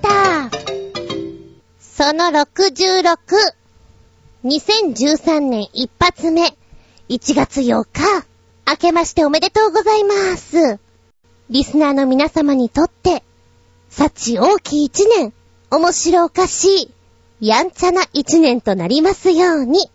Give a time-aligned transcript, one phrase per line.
[0.00, 0.50] た
[1.78, 3.16] その66。
[4.44, 6.56] 2013年一発目。
[7.08, 8.26] 1月8日。
[8.66, 10.78] 明けましておめでとうございます。
[11.50, 13.24] リスナーの皆様にとって、
[13.90, 15.32] 幸大きい一年、
[15.70, 16.92] 面白おかし
[17.40, 19.90] い、やんちゃな一年となりますように。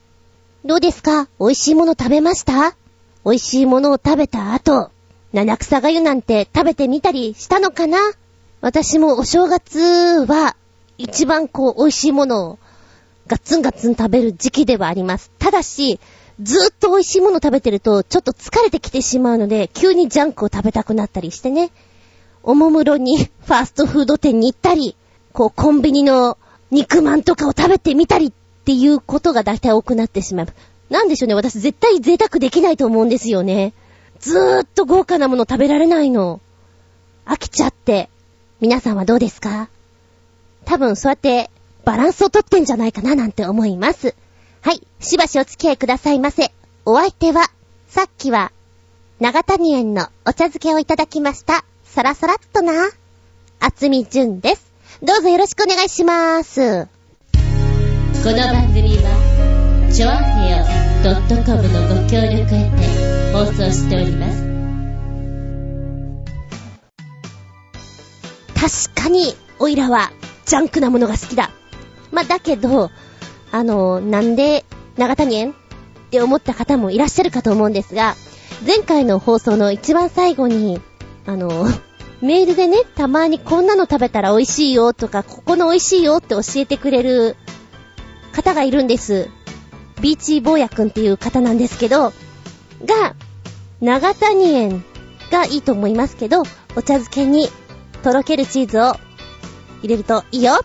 [0.66, 1.30] どうですか？
[1.40, 2.76] 美味しいもの食べました？
[3.24, 4.92] 美味しいものを食べた後、
[5.32, 7.98] 七草がゆなんて食べてみたりしたのかな？
[8.66, 10.56] 私もお正月は、
[10.98, 12.60] 一番こう、美味しいものを、
[13.28, 15.30] ガッツンガッツン食べる時期ではあります。
[15.38, 16.00] ただし、
[16.42, 21.70] ずーっと美味しいもの食べてると、ちょっと疲れてきてしまうので、急にジャンクを食べたくなったりしてね。
[22.42, 24.96] おもむろにファーストフード店に行ったり、
[25.32, 26.40] こう、コンビニの
[26.72, 30.48] 肉まんとかを食べてみたりっていうことが大体多くなってしまう。
[30.90, 33.74] なんでしょうね、私絶対贅沢できないと思うんですよね。
[34.20, 36.42] ずーっと豪華なもの食べられないの。
[37.28, 38.10] 飽きちゃって。
[38.62, 39.70] 皆さんはどうですか？
[40.66, 41.52] 多分そうやって
[41.84, 44.16] バランスをとってんじゃないかななんて思います。
[44.62, 46.52] はい、しばしお付き合いくださいませ。
[46.86, 47.52] お相手は、
[47.88, 48.52] さっきは、
[49.20, 51.64] 長谷園のお茶漬けをいただきました。
[51.84, 52.74] さらさらっとな。
[53.60, 54.74] 厚み純です。
[55.04, 56.88] どうぞよろしくお願いしまーす。
[58.24, 60.66] この番組は、ちょあへよ
[61.46, 64.45] .com のご協力へて放送しております。
[68.66, 70.12] 確かに、おいらは、
[70.48, 71.52] ジャンクなものが好きだ。
[72.12, 72.90] まあ、だけど、
[73.52, 74.66] あの、なんで、
[74.98, 75.54] 長谷園っ
[76.10, 78.16] て思った方もいらっしゃるかと思うんですが、
[78.66, 80.82] 前回の放送の一番最後に、
[81.28, 81.68] あの、
[82.22, 87.36] メールでね、たまにこんなの食べたら美味しいよとか、ここの美味しいよって教えてくれる
[88.32, 89.30] 方がいるんです。
[90.02, 92.14] ビーチー坊やくんっていう方なんですけど、
[92.84, 93.16] が、
[93.80, 94.84] 長谷園
[95.30, 96.42] がいいと思いますけど、
[96.76, 97.48] お茶漬けに
[98.06, 98.94] とろけるチーズを
[99.82, 100.60] 入れるといいよ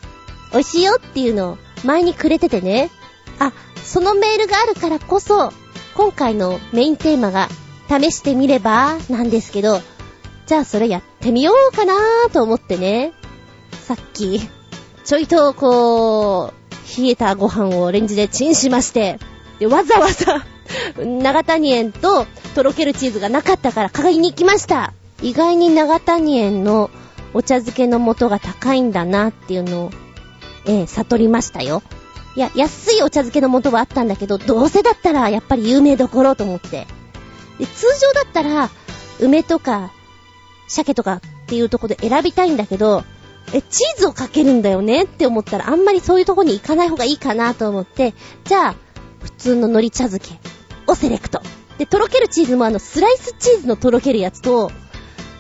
[0.53, 2.91] 美味しいよっていうのを前にくれててね。
[3.39, 5.51] あ、そのメールがあるからこそ、
[5.95, 7.49] 今回のメインテーマが
[7.89, 9.81] 試してみればなんですけど、
[10.45, 13.15] じゃあそれやってみようかなーと思ってね。
[13.87, 14.39] さっき、
[15.07, 19.19] ちょいとこう、冷えたご飯をレンジでチンしまして、
[19.59, 20.45] で、わざわざ
[20.99, 24.93] 長谷園ととろけるチーズがなかったから買いに行きました。
[25.23, 26.91] 意外に長谷園の
[27.35, 29.91] お茶漬けの素が高いんだなっていうのを、
[30.67, 31.83] えー、悟りましたよ。
[32.37, 36.87] いや、安いお茶漬けの素はあったんだけど、どうせだったらやっぱり有名どころと思って。
[37.59, 38.71] で、通常だったら、
[39.21, 39.93] 梅とか、
[40.69, 43.05] 鮭とかっていうとこで選びたいんだけど、
[43.53, 48.15] え、チーズをかけるんだよねって思ったら、あんまりそういうとこに行かない方がいいかなと思って、
[48.45, 48.75] じゃあ、
[49.21, 50.41] 普通の海苔茶漬け
[50.87, 51.43] をセレクト。
[51.79, 54.71] で、とろけるチーズもあの、スライスチーズのとろけるやつと、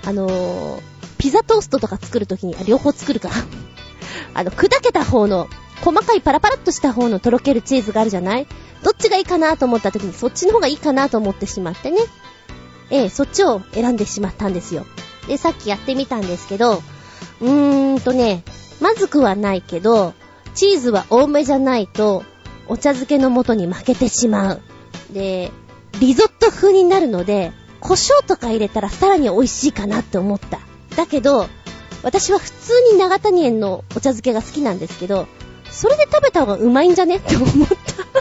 [0.04, 0.89] あのー、
[1.20, 3.28] ピザトーストとか作るときに、両方作るか。
[4.34, 5.48] あの、砕けた方の、
[5.82, 8.46] 細かいパラパラっとした方のとろけるチーズがあるじゃない？
[8.82, 11.98] どっちがいいかなと思った時に、そっちの方がいいかなと思ってしまってね。
[12.90, 14.86] ええ、そっちを選んでしまったんですよ。
[15.28, 16.82] で、さっきやってみたんですけど、
[17.40, 18.42] うーんとね、
[18.80, 20.14] まずくはないけど、
[20.54, 22.24] チーズは多めじゃないと、
[22.66, 24.62] お茶漬けの素に負けてしまう。
[25.10, 25.52] で、
[26.00, 30.60] リゾット風になるので、胡椒とか入れたらさらに美味しいかなって思った。
[30.96, 31.48] だけど、
[32.02, 35.26] 私は普通に長谷園のお茶漬けが好きなんですけど、
[35.70, 37.16] それで食べた方がうまいんじゃね？
[37.18, 38.20] って思った。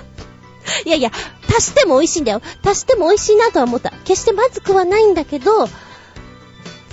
[0.86, 1.12] いやいや、
[1.58, 2.42] 足しても美味しいんだよ。
[2.64, 3.92] 足しても美味しいなとは思った。
[4.06, 5.68] 決してまずくはないんだけど、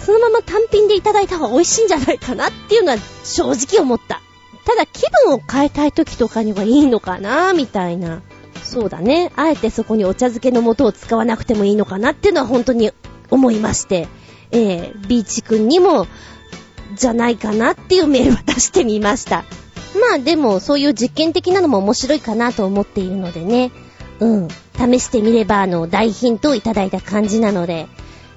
[0.05, 4.21] そのまま単品でいただいた方が美味しいんじゃないかなっていうのは正直思った。
[4.65, 8.23] ただ気分を変えたい時とかにはいいのかなみたいな。
[8.63, 9.33] そうだね。
[9.37, 12.91] あえてそこにお茶漬けの素を使わなくてもいいのかなっていうのは本当に
[13.31, 14.09] 思いまして。
[14.51, 16.07] えー、ビーチくんにも、
[16.95, 19.45] じゃないかなっていうメールを出してみました。
[20.01, 23.71] まあでも、そういう実験的なのも面白いかなと思っているのでね。
[24.21, 24.49] うん。
[24.77, 27.87] 試してみれば、あの、大ヒントをいただいた感じなので、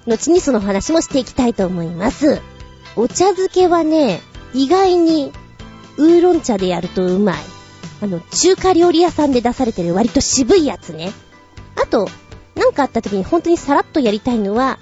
[0.07, 2.41] 後にその話もしていきたいと思います。
[2.95, 4.21] お茶漬けはね、
[4.53, 5.31] 意外に、
[5.97, 7.35] ウーロン茶でやるとうまい。
[8.01, 11.11] あの、中華料理屋さんで出されてる割と渋いやつね。
[11.75, 12.07] あと、
[12.55, 14.79] なんかあった時に本当にさらっとやりたいのは、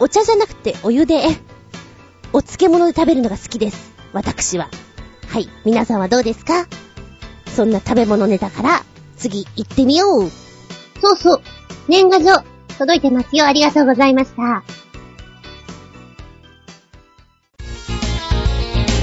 [0.00, 1.22] お茶じゃなくてお湯で、
[2.32, 3.92] お漬物で食べるのが好きです。
[4.12, 4.70] 私は。
[5.28, 5.48] はい。
[5.64, 6.66] 皆さんはどうですか？
[7.54, 8.84] そんな食べ物ネタから、
[9.16, 10.30] 次行ってみよう。
[11.00, 11.42] そうそう。
[11.88, 12.44] 年賀状、
[12.78, 13.46] 届いてますよ。
[13.46, 14.62] ありがとうございました。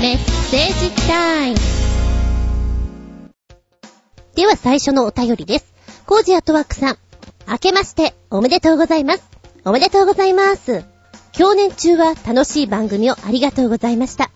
[0.01, 1.57] メッセージタイム。
[4.35, 5.73] では最初のお便りです。
[6.05, 6.97] コージアットワークさん。
[7.47, 9.34] 明けまして、おめでとうございます。
[9.67, 10.85] おめでとうございます。
[11.31, 14.29] 去年中は楽しい番組をありがとうございました。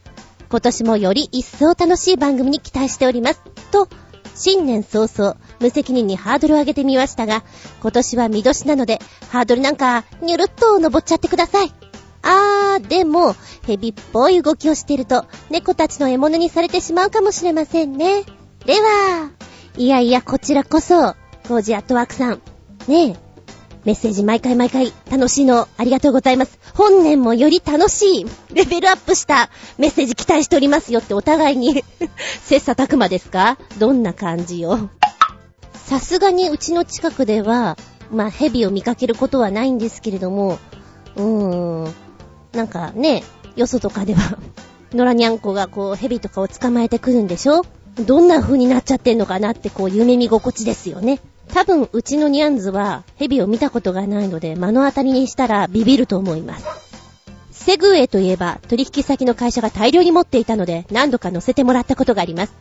[0.50, 3.42] 今年もより一層楽しい番組に期待しております。
[3.70, 3.88] と、
[4.34, 7.44] 新年早々、無責任にハードルを上げてみましたが、
[7.80, 9.00] 今年は見年なので、
[9.30, 11.72] ハードルなんか、にゅるっと登っちゃってください。
[12.24, 13.36] あー、でも、
[13.68, 18.24] 蛇っぽい動きをしてると、猫たちの獲物にされてしまうかもしれませんね。
[18.66, 19.30] では、
[19.78, 21.14] いやいや、こちらこそ、
[21.48, 22.42] コージアットワークさん。
[22.88, 23.29] ねえ、
[23.86, 26.60] メッセージ毎回毎回楽しいのありがとうございます。
[26.76, 31.84] 本年もより楽しい、レベルアップしたメッセージ期待しておりますよってお互いに
[32.44, 33.58] 切磋琢磨ですか？
[33.80, 34.90] どんな感じよ？
[35.74, 37.78] さすがにうちの近くでは、
[38.12, 40.60] まあ、蛇を見かけることはないんですけれども、
[41.16, 41.94] うーん、
[42.52, 43.24] なんかね、
[43.56, 44.38] よそとかでは
[44.94, 47.64] 野良にゃんこがこう、蛇とかを捕まえてくるんでしょ？
[48.00, 51.20] どんな風になっちゃってんのかなってこう、夢見心地ですよね。
[51.54, 56.66] 多分、うちのニャンズは、蛇を見たことがないので、目の当たりにしたらビビると思います。
[57.52, 62.54] セグウェイといえば、取引先の会社が大量に持っていたので、何度か乗せてもらったことがあります。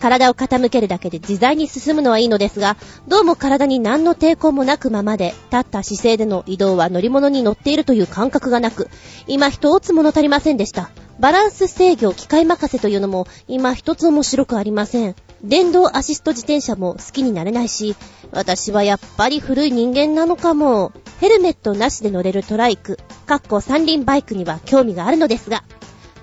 [0.00, 2.76] 体を傾けるだけで自在に進むのはいいのですが、
[3.06, 8.88] どうも体に何の抵抗もなくままで、立った姿勢での移動は乗り物に乗っているという感覚がなく、
[9.28, 10.90] 今一つ物足りませんでした。
[11.20, 15.14] バランス制御、機械任せというのも、今一つ面白くありません。
[15.44, 17.96] 電動アシスト自転車も好きになれないし、
[18.30, 20.92] 私はやっぱり古い人間なのかも。
[21.20, 25.64] ヘルメットなしで乗れるトライク、かっこ三輪バイクには興味があるのですが、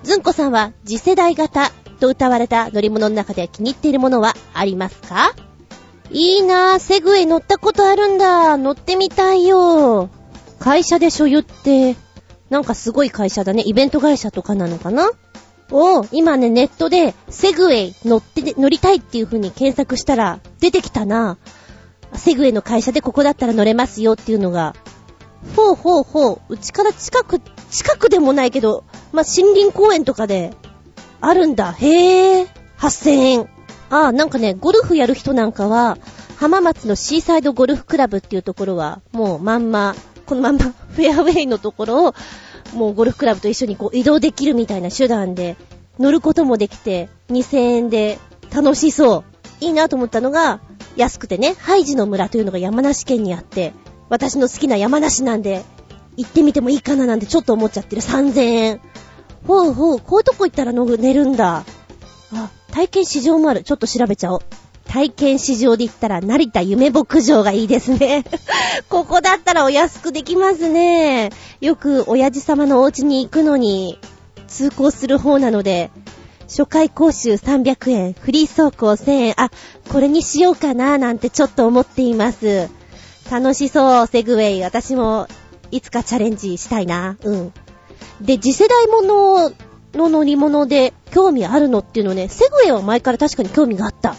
[0.02, 1.70] ずんこさんは次世代型
[2.00, 5.34] と歌われた乗り物の中で気に入っているものはありますか？
[6.10, 8.56] いいなぁ、セグウェイ乗ったことあるんだ。
[8.56, 10.10] 乗ってみたいよ。
[10.58, 11.96] 会社で所有って、
[12.48, 13.62] なんかすごい会社だね。
[13.64, 15.10] イベント会社とかなのかな？
[15.70, 21.38] を、今ね、ネットで、セグウェイ乗って、乗りたいっていう風に検索したら、出てきたな。
[22.14, 24.74] セグウェイの会社でここだったら乗れますよっていうのが、
[25.56, 27.40] ほうほうほう、うちから近く、
[27.70, 30.54] 近くでもないけど、まあ、森林公園とかで、
[31.20, 31.72] あるんだ。
[31.72, 32.48] へぇー。
[32.78, 33.48] 8000円。
[33.90, 35.98] ああ、なんかね、ゴルフやる人なんかは、
[36.36, 39.94] 浜松のシーサイドゴルフクラブっていうところは、もうまんま、
[40.24, 42.14] このまんま、フェアウェイのところを、
[42.74, 45.56] もうゴルフクラブと一緒にこう移動できるみたいな手段で
[45.98, 48.18] 乗ることもできて、2000円で
[48.54, 49.24] 楽しそう。
[49.60, 50.60] いいなと思ったのが、
[50.96, 53.72] 安くてね、ハイジの村というのが山梨県にあって、
[54.08, 55.64] 私の好きな山梨なんで、
[56.16, 58.02] 行ってみてもいいかななんてちょっと思っちゃってる。
[58.02, 58.80] 3000円。
[59.46, 61.64] ほうほう、こういうとこ行ったら寝るんだ。
[62.32, 63.62] あ、体験市場もある。
[63.62, 64.40] ちょっと調べちゃおう。
[64.90, 68.24] 体験市場で言ったら成田夢牧場がいいですね。
[68.90, 71.30] ここだったらお安くできますね。
[71.60, 74.00] よく親父様のお家に行くのに
[74.48, 75.92] 通行する方なので、
[76.48, 79.52] 初回講習300円、フリー走行1000円、あ、
[79.92, 82.68] これにしようかななんてちょっと思っています。
[83.30, 84.62] 楽しそう、セグウェイ。
[84.64, 85.28] 私も
[85.70, 87.16] いつかチャレンジしたいな。
[87.22, 87.52] うん。
[88.20, 89.52] で、次世代もの
[89.94, 94.16] の乗り物で興味あるのっていうのね、セグウェイは前から確かに興味があった。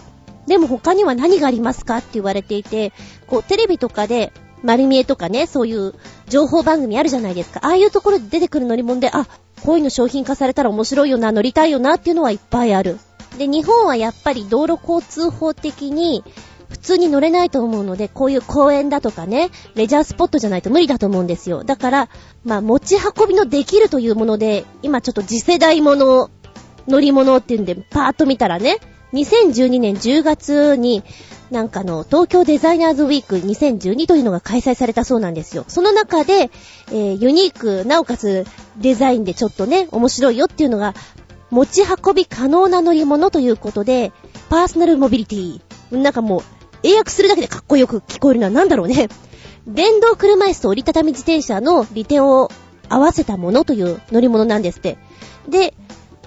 [0.48, 2.94] でも他には何がありますかって言われていて、
[3.28, 4.32] こうテレビとかで、
[4.64, 5.94] 丸見えとかね、そういう
[6.28, 7.62] 情報番組あるじゃないですか。
[7.64, 9.28] ああいうところで出てくる乗り物で、あ、
[9.64, 13.00] こういうの商品化されたら面白いよな、乗りたいよなっていうのはいっぱいある。
[13.38, 16.24] で、日本はやっぱり道路交通法的に、
[16.70, 21.64] 普通に乗れないと思うので、こういう公園だとかね、レジャースポットじゃないと無理だと思うんですよ。
[21.64, 22.10] だから、
[22.44, 26.30] まあ、持ち運びのできるというもので、今ちょっと次世代もの、
[26.88, 28.78] 乗り物っていうんで、パーッと見たらね、
[29.14, 31.04] 2012年10月に、
[31.50, 35.66] なんかの、東京デザイナーズウィーク2012というのが開催されたそうなんですよ。
[35.68, 36.50] その中で、
[36.92, 38.46] えー、ユニーク、なおかつ
[38.78, 40.94] デザインでちょっとね、面白いよっていうのが、
[41.50, 44.14] 持ち運び可能な乗り物ということで、
[44.50, 45.62] パーソナルモビリティ。
[45.92, 46.42] なんかもう、
[46.84, 49.10] 英訳するだけでかっこよく聞こえるのは何だろうね。
[49.68, 52.50] 電動車椅子と折りたたみ自転車の利点を
[52.90, 54.98] 合わせたものという乗り物なんですって。
[55.48, 55.74] で、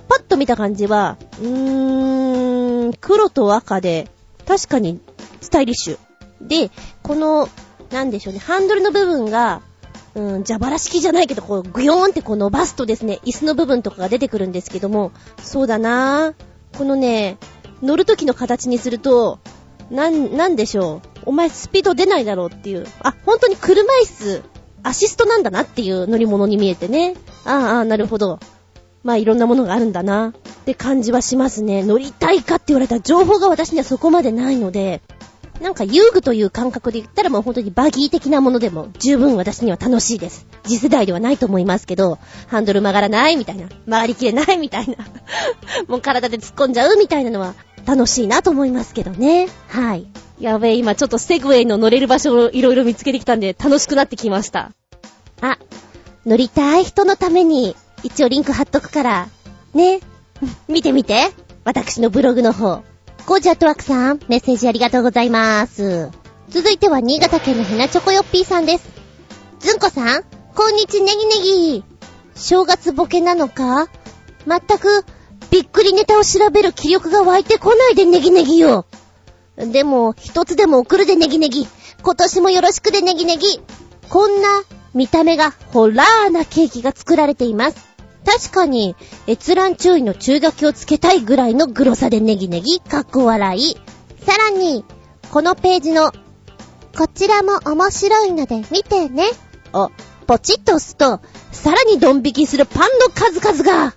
[0.08, 4.08] パッと見た感じは、うーん、黒と赤で、
[4.46, 5.00] 確かに
[5.40, 5.98] スタイリッシュ。
[6.40, 6.70] で、
[7.02, 7.48] この、
[7.90, 9.62] なんでしょうね、ハンドルの部分が、
[10.14, 16.78] うん、蛇腹式じゃないけど、こう、ぐよーんってこう伸ばすとですね、椅子の部分とかが出てくるんですけども、そうだなぁ。
[16.78, 17.38] このね、
[17.82, 19.38] 乗る時の形にすると、
[19.90, 21.08] なん、なんでしょう。
[21.26, 22.86] お前スピード出ないだろうっていう。
[23.00, 24.42] あ、本当に車椅子、
[24.82, 27.14] アシストなんだなっていう乗り物に見えてね。
[27.44, 28.38] ああ、ああ、なるほど。
[29.04, 30.32] まあいろんなものがあるんだなっ
[30.64, 31.84] て感じはしますね。
[31.84, 35.02] 乗りたいかって言われたら情報が私にはそこまでないので、
[35.60, 40.46] なんか遊具という感覚で言ったらもう本当にバギー的なものでも十分私には楽しいです。
[40.64, 42.18] 次世代ではないと思いますけど、
[42.48, 44.96] ハンドル曲がらないみたいな、曲がりきれないみたいな、
[45.86, 47.54] もう体で突っ込んじゃうみたいなのは
[47.86, 49.48] 楽しいなと思いますけどね。
[49.68, 50.06] はい。
[50.40, 54.72] やべえ、今ちょっとセグウェイの乗れる場所をいろいろ見つけてきたんで楽しくなってきました。
[55.40, 55.58] あ、
[56.26, 59.28] 乗りたい人のために一応リンク貼っとくから、
[59.72, 60.00] ね。
[60.68, 61.32] 見てみて。
[61.64, 62.82] 私のブログの方。
[63.24, 66.10] コージアットワークさん、メッセージありがとうございます。
[66.50, 68.84] 続いては新潟県のヘナチョコヨッピーさんです。
[69.60, 71.84] ずんこさん、こんにちネギネギ。
[72.36, 73.88] 正月ボケなのか？
[74.46, 75.06] 全く、
[75.50, 78.84] びっくりネタを調べる気力が湧いてこないでネギネギよ。
[79.56, 81.66] でも、一つでも送るでネギネギ。
[82.02, 83.62] 今年もよろしくでネギネギ。
[84.10, 84.48] こんな
[84.92, 87.93] 見た目がホラーなケーキが作られています。
[88.24, 93.76] 確かに、閲覧注意の注書きをつけたいぐらいのグロさでネギネギ、かっこ笑い。
[94.26, 94.84] さらに、
[95.30, 96.12] このページの、
[96.96, 99.24] こちらも面白いので見てね。
[99.72, 99.90] を、
[100.26, 101.20] ポチッと押すと、
[101.52, 103.94] さらにドン引きするパンの数々が。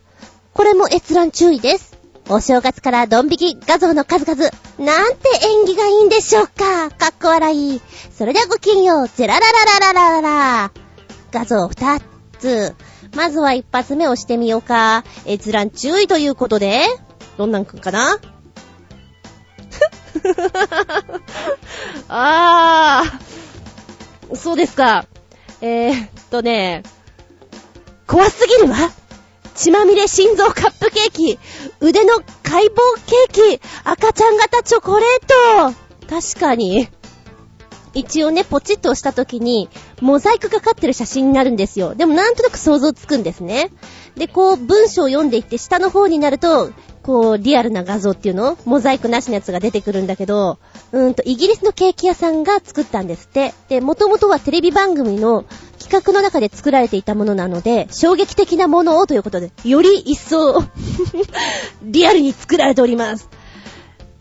[0.54, 1.98] これも閲覧注意です。
[2.30, 4.50] お正月からドン引き画像の数々。
[4.80, 6.90] なんて縁起がいいんでしょうか。
[6.90, 7.82] かっこ笑い。
[8.18, 9.08] それではごきげんよう。
[9.08, 10.72] ゼララララララララ。
[11.32, 12.02] 画像2
[12.40, 12.76] つ。
[13.16, 15.04] まずは一発目押してみようか。
[15.26, 16.82] 閲覧注意ということで、
[17.38, 18.18] どんなんくんかな？
[22.10, 24.36] あー。
[24.36, 25.06] そうですか。
[25.62, 26.84] えー、っとね、
[28.06, 28.76] 怖すぎるわ。
[29.56, 31.40] 血まみれ心臓カップケーキ、
[31.80, 32.70] 腕の解剖
[33.32, 35.78] ケーキ、赤ちゃん型チョコレート。
[36.08, 36.90] 確かに。
[37.98, 39.70] 一応ね、ポチッと押した時に、
[40.02, 41.96] モザイクかかってる写真になるんですよ。
[41.96, 43.72] でもなんとなく想像つくんですね。
[44.16, 50.60] で、こう、文章を読んでいって、下の方になると、こう、リアルな画像っていうのモザイクなしのやつが出てくるんだけど、
[50.92, 53.54] うーんと、イギリスのケーキ屋さんが作ったんですって。
[53.68, 55.46] で、元々はテレビ番組の
[55.80, 60.64] 企画の中で作られていたものなので、衝撃的なものをということで、より一層、
[61.82, 63.28] リアルに作られております。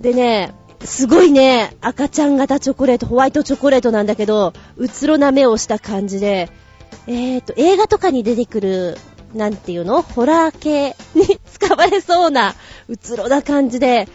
[0.01, 0.55] でね、
[0.87, 6.49] すごいね、赤ちゃん型チョコレート、ホワイトチョコレートなんだけど、うつろな目をした感じで、
[7.07, 8.99] えーと、映画とかに出てくる、
[9.35, 10.03] なんていうの？
[10.03, 12.55] ホラー系に使われそうな、
[12.89, 14.09] うつろな感じで、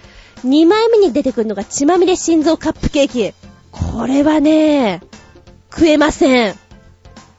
[0.46, 3.34] 2枚目に出てくるのが血まみれ心臓カップケーキ。
[3.72, 5.02] これはね、
[5.72, 6.56] 食えません。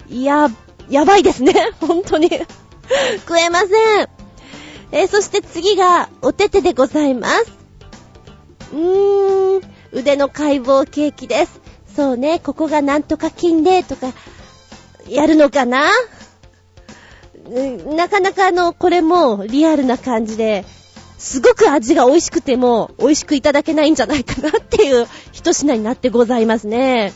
[0.09, 0.51] いや、
[0.89, 1.53] やばいですね。
[1.81, 2.29] 本当に。
[3.27, 4.09] 食えません。
[4.93, 7.62] えーそして次が、おててでございます。
[8.73, 9.63] うーん、
[9.93, 11.61] 腕の解剖ケーキです。
[11.95, 14.13] そうね、ここがなんとか筋でとか、
[15.09, 15.91] やるのかな？
[17.95, 20.65] なかなかあの、これもリアルな感じで、
[21.19, 27.13] すごく味が美味しくても、美味しくいただけないんじゃないかなっていう一品になってございますね。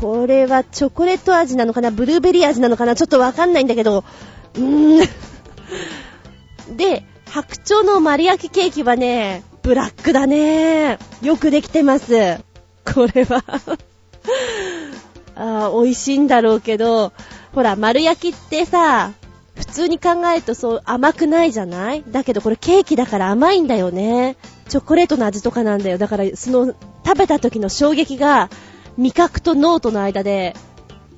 [0.00, 1.90] これはチョコレート味なのかな？
[1.90, 2.94] ブルーベリー味なのかな？
[2.96, 4.04] ちょっとわかんないんだけど、
[4.56, 5.08] うーん。
[6.76, 10.96] で、白鳥の丸焼きケーキはね、ブラックだね。
[11.22, 12.38] よくできてます。
[12.84, 13.42] これは
[15.34, 17.12] あ美味しいんだろうけど、
[17.52, 19.12] ほら、丸焼きってさ、
[19.56, 22.04] 普通に考えるとそう甘くないじゃない？
[22.06, 24.36] だけどこれケーキだから甘いんだよね。
[24.68, 25.98] チョコレートの味とかなんだよ。
[25.98, 26.72] だからその
[27.04, 28.50] 食べた時の衝撃が
[28.96, 30.54] 味覚と脳との間で、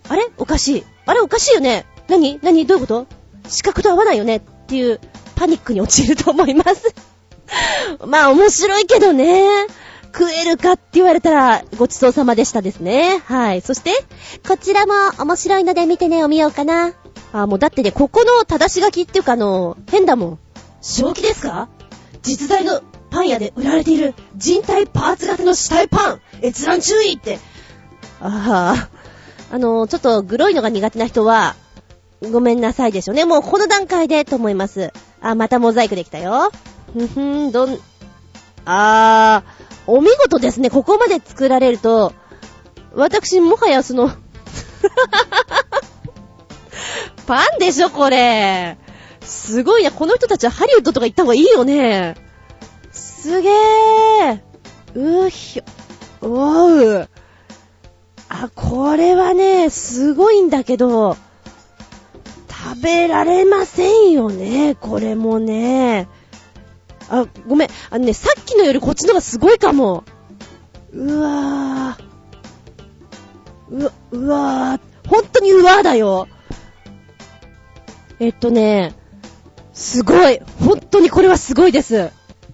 [0.08, 0.26] あれ？
[0.38, 0.84] おかしい。
[1.04, 1.20] あれ？
[1.20, 2.40] おかしいよね何？
[2.42, 2.64] 何？
[2.64, 3.06] どういうこと？
[3.46, 5.00] 視覚と合わないよねっていう
[5.36, 6.94] パニックに陥ると思います。
[8.06, 9.66] まあ面白いけどね。
[10.12, 13.22] 食えるかって言われたらごちそうさまでしたですね。
[13.26, 13.60] はい。
[13.60, 13.92] そして、
[14.48, 16.94] こちらも面白いので見てねを見ようかな。
[17.32, 20.38] あ、もうだってね、ここの正し書きっていうかあの、変だもん。
[20.80, 21.68] 正気ですか？
[22.22, 27.38] 実在のパン屋で売られている人体パーツ型の死体パン閲覧注意って。
[28.20, 28.88] あ
[29.50, 31.54] あ、あの、ちょっとグロいのが苦手な人は、
[32.32, 33.24] ごめんなさいでしょうね。
[33.24, 34.92] もうこの段階でと思います。
[35.20, 36.50] あ、またモザイクできたよ。
[36.92, 37.78] ふふん、どん、
[38.64, 40.70] あー、お見事ですね。
[40.70, 42.12] ここまで作られると、
[42.94, 44.10] 私、もはやその、
[47.26, 48.78] パンでしょ、これ。
[49.20, 49.90] すごいな。
[49.90, 52.14] この人たちはハリウッドとか行った方がいいよね。
[52.90, 54.40] すげー。
[54.94, 55.64] うひょ、
[56.22, 57.08] うわう。
[58.30, 61.16] あ、これはね、すごいんだけど、
[62.48, 66.08] 食べられませんよね、これもね。
[67.10, 67.68] あ、ごめん。
[67.90, 70.04] あのね、さっきのよりこっちのがすごいかも。
[70.92, 72.08] うわー。
[73.70, 75.08] うわ、うわー。
[75.08, 76.28] 本当にうわーだよ。
[78.20, 78.94] えっとね、
[79.72, 80.40] すごい。
[80.60, 82.10] 本当にこれはすごいです。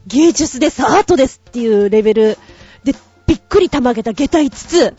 [0.06, 2.38] 芸術です、アートですっていうレベル
[2.84, 2.94] で、
[3.26, 4.94] びっくりたまげた下駄5つ。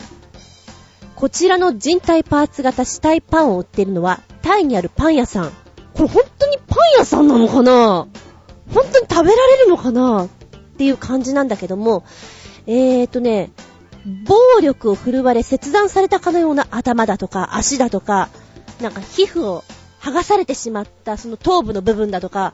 [1.14, 5.52] こちらの人体パーツ型死体パンを売ってるのは、タイにあるパン屋さん。
[5.94, 8.08] これ本当にパン屋さんなのかな？
[8.74, 10.28] 本当に食べられるのかなっ
[10.76, 12.04] ていう感じなんだけども、
[12.66, 13.50] えーとね、
[14.26, 18.28] 暴力を振るわれ切断されたかのような頭だとか足だとか、
[18.80, 19.64] なんか皮膚を
[20.00, 22.52] 剥がされてしまったその頭部の部分だとか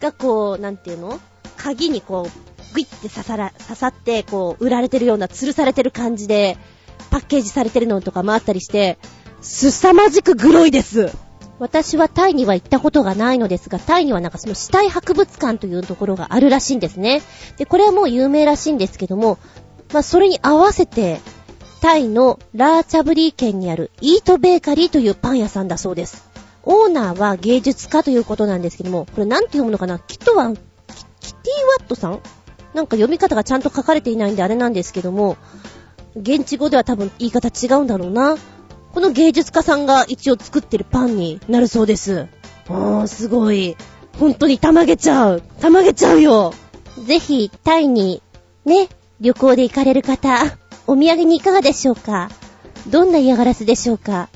[0.00, 1.20] がこう、なんていうの？
[1.56, 6.58] 鍵にこう、グイって刺さら、刺さって、こう、売られてるような、吊るされてる感じで、
[7.10, 8.98] パッケージされてるのとかもあったりして、
[9.40, 11.10] 凄まじくグロいです。
[11.58, 17.22] 私はタイには行ったことがないのですが、タイにはなんかその死体博物館というところがあるらしいんですね。
[17.56, 19.38] で、これはもう有名らしいんですけども、
[19.92, 21.20] まあそれに合わせて、
[21.80, 26.28] タイのラーチャブリー県にあるイートベーカリーというパン屋さんだそうです。
[26.64, 29.98] オーナーは芸術家ということなんですけども、これなんて読むのかな？
[29.98, 32.20] キトワン、キティワットさん？
[32.72, 35.36] なんか読み方がちゃんと書かれていないんであれなんですけども、
[36.16, 38.36] 現地語では多分言い方違うんだろうな。
[38.94, 42.28] この芸術家さんが一応作ってるパンになるそうです。
[42.68, 43.76] おー、すごい。
[44.20, 45.42] 本当にたまげちゃう。
[45.60, 46.54] たまげちゃうよ。
[47.04, 48.22] ぜひ、タイに、
[48.64, 48.88] ね、
[49.20, 50.38] 旅行で行かれる方、
[50.86, 52.30] お土産にいかがでしょうか？
[52.88, 54.28] どんな嫌がらせでしょうか？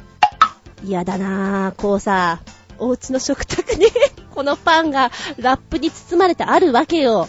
[0.84, 1.80] 嫌だなぁ。
[1.80, 2.40] こうさ、
[2.78, 3.86] お家の食卓に
[4.34, 7.28] このパンがラップに包まれてあるわけよ。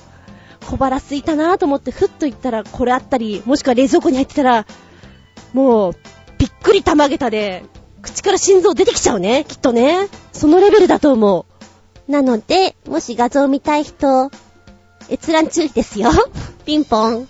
[0.68, 4.66] 小腹すいたなぁと思ってふっと言ったらこれあったり、もしくは冷蔵庫に入ってたら、
[5.54, 5.96] もう、
[6.40, 7.64] びっくりたまげたで、
[8.02, 10.08] 口から心臓出てきちゃうね、きっとね。
[10.32, 11.46] そのレベルだと思
[12.08, 12.12] う。
[12.12, 14.32] なので、もし画像見たい人、
[15.12, 16.10] 閲覧注意ですよ。
[16.66, 17.28] ピンポン。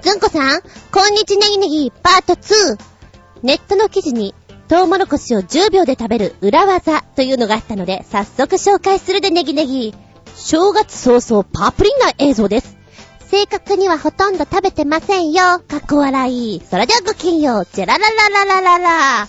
[0.00, 0.60] ずんこさん、
[0.92, 2.78] こんにちネギネギパート2。
[3.42, 4.34] ネットの記事に、
[4.68, 9.94] トウモロコシを10秒で食べる裏技というのがあったので、早速紹介するでネギネギ。
[10.36, 12.75] 正月早々パプリンな映像です。
[13.30, 15.60] 正確にはほとんど食べてませんよ。
[15.66, 16.62] かっこ笑い。
[16.64, 17.66] それではごきんよう。
[17.72, 19.28] ジェラララララララ。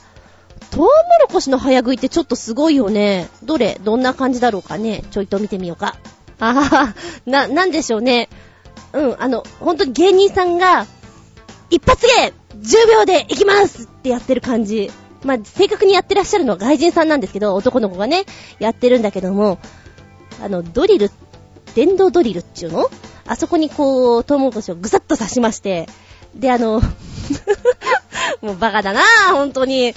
[0.70, 0.88] トウモ
[1.22, 3.28] ロコシの早食いってちょっとすごいよね。
[3.44, 3.80] どれ？
[3.84, 5.04] どんな感じだろうかね？
[5.10, 5.98] ちょいと見てみようか。
[6.40, 8.30] あはは、な、なんでしょうね。
[8.94, 10.86] うん、あの、本当に芸人さんが、
[11.72, 14.92] 一発芸 !10 秒で行きますってやってる感じ。
[15.24, 18.26] まあ、正確にやってらっしゃるのは外人さんなんですけど、男の子がね、
[18.60, 19.58] やってるんだけども、
[20.44, 21.12] あの、ドリルっ、
[21.76, 22.90] 電動ドリルっていうの？
[23.26, 25.88] あそこにこう、トウモロコシをぐさっと刺しまして、
[26.36, 26.82] で、あの
[28.42, 29.94] もうバカだなぁ、本当に。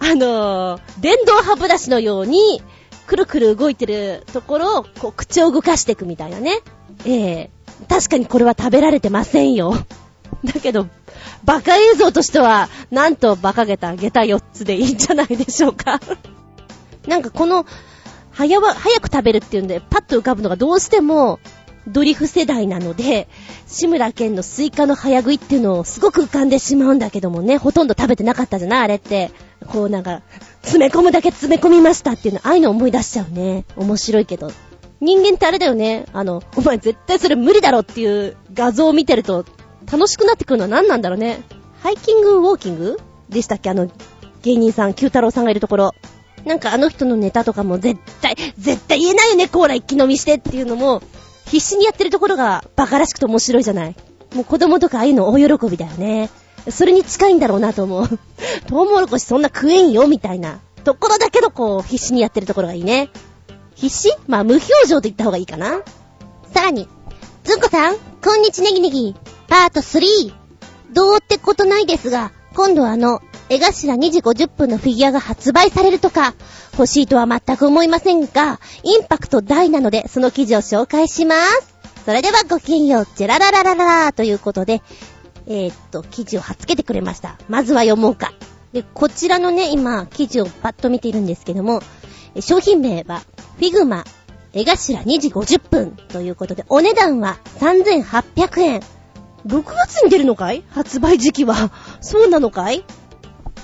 [0.00, 2.62] あの、電動歯ブラシのように、
[3.06, 6.60] くるくる動いてるところを、こう、口を動かしていくみたいなね。
[7.04, 9.74] ええー、確かにこれは食べられてませんよ。
[10.44, 10.86] だけど、
[11.44, 16.00] バカ映像としては、なんと馬鹿げた下駄4つでいいんじゃないでしょうか。
[17.06, 17.66] なんかこの、
[18.34, 21.38] 早わ、早く食べるっていうんで、パッと浮かぶのがどうしても、
[21.86, 23.28] ドリフ世代なので、
[23.66, 28.80] 志村けんのスイカの早食いっていうのをすごく浮かんでしまうんだけどもね、ほとんど食べてなかったじゃない？
[28.84, 29.30] あれって。
[29.66, 30.22] こうなんか、
[30.62, 33.64] 詰め込むだけ詰め込みましたっていうの、ああいうの思い出しちゃうね。
[33.76, 34.50] 面白いけど。
[35.00, 36.06] 人間ってあれだよね。
[36.12, 39.44] あの、お前絶対それ無理だろっていう画像を見てると、
[39.90, 41.42] 楽しくなってくるのは何なんだろうね。
[41.80, 42.98] ハイキングウォーキング？
[43.28, 43.68] でしたっけ？
[43.70, 43.90] あの、
[44.42, 45.94] 芸人さん、九太郎さんがいるところ。
[46.44, 51.02] なんかあの人のネタとかも絶対、絶対言えないよね、コーラ一気飲みしてっていうのも、
[51.46, 53.96] 必死にやってるところがバカらしくて面白いじゃない。
[54.34, 56.30] もう子供とかああいうの大喜びだよね。
[56.70, 58.08] それに近いんだろうなと思う。
[58.66, 60.60] トウモロコシそんな食えんよ、みたいな。
[60.82, 63.10] ところだけどこう、必死にやってるところがいいね。
[63.74, 64.14] 必死？
[64.26, 65.82] まあ、無表情と言った方がいいかな。
[66.52, 66.88] さらに、
[67.44, 69.14] ずんこさん、こんにちネギネギ、
[69.48, 70.32] パート3。
[70.92, 76.34] どうってことないですが、今度はあの、絵頭2時50分のフィギュアが発売されるとか、
[76.72, 81.74] 欲しいとは全く思いませんが、インパクト大なので、その記事を紹介します。
[82.04, 84.82] それではごきげんよう、ジェララララララということで、
[85.46, 87.36] えー、っと、記事を貼っつけてくれました。
[87.48, 88.32] まずは読もうか。
[88.72, 91.80] で、こちらのね、今、記事をパッと見ているんですけども、
[92.40, 93.20] 商品名は、
[93.56, 94.04] フィグマ、
[94.52, 98.80] 絵頭2時50分ということで、お値段は3800円。
[99.46, 100.64] 6月に出るのかい？
[100.70, 101.70] 発売時期は。
[102.00, 102.84] そうなのかい？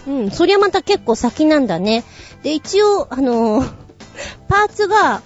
[0.07, 2.05] うん、そりゃまた結構先なんだね。
[2.43, 3.73] で、一応、あのー、
[4.49, 5.23] パーツが、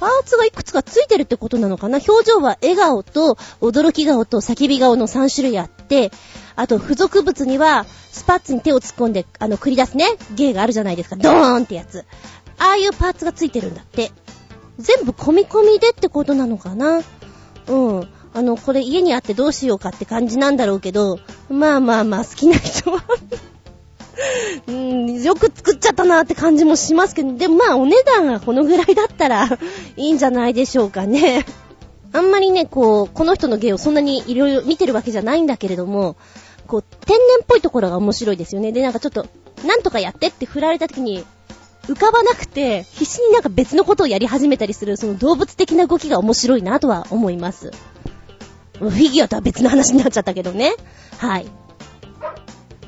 [0.00, 6.10] パーツがいくつかついてるってことなのかな表情は笑顔と驚き顔と叫び顔の3種類あって、
[6.56, 11.16] あと付属物にはスパッツに手を突っ込んで、あの、繰り出すね、芸があるじゃないですか。
[11.16, 12.04] ドーンってやつ。
[12.58, 14.10] ああいうパーツがついてるんだって。
[14.78, 17.02] 全部込み込みでってことなのかな
[17.68, 18.08] うん。
[18.34, 21.18] あの、これ家にあってどうしようかって感じなんだろうけど、
[21.50, 23.04] まあまあまあ好きな人は
[24.66, 29.46] うん、よく作っちゃったなって感じもしますけど、でもまあお値段がこのぐらいだったら
[29.96, 31.46] いいんじゃないでしょうかね。
[32.12, 36.16] あんまりね、こう、この人の芸をそんなにいろいろ見てるわけじゃないんだけれども、
[36.66, 38.70] こう、天然っぽいところが面白いですよね。
[38.70, 39.26] で、なんかちょっと、
[39.66, 41.24] なんとかやってって振られた時に、
[41.88, 47.70] 浮かばなくて、必死になんか別のことをやり始めたりする、その動物的な動きが面白いなとは思います。
[48.78, 50.74] フィギュアとは別の話になっちゃったけどね。
[51.18, 51.46] はい。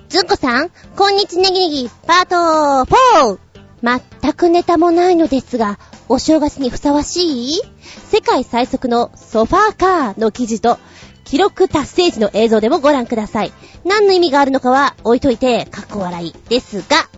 [0.09, 4.01] ずんこさん、こんにちネギネギ、パート 4!
[4.23, 7.63] 全くネタもないのですが、お正月にふさわしい
[8.11, 10.79] 世界最速のソファーカーの記事と
[11.25, 13.53] 記録達成時の映像でもご覧ください。
[13.85, 17.09] 何の意味があるのかは置いといて、かっこ笑いですが、さ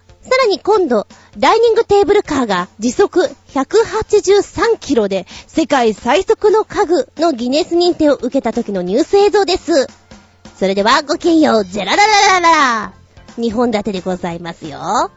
[0.42, 1.06] らに今度、
[1.38, 9.86] ダイニングテーブルカーが時速183キロで世界最速の家具のギネス認定を受けた時のニュース映像です。
[10.58, 12.92] それではごきげんよう、ジェラララララ
[13.36, 15.10] 2本立てでございますよ。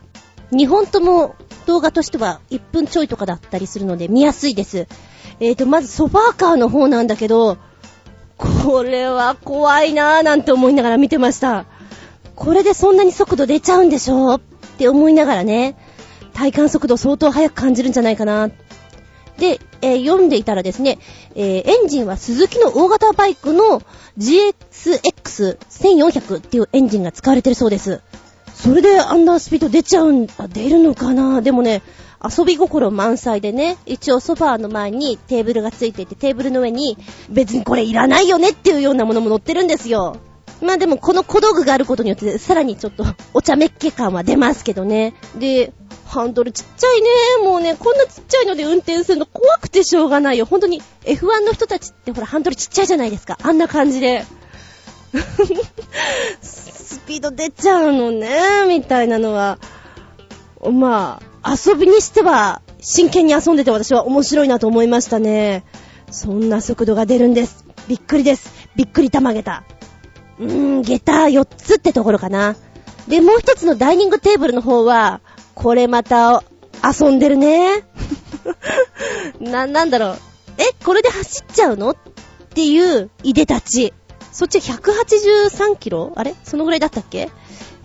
[0.51, 4.87] 2本とも動画としては1分ちょいとかだったりするので見やすいです。
[5.39, 7.57] えーと、まずソファーカーの方なんだけど、
[8.37, 11.65] これは怖いなぁなんて思いながら見てました。
[12.35, 14.41] これでそんなに速度出ちゃうんでしょっ
[14.77, 15.77] て思いながらね、
[16.33, 18.49] 体感速度相当速く感じるんじゃないかな。
[19.39, 20.99] で、えー、読んでいたらですね、
[21.35, 23.81] えー、エンジンは鈴木の大型バイクの
[24.17, 28.01] GXX1400 っていうエンジンが使われてるそうです。
[28.53, 31.41] それでアンダースピード出ちゃうん、あ、出るのかな？
[31.41, 31.81] でもね、
[32.21, 36.97] 遊び心満載でね、一応ソファーの前にテーブルがついていて、テーブルの上に
[37.29, 40.17] 別にこれいらないよねっていうようなものも乗ってるんですよ。
[40.61, 45.13] まあでもこの小道具があることによってさらにちょっとお茶目っ気感は出ますけどね。
[45.37, 45.71] で、
[46.09, 47.09] ハンドルちっちゃいね。
[47.43, 50.45] もうね、こんなちっちゃいので運転するの怖くてしょうがないよ。
[50.45, 53.37] 本当に F1 の人たちってほらハンドルちっちゃいじゃないですか。
[53.43, 54.25] あんな感じで。
[56.41, 59.59] スピード出ちゃうのね、みたいなのは。
[60.71, 65.63] まあ、遊びにしては真剣に遊んでて私は面白いなと思いましたね。
[66.09, 67.65] そんな速度が出るんです。
[67.87, 68.51] びっくりです。
[68.75, 69.63] びっくり玉げた。
[70.39, 72.55] うーん、下駄4つってところかな。
[73.07, 75.21] で、もう一つのダイニングテーブルの方は、
[75.61, 76.41] これまた
[76.81, 77.83] 遊んでるね。
[79.41, 80.17] な、なんだろう。
[80.57, 81.91] え、これで走っちゃうの？
[81.91, 81.95] っ
[82.55, 83.93] ていういでたち。
[84.31, 86.13] そっち183キロ？
[86.15, 86.33] あれ？
[86.45, 87.29] そのぐらいだったっけ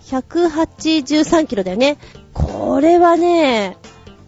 [0.05, 1.97] ?183 キロだよね。
[2.33, 3.75] これはね、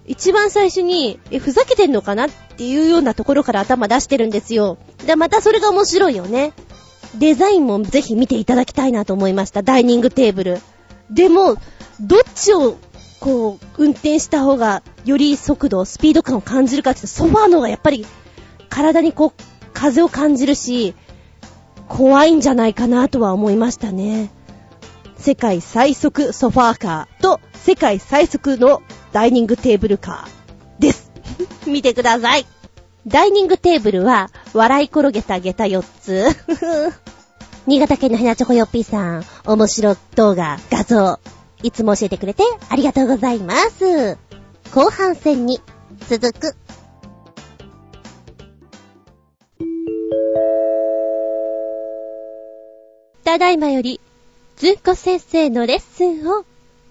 [0.05, 2.27] 一番最初に、え、ふざけてんのかな？
[2.27, 4.77] っていうようなところから頭出してるんですよ。
[5.05, 6.51] で、またそれが面白いよね。
[7.15, 9.63] デザインもぜひ見ていただきたいなと思いました。
[9.63, 10.60] ダイニングテーブル。
[11.10, 11.55] でも、
[12.01, 12.77] どっちを、
[13.19, 18.06] こう、運転した方が、より速度、スピード感を感じるかってソファーの方がやっぱり、
[18.69, 20.95] 体にこう、風を感じるし、
[21.88, 24.32] 怖いんじゃないかなとは思いましたね。
[25.17, 31.12] 世界最速ソファーカーと世界最速のダイニングテーブルカーです。
[31.65, 32.45] 見てください。
[33.08, 36.25] ダイニングテーブルは、笑い転げた下駄4つ。
[37.65, 41.19] 新潟県のひなチョコヨッピーさん、面白動画、画像、
[41.63, 44.17] いつも教えてくれてありがとうございます。
[44.73, 45.59] 後半戦に
[46.07, 46.55] 続く。
[53.23, 53.99] ただいまより、
[54.55, 56.45] ずんこ先生のレッスンを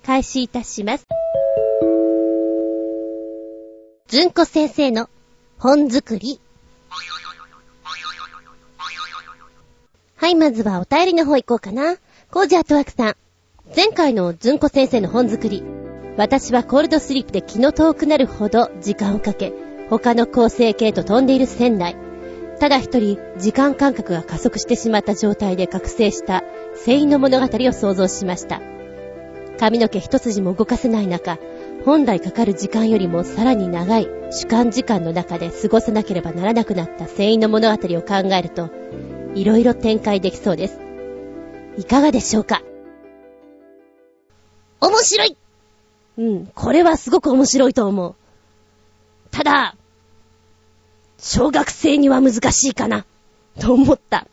[0.04, 1.06] 開始いたします。
[4.08, 5.08] ずんこ先生の
[5.58, 6.40] 本作り。
[10.16, 11.96] はい、まずはお便りの方行こうかな。
[12.30, 13.16] コージアートワークさん。
[13.74, 15.64] 前回のずんこ先生の本作り。
[16.16, 19.52] 私はコールドスリープで気の遠くなるほど時間をかけ、
[19.90, 21.96] 他の構成系と飛んでいる船内。
[22.60, 26.44] ただ一人、時間感覚が加速してしまった状態で覚醒した、
[26.76, 28.62] 船員の物語を想像しました。
[29.58, 31.36] 髪の毛一筋も動かせない中、
[31.84, 38.70] 本来かかる時間よりもさらに長い主観時間の中で過ごさなければならなくなった船員の物語を考えると、
[39.34, 40.78] いろいろ展開できそうです。
[41.76, 42.62] いかがでしょうか？
[44.80, 45.36] 面白い
[46.18, 48.14] うん、これはすごく面白いと思う。
[49.30, 49.76] ただ、
[51.18, 53.04] 小学生には難しいかな、
[53.60, 54.26] と思った。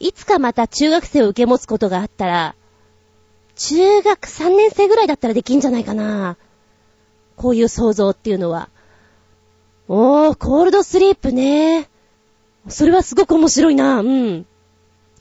[0.00, 2.54] いつかまた中学生を受け持つことがあったら、
[3.56, 6.36] 中学3年生ぐらいだったらできんじゃないかな。
[7.36, 8.68] こういう想像っていうのは。
[9.88, 11.88] おー、コールドスリープね。
[12.68, 14.00] それはすごく面白いな。
[14.00, 14.46] うん。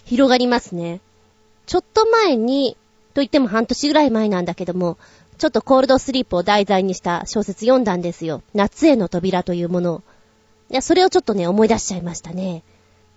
[0.05, 1.01] 広がりますね。
[1.65, 2.77] ちょっと前に、
[3.13, 4.97] と言っても半年ぐらい前なんだけども、
[5.37, 8.41] ちょっとコールドスリープを題材にした小説読んだんですよ。
[8.53, 10.01] 夏への扉というものを。
[10.69, 12.63] いや、それをちょっとね、思い出しちゃいましたね。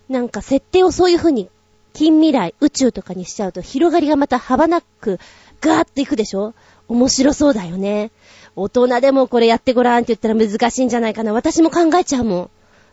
[0.08, 1.48] なんか設定をそういう風に、
[1.92, 5.18] 近未来、宇宙とかにしちゃうと広がりがまた幅なく、
[5.60, 6.52] ガーッといくでしょ？
[6.88, 8.10] 面白そうだよね。
[8.54, 11.32] 大人でもこれやってごらんって言ったら難しいんじゃないかな。
[11.32, 12.50] 私も考えちゃうもん。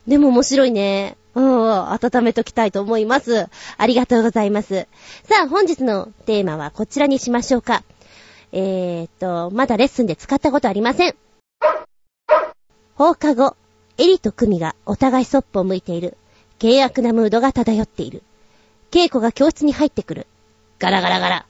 [0.08, 1.18] でも面白いね。
[1.36, 3.48] うん、温めときたいと思います。
[3.78, 4.88] ありがとうございます。
[5.24, 7.84] さあ、本日のテーマはこちらにしましょうか。
[8.52, 11.16] えーっと、まだレッスンで使ったことありません。
[12.96, 13.56] 放課後、
[13.98, 16.18] エリとクミがお互いそっぽを向いている。
[16.62, 18.22] 険悪なムードが漂っている。
[18.92, 20.28] 稽古が教室に入ってくる。
[20.78, 21.46] ガラガラガラ。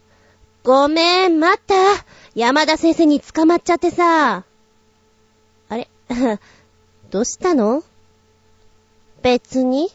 [0.63, 1.76] ごめん、待った。
[2.36, 4.46] 山田先生に捕まっちゃってさ。
[5.70, 5.89] あれ？
[7.12, 7.84] どうしたの？
[9.23, 9.86] 別に？
[9.86, 9.89] い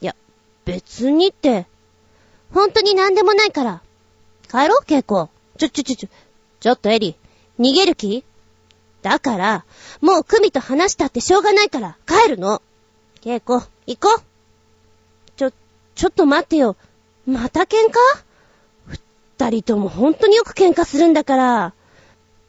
[0.00, 0.14] や、
[0.66, 1.66] 別にって、
[2.52, 3.82] 本当に何でもないから。
[4.48, 5.30] 帰ろう、ケイコ。
[5.56, 6.08] ちょ、ちょ、ちょ、ちょ、
[6.60, 7.16] ちょっとエリ、
[7.58, 8.24] 逃げる気？
[9.00, 9.64] だから、
[10.02, 12.62] もうクミと話したってしょうがないから帰るの。
[13.22, 14.22] ケイコ、行こう。
[15.36, 15.50] ちょ、
[15.94, 16.76] ちょっと待ってよ。
[17.26, 18.94] また喧嘩？
[19.38, 21.74] 二人とも本当によく喧嘩するんだから。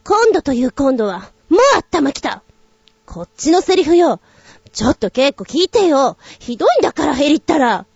[0.04, 2.42] 今度という今度は、もう頭きた。
[3.06, 4.20] こっちのセリフよ。
[4.74, 6.16] ちょっと結構聞いてよ。
[6.40, 7.86] ひどいんだから、ヘリったら。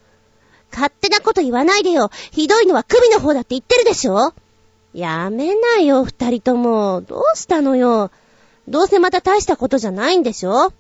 [0.73, 2.11] 勝手なこと言わないでよ。
[2.31, 4.33] ひどいのは首の方だって言ってるでしょ
[4.95, 7.03] やめなよ、二人とも。
[7.03, 8.11] どうしたのよ。
[8.69, 10.73] どうせまた大したことじゃないんでしょ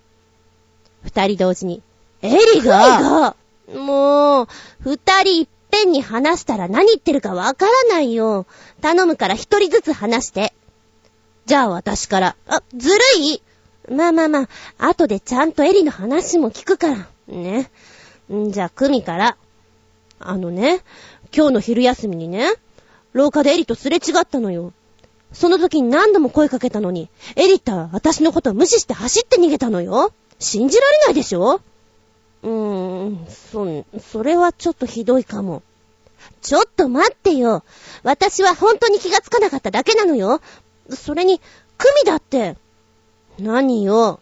[1.03, 1.83] 二人同時に。
[2.23, 3.35] エリが
[3.75, 4.49] もう、
[4.81, 8.47] 二人いっぺんに話したら何言ってるかわからないよ。
[8.81, 10.55] 頼むから一人ずつ話して。
[11.47, 12.37] じゃあ私から。
[12.47, 13.43] あ、ずるい？
[13.90, 14.48] まあまあまあ、
[14.88, 17.09] 後でちゃんとエリの話も聞くから。
[17.29, 17.70] ね。
[18.33, 19.37] んじゃあ、クミから。
[20.20, 20.81] あのね、
[21.35, 22.53] 今日の昼休みにね、
[23.12, 24.72] 廊下でエリとすれ違ったのよ。
[25.33, 30.12] その時に何度も声かけたのに、エリッタは私のことを無視して走って逃げたのよ。
[30.38, 31.61] 信じられないでしょ？
[32.42, 35.62] うーん、そ、それはちょっとひどいかも。
[36.42, 37.62] ちょっと待ってよ。
[38.03, 40.40] 私は本当に気がつかなかっただけなのよ。
[40.90, 41.40] それに、
[41.77, 42.57] クミだって。
[43.38, 44.20] 何よ。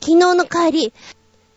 [0.00, 0.92] 昨日の帰り、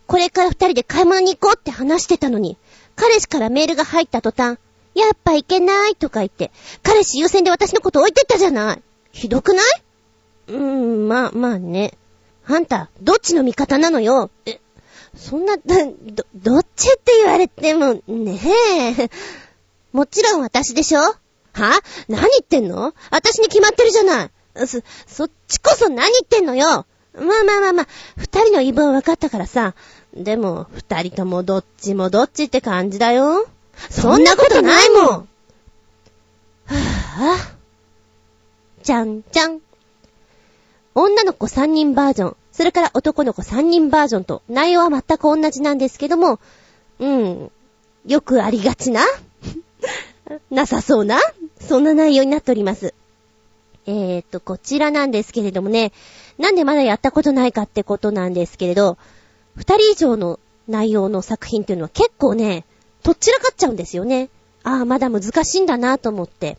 [0.06, 2.56] これから二人で買い物に行こうって話してたのに、
[2.96, 4.58] 彼氏からメールが入った途端、
[4.94, 6.50] やっぱいけないとか言って、
[6.82, 8.82] 彼氏優先で私のこと置いてったじゃない。
[9.12, 9.64] ひどくない？
[10.48, 11.94] うーん、まあまあね。
[12.46, 14.30] あんた、どっちの味方なのよ？
[14.46, 14.60] え、
[15.16, 15.62] そんな、ど、
[16.34, 18.40] どっちって言われても、ね
[18.98, 19.10] え。
[19.92, 21.00] もちろん私でしょ？
[21.00, 21.16] は？
[22.08, 22.94] 何言ってんの？
[23.10, 24.30] 私に決まってるじゃない。
[24.66, 26.86] そ、そっちこそ何言ってんのよ？
[27.14, 29.74] まあまあまあまあ、二人の言い分分かったからさ。
[30.14, 33.46] でも、二人ともどっちもどっちって感じだよ。
[33.90, 37.56] そんなことないもんはぁ、あ。
[38.82, 39.60] じゃんじゃん。
[40.94, 46.38] 女の子3人バージョン、それから男の子3人バージョンと、内容は全く同じなんですけども、
[46.98, 47.50] うん、
[48.06, 49.02] よくありがちな？
[50.50, 51.18] なさそうな？
[51.60, 52.94] そんな内容になっております。
[53.86, 55.92] えーと、こちらなんですけれどもね、
[56.42, 58.98] なんでまだやったことないかってことなんですけれど、
[59.54, 62.64] 二人以上の内容の作品っていうのは結構ね、
[63.04, 64.28] とっちらかっちゃうんですよね。
[64.64, 66.58] ああ、まだ難しいんだなと思って。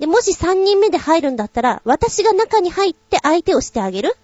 [0.00, 4.16] で、もし三人目で入るんだったら、私が中に入って相手をしてあげる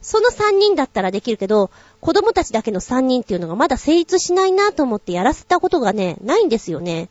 [0.00, 7.08] その三人だったらできるけど、子供たちだけの三人っていうのがまだ成立しないなと思ってやらせたことがね、ないんですよね。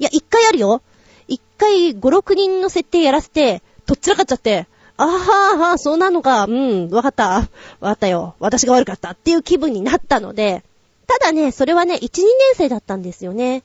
[0.00, 0.82] いや、一回あるよ。
[1.28, 4.66] 一回五六人の設定やらせて、とっちらかっちゃって、
[4.98, 7.28] あはは、そうなのか、うん、わかった。
[7.28, 7.48] わ
[7.80, 8.34] かったよ。
[8.40, 10.64] 私が悪かったっていう気分になったので、
[11.06, 13.62] ただね、それはね、1、2年生だったんですよね。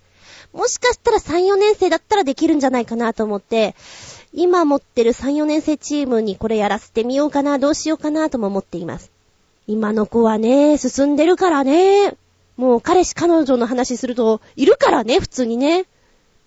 [0.53, 3.75] もしかしたら3、4年生だったらできるんじゃないかなと思って、
[4.31, 9.11] 今持ってる3、4年生チームにこれやらせてみようかな、どうしようかなとも思っています。
[9.65, 12.15] 今の子はね、進んでるからね。
[12.57, 15.85] もう彼氏彼女の話すると、いるからね、普通にね。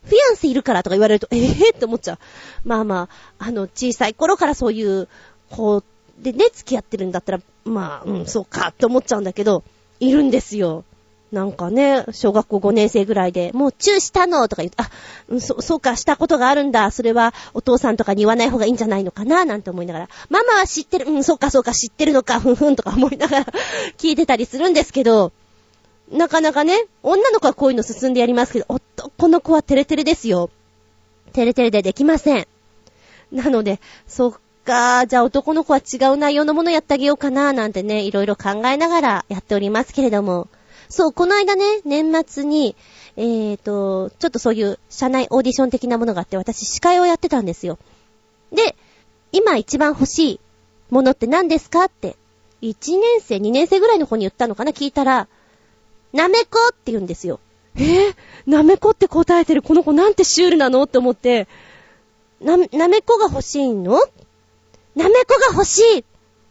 [0.07, 2.19] フィアンセいるからとか言われると、ええー、って思っちゃう。
[2.65, 5.09] まあまあ、あの、小さい頃からそういう
[5.51, 5.83] 子
[6.19, 9.65] でね、付き合ってるんだったら、まあ、うん、そうかって思っちゃうんだけど、
[10.01, 10.85] いるんですよ。
[11.33, 14.89] なんかね、小学校5年生ぐらいで、もうチューしたのとか言って、あ、
[15.29, 16.91] うん、そ、そうか、したことがあるんだ。
[16.93, 23.47] それはお父さんとかに言わない方がいいんじゃないのかななんて思いながら、ママは知ってる、うん、そうか、そうか、知ってるのか、ふんふんとか思いながら
[23.99, 25.33] 聞いてたりするんですけど、
[26.11, 30.51] なかなかね、女の子はこういうの進んでやりますけど、男の子はテレテレですよ。
[31.33, 32.47] テレテレでできません。
[33.33, 34.33] なので、そっ
[34.65, 40.49] か、じゃあ男の子は違う内容のものやってあげようかな、なんてね、いろいろ考えながらやっておりますけれども。
[40.89, 42.77] そう、この間ね、年末に、
[43.17, 47.79] えーと、ちょっとそういう社内オーディション的なものがあって、私司会をやってたんですよ。
[48.53, 48.77] で、
[49.33, 50.41] 今一番欲しい
[50.91, 52.17] ものって何ですかって、
[52.63, 55.29] 1年生、2年生ぐらいの子に言ったのかな聞いたら、
[56.13, 57.41] なめこって言うんですよ。
[57.75, 58.15] えー、
[58.47, 61.47] なめこって答えてるこの子なんてシュールなのって思って、
[62.41, 64.01] な、なめこが欲しいの？
[64.95, 66.05] なめこが欲しいっ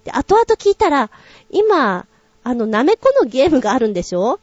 [0.04, 1.10] て後々聞いたら、
[1.50, 2.06] 今、
[2.44, 4.40] あの、なめこのゲームがあるんでしょ？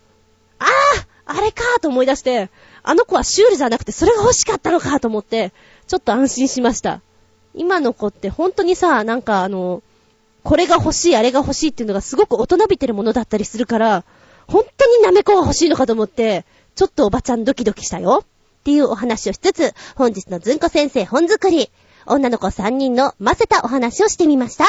[0.58, 2.50] あああれかと思い出して、
[2.82, 5.52] あの子はシュールじゃなくてそれが欲しかったのかと思って、
[5.86, 7.00] ちょっと安心しました。
[7.54, 9.82] 今の子って本当にさ、なんかあの、
[10.42, 14.04] これが欲しい、あれが欲しいっていうのがすごく大人びてるものだったりするから、
[14.52, 18.22] 本当になめこが欲しいのかと思って、ちょっとおばちゃんドキドキしたよ。
[18.22, 21.70] っていうお話をしつつ、本日のずんこ先生本作り、
[22.04, 24.64] 女の子3人の混ぜたお話をしてみました。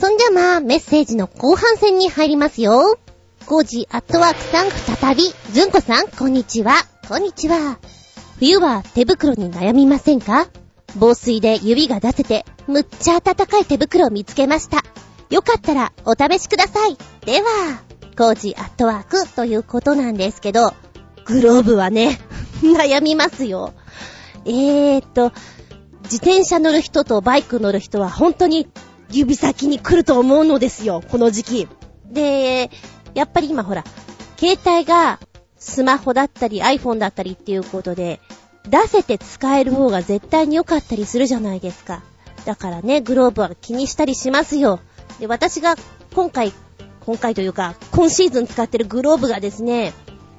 [0.00, 2.98] そんじゃまあ、メッセージの後半戦に入りますよ。
[3.46, 6.74] コージアットワークさん再び、ずんこさん、こんにちは。
[7.08, 7.78] こんにちは。
[8.40, 10.48] 冬は手袋に悩みませんか？
[10.96, 14.82] 防水で指が出せて、むっちゃ暖かい手袋を見つけました。
[15.30, 16.96] よかったらお試しください。
[17.24, 17.82] では、
[18.16, 20.72] コージアットワークということなんですけど、
[21.24, 22.20] グローブはね、
[22.62, 23.72] 悩みますよ。
[24.44, 25.32] えーと、
[26.04, 28.68] 自転車乗る人とバイク乗る人は本当に
[29.10, 31.68] 指先に来ると思うのですよ、この時期。
[32.10, 32.70] で、
[33.14, 33.84] やっぱり今ほら、
[34.38, 35.18] 携帯が
[35.58, 38.20] スマホだったり iPhone だったりっていうことで、
[38.68, 42.02] 出せて使える方が絶対に良かったりするじゃないですか。
[42.44, 44.80] だからね、グローブは気にしたりしますよ。
[45.20, 45.76] で、私が
[46.14, 46.52] 今回、
[47.00, 49.92] 今回というか、今シーズン使ってるグローブがですね、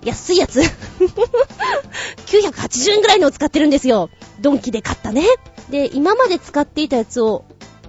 [0.03, 0.61] 安いやつ
[2.27, 4.09] 980円ぐらいのを使ってるんですよ。
[4.39, 5.25] ドンキで買ったね。
[5.69, 7.45] で、今まで使っていたやつを、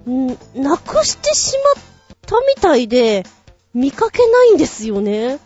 [0.09, 1.85] んなくしてしまっ
[2.27, 3.25] たみたいで、
[3.75, 5.39] 見かけないんですよね。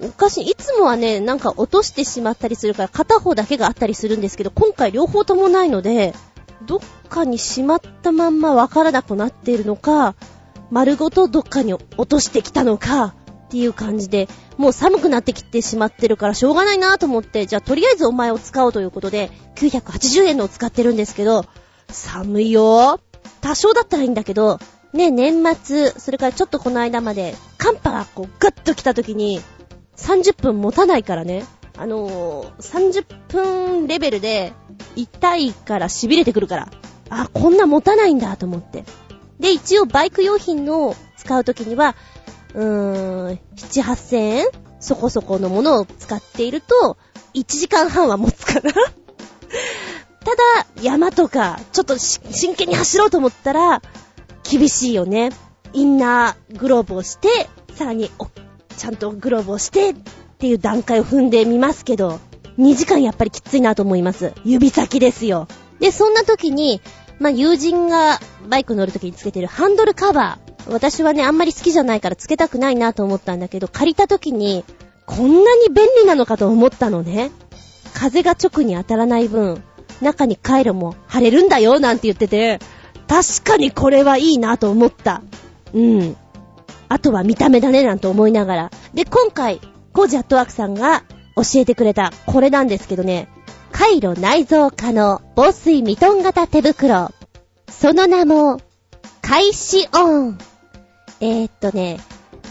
[0.00, 0.50] おかしい。
[0.50, 6.14] いつもはね、なんか落としてしまったりするから片方だけがあったりするんですけど、今回両方ともないので、
[6.66, 10.14] どっかにしまったまんまわからなくなっているのか、
[10.72, 21.44] 丸ごとどっかに落としてきたのか、っていう感じで、もう寒くなってきてしまってるからしょうがないなと思って、じゃあとりあえずお前を使おうということで、980円のを使ってるんですけど、
[21.90, 22.98] 寒いよ。
[23.42, 24.58] 多少だったらいいんだけど、
[24.94, 29.42] ね、年末、それからちょっとこの間まで、寒波がこうガッと来た時に、
[29.98, 31.44] 30分持たないからね。
[31.76, 34.54] あのー、30分レベルで、
[34.96, 36.68] 痛いから痺れてくるから。
[37.10, 38.84] あ、こんな持たないんだと思って。
[39.42, 41.96] で、一応バイク用品の使う時には、
[42.54, 44.46] うーん、7、8000円？
[44.78, 46.96] そこそこのものを使っていると、
[47.34, 48.82] 1時間半は持つかな ただ、
[50.80, 53.82] 山とか、ちょっと真剣に走ろうと思ったら、
[54.48, 55.30] 厳しいよね。
[55.72, 58.12] インナーグローブをして、さらに、
[58.76, 59.94] ちゃんとグローブをしてっ
[60.38, 62.20] ていう段階を踏んでみますけど、
[62.58, 64.34] 2時間やっぱりきついなと思います。
[64.44, 65.48] 指先ですよ。
[65.80, 66.80] で、そんな時に、
[67.22, 70.72] まあ、友人がバイク乗る時につけてるハンドルカバー。
[70.72, 74.64] 私はね、あんまり好きじゃないからつけたくないなと思ったんだけど、借りた時に、
[75.06, 77.30] こんなに便利なのかと思ったのね。
[77.94, 79.62] 風が直に当たらない分、
[80.00, 82.58] 中に回路も貼れるんだよ、なんて言ってて、
[83.06, 85.22] 確かにこれはいいなと思った。
[85.72, 86.16] うん。
[86.88, 88.70] あとは見た目だね、なんて思いながら。
[88.94, 89.60] で、今回、
[89.92, 91.04] コージアットワークさんが
[91.36, 93.28] 教えてくれた、これなんですけどね、
[93.82, 97.10] 回路内蔵可能防水ミトン型手袋。
[97.68, 98.60] その名も、
[99.22, 100.38] 開始オン。
[101.18, 101.98] えー、っとね、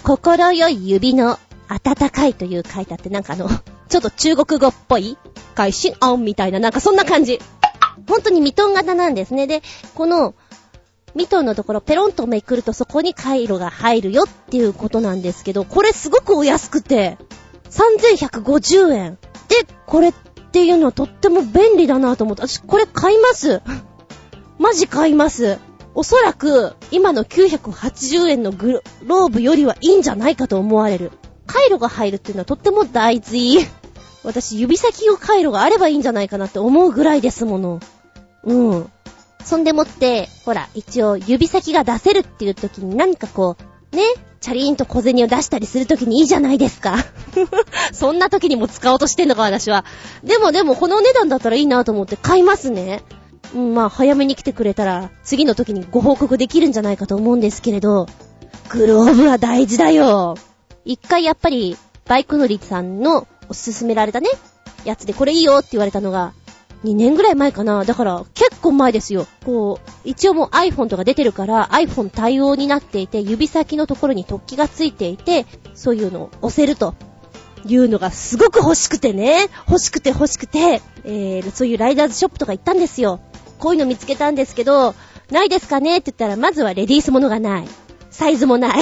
[0.03, 1.39] 心よい指の
[1.69, 3.47] 温かいという書いてあって、なんかあの、
[3.87, 5.17] ちょっと中国語っぽい
[5.55, 7.39] 開始オンみたいな、なんかそんな感じ。
[8.09, 9.47] 本当にミトン型なんですね。
[9.47, 9.63] で、
[9.95, 10.35] この、
[11.15, 17.17] ミトンのところペロンとめくるとそこに回路が入るよっていうことなんですけど、これすごくお安くて、
[17.69, 19.17] 3150円。
[19.47, 20.13] で、これ
[20.51, 23.61] っていうのはとっても便利だなと思って、私これ買います。
[24.59, 25.59] マジ買います。
[25.95, 31.13] おそらく、今の980円のグローブよりはいいんじゃないかと思われる。
[31.47, 33.65] 回路が入るっていうのはとっても大事。
[34.25, 37.79] 私、指先を回路があればいいんじゃないかなって思うぐらいですもの。
[38.43, 38.91] うん。
[39.45, 43.55] そんでもって、ほら、一応指先が出せるっていう時に何かこ
[43.93, 44.03] う、ね、
[44.41, 46.95] チャリーンと小銭を出したりする時にいいじゃないですか。
[47.93, 49.85] そんな時にも使おうとしてんのか、私は。
[50.23, 53.03] でもでも、このお値段だったらいいなと思って買いますね。
[53.53, 58.07] うん、まあ、早めに来てくれたら、次の時にご報告できるんじゃないかと思うんですけれど、
[58.69, 60.35] グローブは大事だよ。
[60.85, 61.77] 一回やっぱり、
[62.07, 64.29] バイク乗りさんのおすすめられたね、
[64.85, 66.33] やつでこれいいよって言われたのが、
[66.83, 67.85] 2年ぐらい前かな。
[67.85, 69.27] だから結構前ですよ。
[69.45, 76.95] こう、一応もう iPhone とか出てるから iPhone 対応になっていて、指先のところに突起がついていて、そういうのを押せると。
[77.63, 79.47] いうのがすごく欲しくてね。
[79.67, 83.19] 欲しくて欲しくて、えー、そういうライダーズショップとか行ったんですよ。
[83.59, 84.95] こういうの見つけたんですけど、
[85.29, 85.97] ないですかね？
[85.97, 87.67] って言ったら、まずはレディースものがない。
[88.09, 88.81] サイズもない。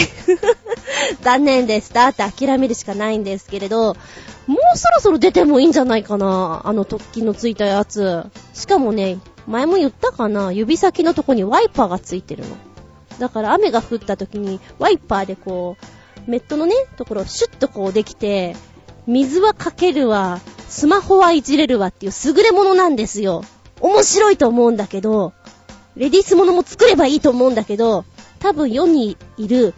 [1.22, 1.94] 残念です。
[1.94, 3.96] だって諦めるしかないんですけれど、
[4.50, 6.64] もうそろそろ出てもいいんじゃないかな。
[6.66, 8.26] あの突起のついたやつ。
[8.56, 10.52] しかもね、前も言ったかな。
[10.52, 12.56] 指先のとこにワイパーがついてるの。
[13.20, 15.78] だから雨が降った時にワイパーでこ
[16.28, 18.56] う、メットのね、ところをシュッとこうできて、
[19.06, 23.44] 水はかけるわ、スマホはいじれるわっていう優れものなんですよ。
[23.82, 25.32] 面白いと思うんだけど、
[25.96, 28.04] レディースものも作ればいいと思うんだけど、
[28.40, 29.76] 多分世にいる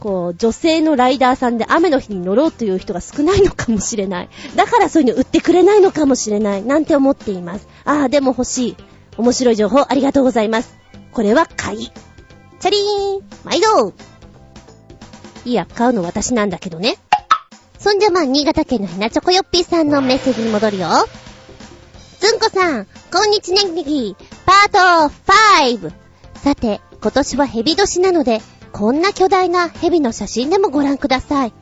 [0.00, 4.28] こう、女性のライダーさんで雨の日に乗ろうという人が少ないのかもしれない。
[4.56, 6.62] だからそういうの売ってくれないのかもしれない。
[6.62, 7.68] なんて思っています。
[7.84, 8.76] ああ、でも欲しい。
[9.18, 10.74] 面白い情報ありがとうございます。
[11.12, 11.90] これは買い。
[12.60, 13.92] チャリーン毎度
[15.44, 16.96] いや、買うの私なんだけどね。
[17.78, 20.88] そんじゃまあ、新潟県のひなチョコヨッピーさんのメッセージに戻るよ。
[22.20, 25.14] ずんこさん、こんにちねぎねぎ、パート
[25.88, 25.92] 5!
[26.42, 28.42] さて、今年はヘビ年なので、
[28.72, 31.52] こんな巨大なヘビの写真でもご覧ください。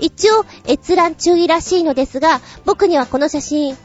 [0.00, 3.76] 一応、閲覧注意らしいのですが、僕にはこの写真、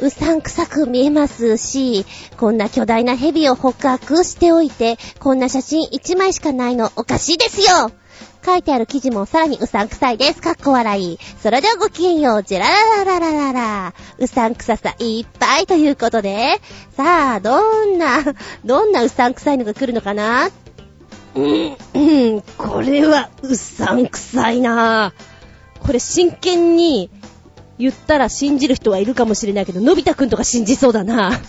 [0.00, 2.06] うさんくさく見えますし、
[2.38, 7.90] こんな巨大なヘビを捕獲しておいて、こんな写真1枚しかないのおかしいですよ
[8.44, 10.40] 書いてある記事もさらにうさんくさいです。
[10.40, 11.18] かっこ笑い。
[11.42, 12.42] それではごきげんよう。
[12.42, 12.68] ジェラ
[13.04, 16.60] ラララララうさんくささいっぱいということで、
[16.96, 18.24] さあ、どんな、
[18.64, 20.48] どんなうさんくさいのが来るのかな？
[21.34, 25.12] うん、これはうさんくさいな
[25.80, 27.10] これ真剣に
[27.80, 31.40] 言ったら信じる人はいるかもしれないけど、のび太くんとか信じそうだな。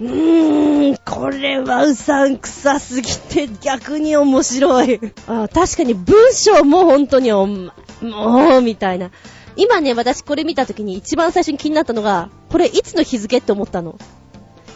[0.00, 5.00] うーん、これはうさんくさすぎて逆に面白い。
[5.28, 7.70] あ確かに文章も本当にお、も
[8.58, 9.12] う、みたいな。
[9.56, 13.96] 今ね、私これ見た時に一番最初に気になったのが、これいつの日付って思ったの。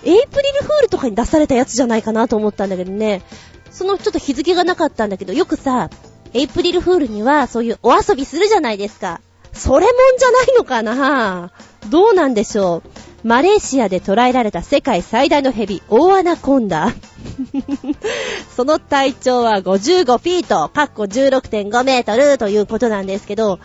[0.04, 3.22] エイプリルフールとかに出されたやつじゃないかなと思ったんだけどね。
[3.70, 5.90] そのちょっと日付がなかったんだけど、よくさ、
[6.34, 9.20] エイプリルフールにはそういうお遊びするじゃないですか。
[9.52, 11.52] それもんじゃないのかな？
[11.88, 12.82] どうなんでしょ
[13.24, 13.26] う？
[13.26, 16.94] マレーシアで捉えられた世界最大のヘビ、オーアナコンダ。
[18.56, 23.58] その体長は55フィート、カッコ16.5メートルということなんですけど、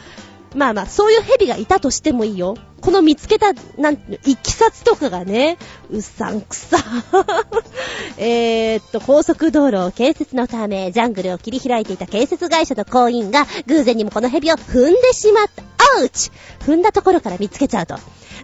[0.56, 2.56] まあまあ、そういう蛇がいたとしてもいいよ。
[2.82, 5.58] この見つけた、なんていうの、いきさつとかがね、
[5.90, 6.78] うさんくさ。
[8.18, 15.64] えーっと、高速道路を建設のため、ジャングルを切り開いていた建設会社の工員が、偶然にもこの蛇を踏んでしまった。
[15.98, 16.32] アウチ
[16.66, 17.96] 踏んだところから見つけちゃうと。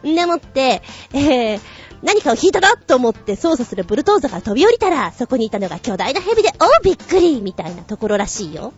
[0.07, 0.81] んでもって、
[1.13, 1.59] えー、
[2.03, 8.73] 何かを引いたなと思って操作するブルトーザが飛び降りたら、そこにいたのが巨大な蛇で、おーびっくりみたいなところらしいよ。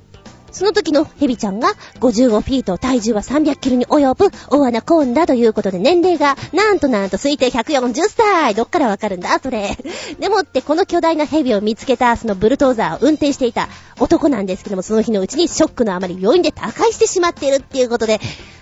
[0.51, 8.55] その時のヘビちゃんが55フィート、体重は300キロに及ぶ大穴コーンだということで年齢がなんとなんと推定140歳。
[8.55, 9.77] どっからわかるんだそれ。
[10.19, 18.19] でもってこの巨大なヘビを見つけたそのブルトーザーを運転していた男なんですけども、その日のうちにショックのあまり病院で他界してしまっているっていうことで、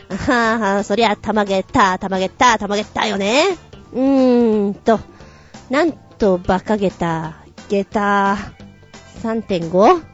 [0.09, 3.43] はぁはぁ、そりゃ、たまげた、たまげた、たまげたよね。
[3.93, 4.99] うーんと、
[5.69, 7.37] なんと馬鹿げた、
[7.69, 8.37] げた、
[9.21, 10.08] 3.5?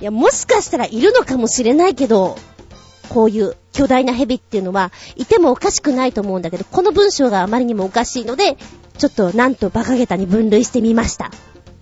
[0.00, 2.36] いや、もしかしたらいるのかもしれないけど、
[3.08, 8.56] こういう巨大な蛇っていうのは、いてもおかしくないと思うんだけど、この文章があまりにもおかしいので、
[8.98, 11.30] ちょっとなんと馬鹿げたに分類してみました。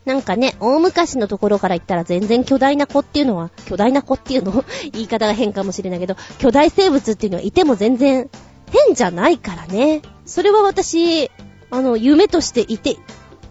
[0.05, 8.29] なんかね、大昔のところから言ったら全然巨大な子っていうのは、巨大な子っていうの 言い方が変かもしれないけど、巨大生物っていうのはいても全然
[8.71, 10.03] 変じゃないからね。
[10.27, 11.31] それは私、
[11.71, 12.97] あの、夢としていて、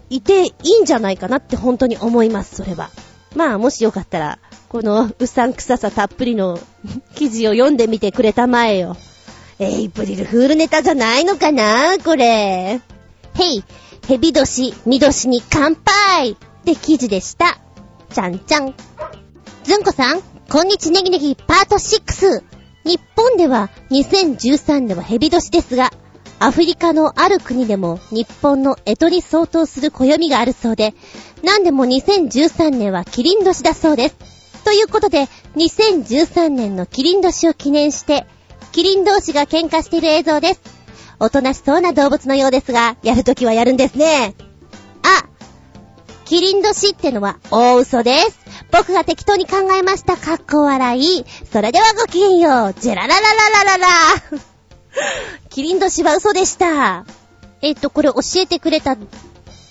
[0.10, 2.90] いていいんじゃないかなって本当に思います、それは。
[3.36, 6.60] まあ、もしよかったら、このうさんくささたっぷりの
[7.16, 8.98] 記事を読んでみてくれたまえよ。
[9.60, 12.26] エイプリルフールネタじゃないのかなこれ。
[12.26, 12.82] へ
[13.38, 13.64] い、
[14.08, 17.60] ヘビ年、ミ年に乾杯って記事でした。
[18.12, 18.74] ちゃんちゃん。
[19.64, 22.44] ずんこさん、こんにちネギネギパート6。
[22.84, 25.92] 日本では2013年はヘビ年ですが、
[26.44, 30.96] アフリカのある国でも日本の干支に相当する暦があるそうで、
[31.44, 34.16] なんでも2013年はキリン年だそうです。
[34.66, 38.26] ということで、2013年のキリン年を記念して、
[38.72, 40.62] キリン同士が喧嘩している映像です。
[41.20, 44.34] おとなしそうな動物のようですが、やるときはやるんですね。
[45.04, 45.26] あ
[46.26, 48.40] キリン年ってのは大嘘です。
[48.72, 50.18] 僕が適当に考えました。
[50.18, 51.24] かっこ笑い。
[51.54, 52.74] それではごきげんよう。
[52.74, 54.51] ジェラララララララ
[55.50, 57.06] キリン年は嘘でした。
[57.62, 58.98] えっと、これ教えてくれた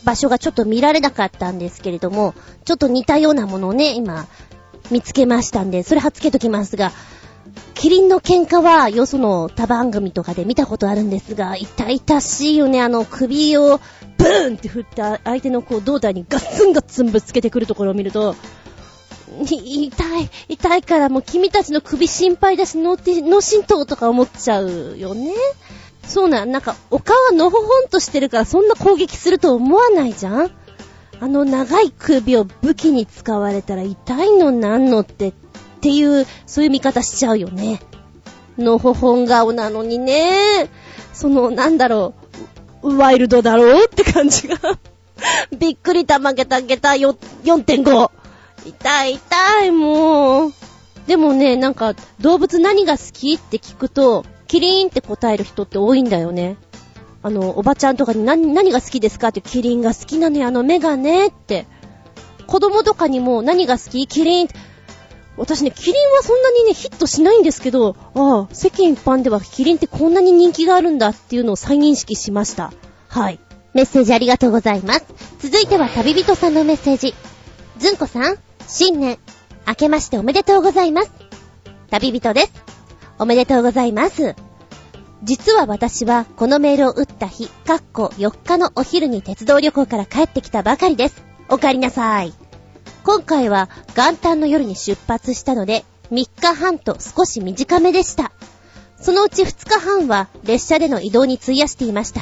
[0.04, 4.26] 場所がちょっと見られなかったんですけれども、ちょっと似たようなものをね、今、
[4.90, 6.92] 見つけましたんで、それ貼っつけときますが、
[7.74, 12.82] キリンの喧嘩は、よその他番組とかで見たことあるんですが、痛々しいよね。
[12.82, 13.80] あの、首を
[14.18, 18.36] ブーンって振った相手のこう胴体にガッツンガッツンぶつけてくるところを見ると、
[19.45, 22.97] 痛い、痛いからもう君たちの首心配だし、脳
[23.41, 25.33] 震盪とか思っちゃうよね。
[26.07, 30.51] そうなん、なんか、お顔はのほほんとしてるからそんな攻撃すると思わないじゃん
[31.20, 35.33] あの長い首を武器に使われたら痛いのなんのって、っ
[35.81, 37.81] ていう、そういう見方しちゃうよね。
[38.59, 40.68] のほほん顔なのにね。
[41.12, 42.14] その、なんだろ
[42.83, 44.57] う、ワイルドだろうって感じが。
[45.57, 48.11] びっくりたまげたげた4.5。
[48.66, 50.52] 痛い痛い、もう。
[51.06, 56.56] でもね、なんか、動物何が好きって聞くと、キリンって答える人って多いんだよね。
[57.22, 61.66] あの、おばちゃんとかに何、何が好きですかってキリンが好きなのよ、あの目がねって
[62.46, 64.06] 子供とかにも何が好き？
[64.06, 64.54] キリンって。
[65.36, 72.72] 私ね、キリンはそんなにね、ヒットしないんですけど、ああ、世間一般ではキリンってこんなに人気があるんだっていうのを再認識しました。
[73.08, 73.38] はい。
[73.72, 75.04] メッセージありがとうございます。
[75.38, 77.14] 続いては旅人さんのメッセージ。
[77.78, 78.38] ずんこさん、
[78.72, 79.18] 新年、
[79.66, 81.10] 明けましておめでとうございます。
[81.90, 82.52] 旅人です。
[83.18, 84.36] おめでとうございます。
[85.24, 91.20] 実は私はこのメールを打った日、かっこ4日のお昼に鉄道旅行から帰ってきたばかりです。
[91.48, 92.32] お帰りなさい。
[93.02, 98.30] 今回は元旦の夜に出発したので、3日半と少し短めでした。
[99.00, 102.20] そのうち2日半は列車での移動に費やしていました。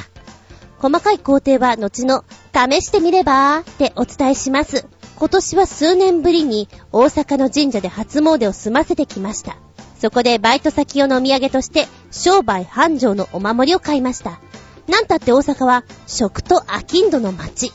[0.79, 2.25] 細かい工程は後の
[2.55, 4.87] 試してみればーってお伝えします。
[5.19, 9.57] 今年は数年ぶりに大阪の神社で初詣を済ませてきました。
[10.01, 14.39] そこでバイト先用のお土産として商売繁盛のお守りを買いました。
[14.87, 17.73] なんたって大阪は食と飽きんどの街。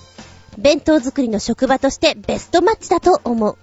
[0.58, 3.58] 弁当作りの職場としてベストマッチだと思う。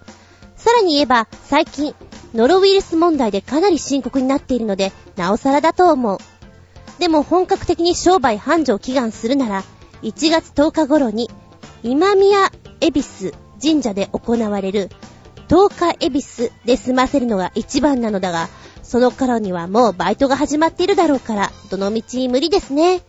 [0.56, 1.94] さらに言えば最近
[2.34, 6.18] ノロウイルス問題でかなり深刻になっているのでなおさらだと思う。
[6.98, 9.64] でも本格的に商売繁盛を祈願するなら
[10.02, 11.30] 1月10日頃に
[11.82, 12.52] 今宮
[12.82, 14.90] 恵比寿神社で行われる
[15.48, 18.48] 10日恵比寿で済ませるのが一番なのだが、
[18.82, 23.02] その頃にはもうバイトが始まっているだろうから、どの道無理ですね。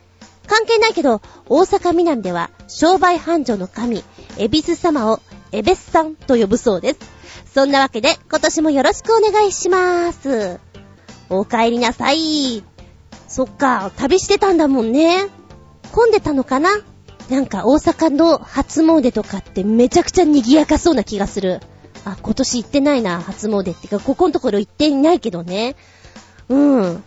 [0.47, 4.03] 関係ないけど、大阪南では商売繁盛の神、
[4.37, 5.19] 恵比寿様を
[5.51, 6.99] エベスさんと呼ぶそうです。
[7.53, 10.59] そんなわけで、今年もよろしくお願いしまーす。
[11.29, 12.63] お帰りなさい。
[13.27, 15.27] そっか、旅してたんだもんね。
[15.91, 16.69] 混んでたのかな？
[17.31, 21.61] なんか大阪の初詣とかってめちゃくちゃ賑やかそうな気がする。
[22.03, 25.77] あ、今年行ってないな、初詣ってか、ここのところ行っていないけどね。
[26.49, 27.03] うん。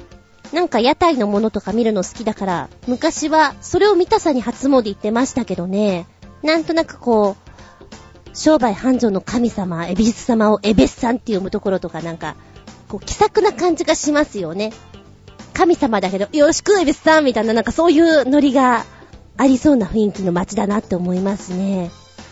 [0.50, 6.06] なんか屋台のものとか見るの好きだから、昔はそれを見たさに初詣行ってましたけどね。
[6.42, 12.34] なんとなくこう、商売繁盛の神様、エビス様をエベスさんって読むところとかなんか、
[12.88, 14.72] こう気さくな感じがしますよね。
[15.52, 18.86] 神様だけど、よろしくエビスさんみたいななんかそういうノリが
[19.36, 21.90] ありそうな雰囲気の街だなって思いますね。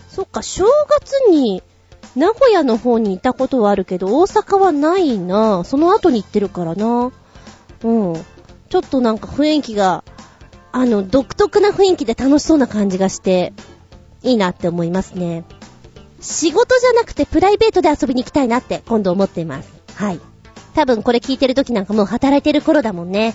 [0.08, 0.64] そっか、正
[1.00, 1.62] 月に
[2.14, 7.10] 名古屋の方にいたことはあるけど、大阪はないなその後に行ってるからな
[7.84, 8.14] うん。
[8.68, 10.04] ちょっとなんか雰囲気が、
[10.70, 13.52] あの、独特な雰囲気で楽しそうな感じがして、
[14.22, 15.44] いいなって思いますね。
[16.20, 19.68] 仕事じゃなくてプライベートで遊びに行きたいなって今度思っています。
[19.96, 20.20] はい。
[20.74, 23.34] 多分これ聞いてる時なんかもう働いてる頃だもんね。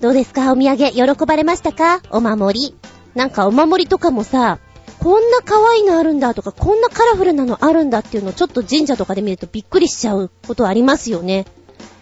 [0.00, 0.52] どうですか？
[0.52, 2.00] お土産喜ばれましたか？
[2.10, 2.76] お守り。
[3.18, 4.60] なんかお守りとかもさ、
[5.00, 11.44] こんな可愛いのあるんだとか、こんなカラフルなのあるんだっていうのをちょっと神社とかで見るとびっくりしちゃうことありますよね。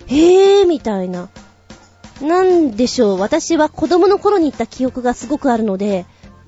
[0.09, 1.31] へぇーみたいな。
[2.21, 6.05] なんでしょう、私は子供の頃に行った記憶がすごくあるので、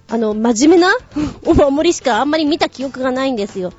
[0.06, 0.94] あの、真面目な
[1.48, 3.72] お守りしかあんまり見た記憶がないんですよ。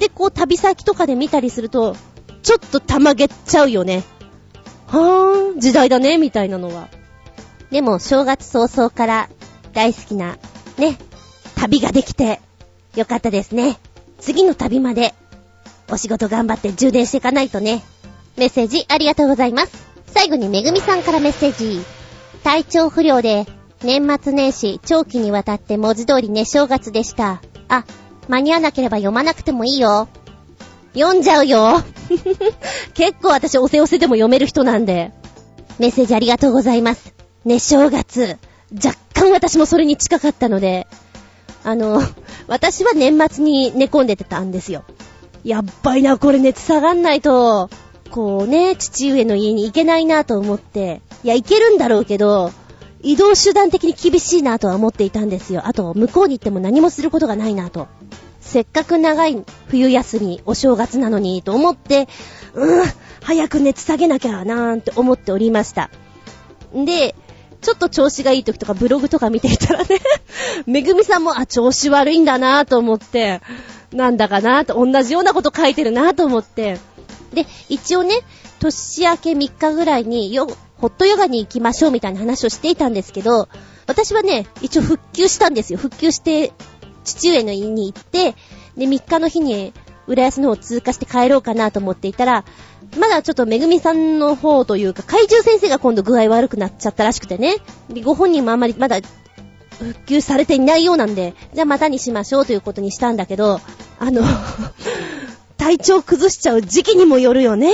[0.00, 1.94] で、こう旅先とかで見たりすると、
[2.42, 4.02] ちょっとたまげっちゃうよね。
[4.88, 6.88] はーん、時代だね、みたいなのは。
[7.70, 9.28] でも、正月早々から
[9.72, 10.38] 大好きな、
[10.78, 10.98] ね、
[11.56, 12.40] 旅ができて、
[12.96, 13.78] よかったですね。
[14.18, 15.14] 次の旅まで、
[15.90, 17.82] お仕事頑張って充電していかないとね。
[18.36, 19.86] メッセージありがとうございます。
[20.06, 21.80] 最後にめぐみさんからメッセージ。
[22.42, 23.46] 体調不良で、
[23.82, 27.42] 年末年始、長期にわたって文字通りね、正月でした。
[27.68, 27.84] あ、
[28.28, 30.08] 間に合わなければ読まなくてもいいよ。
[30.94, 31.82] 読んじゃうよ。
[32.94, 35.12] 結構私おせおせでも読める人なんで。
[35.78, 37.14] メッセージありがとうございます。
[37.44, 38.38] ね、正月。
[38.72, 40.86] 若干私もそれに近かったので、
[41.64, 42.02] あの、
[42.48, 44.84] 私は年末に寝込んでてたんですよ。
[45.44, 47.70] やっばいな、これ熱下がんないと、
[48.10, 52.52] こうね、父上の家に行けないなと思って、いや、行けるんだろうけど、
[53.00, 55.62] 移動手段的に厳しいなとは思っていたんですよ。
[55.66, 57.88] あと、向こうに行っても何もすることがないなと。
[58.40, 62.08] せっかく長い冬休み、お正月なのに、と思って、
[62.54, 62.84] うん、
[63.22, 65.90] 早く熱下げなきゃなーんって思っておりました。
[66.74, 67.14] で、
[67.62, 70.00] ちょっと調子がいい時とかブログとか見ていたらね
[70.66, 73.40] めぐみさんも、あ、調子悪いんだなぁと思って、
[73.92, 76.78] なんだかなぁと、同じようなこと書いてるなぁと思って。
[77.32, 78.20] で、一応ね、
[78.58, 83.48] 年明け3日ぐらいによ、ホットヨガに行きましょうみたいな話をしていたんですけど、
[83.86, 85.78] 私はね、一応復旧したんですよ。
[85.78, 86.52] 復旧して、
[87.04, 88.34] 父上の家に行って、
[88.76, 89.72] で、3日の日に、
[90.08, 92.44] 浦安の方を通過して帰ろうかなと思っていたら、
[92.98, 97.56] まだちょっとめぐみさんの方というか、怪獣先生が今度具合悪くなっちゃったらしくてね。
[98.04, 99.00] ご本人もあんまりまだ
[99.78, 103.60] 復旧されていないようなんで、じゃあまたにしましょうということにしたんだけど、
[103.98, 104.22] あの
[105.56, 107.72] 体調崩しちゃう時期にもよるよね。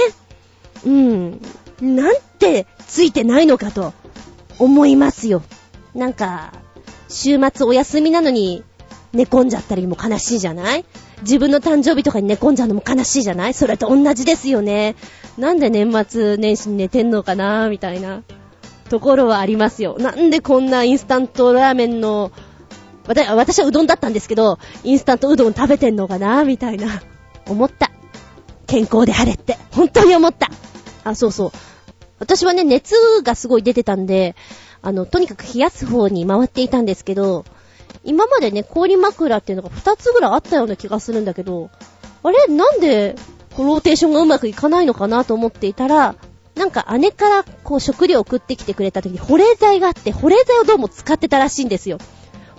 [0.86, 1.40] うん。
[1.80, 3.92] なんてついてないのかと
[4.58, 5.42] 思いますよ。
[5.94, 6.52] なんか、
[7.08, 8.62] 週末お休みなのに、
[9.12, 10.84] 寝込んじゃったりも悲しいじゃない？
[11.22, 13.54] 自分の誕生日とかに寝込んじゃうのも悲しいじゃない？
[13.54, 14.96] それと同じですよね。
[15.36, 18.22] なんで年末年始に寝てんのかなみたいな
[18.88, 19.96] ところはありますよ。
[19.98, 22.32] なんでこんなインスタントラーメンの、
[23.06, 27.02] 私はうどんだったんですけど、インスタントうどん食べてんのかなみたいな。
[27.46, 27.90] 思った。
[28.66, 29.56] 健康で晴れって。
[29.72, 30.50] 本当に思った。
[31.04, 31.52] あ、そうそう。
[32.18, 34.36] 私はね、熱がすごい出てたんで、
[34.82, 37.46] あの、とにかく冷やす方に回っていたんですけど、
[38.04, 41.70] 今までね、氷枕っていうのが2つぐらいあったような気がするんだけど、
[42.22, 42.46] あれ？
[42.48, 43.16] なんで、
[43.56, 46.14] ローテーションがうまくいかないのかなと思っていたら、
[46.54, 51.98] なんか姉からこう食料送ってきてくれた時に保冷剤があって、保冷剤をどうも使ってたらしいんですよ。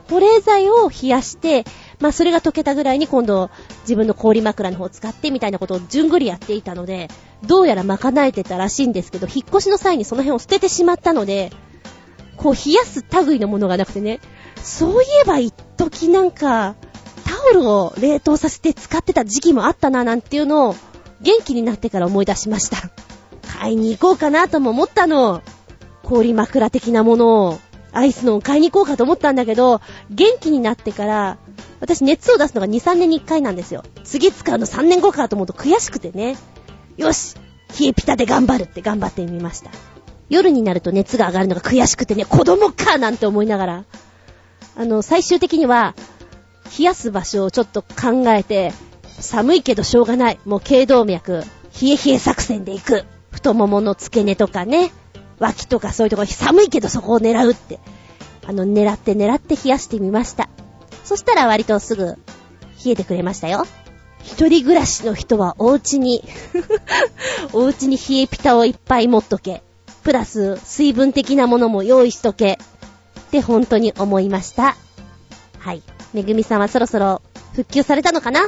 [0.10, 1.66] 保冷剤を冷やして、
[2.00, 3.50] まあそれが溶けたぐらいに今度
[3.82, 7.10] 自分の氷枕の方を使ってみたいなことをじゅんぐりやっていたので、
[7.46, 11.52] どうやら賄えてたらしいんですけど、引っ越しの際にその辺を捨ててしまったので、
[12.38, 14.20] こう冷やす類のものがなくてね、
[14.64, 16.76] そういえば一時なんか、
[17.26, 20.76] タオルを冷凍させて使ってた時期もあったななんていうのを
[21.22, 22.78] 元気になってから思い出しました。
[23.60, 25.42] 買いに行こうかなとも思ったの。
[26.04, 27.60] 氷枕的なものを、
[27.92, 31.38] アイスのを買いに行こうかと思ったんだけど、元気になってから、
[31.80, 33.84] 私熱を出すのが2、3年に1回なんですよ。
[34.04, 36.38] 次使うの3年後かと思うと悔しくてね。
[36.98, 37.36] よし
[37.80, 39.72] 冷えピタで頑張るって頑張ってみました。
[40.30, 43.84] 夜になると熱が上がるのが悔しくてね、子供かなんて思いながら。
[44.80, 45.94] あの、最終的には、
[46.78, 48.72] 冷やす場所をちょっと考えて、
[49.20, 50.40] 寒いけどしょうがない。
[50.46, 51.44] もう頸動脈、
[51.82, 53.06] 冷え冷え作戦で行く。
[53.30, 54.94] 太ももの付け根とかね、
[55.38, 57.82] 脇とかそういうところ寒いけどそこを狙うって。
[58.48, 60.48] あの、狙って狙って冷やしてみました。
[61.04, 62.16] そしたら割とすぐ
[62.86, 63.68] 冷えてくれましたよ。
[64.24, 66.24] 一人暮らしの人はお家に
[67.52, 69.62] お家に冷えピタをいっぱい持っとけ。
[70.04, 72.58] プラス水分的なものも用意しとけ。
[73.30, 74.76] って本当に思いました。
[75.60, 75.84] はい。
[76.14, 77.22] めぐみさんはそろそろ
[77.54, 78.42] 復旧されたのかな？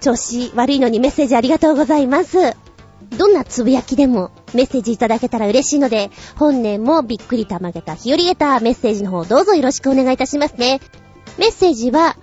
[0.00, 2.56] 調子悪いのにメッセージありがとうございます。
[3.18, 10.80] どんなつぶやきでもメッセージいただけたら嬉しいので、本年もびっくりたまげた日和げたメッセージの方どうぞよろしくお願いいたしますね。
[11.36, 12.16] メッセージは、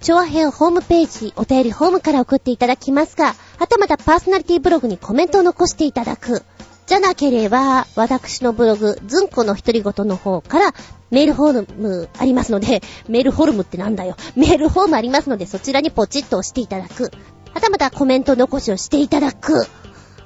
[0.00, 6.42] チョアヘオホームページ、お便りホームから送っていただきますが、はたまたパーソナリティブログにコメントを残していただく。
[6.86, 10.74] じゃなければ、私のブログ、ずんこの独り言の方から、
[11.10, 14.16] メールフォームありますので、メールフォルムってなんだよ。
[14.34, 17.10] メールフォームありますので、そちらにポチッと押していただく。
[17.54, 19.66] はたまたコメント残しをしていただく。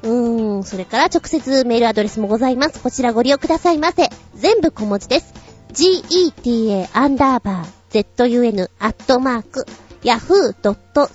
[0.02, 2.80] うーん、それから直接メールアドレスもございます。
[2.80, 4.08] こちらご利用くださいませ。
[4.34, 5.34] 全部小文字です。
[5.72, 9.66] geta アンダーバー zun アットマーク
[10.02, 11.10] yahoo.co.jp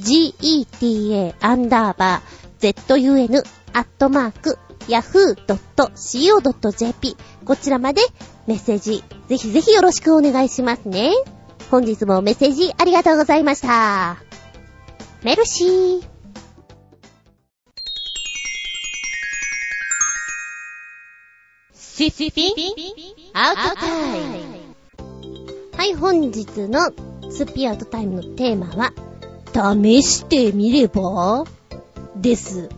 [0.00, 4.58] geta アンダーバー zun アットマーク
[4.88, 5.86] yahoo.co.jp
[7.44, 8.02] こちらまで
[8.46, 11.12] メッセージぜひぜひよろしくお願いしますね。
[11.70, 14.16] 本日もメッセージありがとうございました。
[15.22, 16.02] メルシー。
[21.74, 22.54] シシピ
[23.34, 24.58] アウトタイム
[25.76, 26.92] はい、本日の
[27.30, 28.92] スピアウトタイムのテーマは、
[29.82, 31.44] 試してみれば？
[32.16, 32.68] です。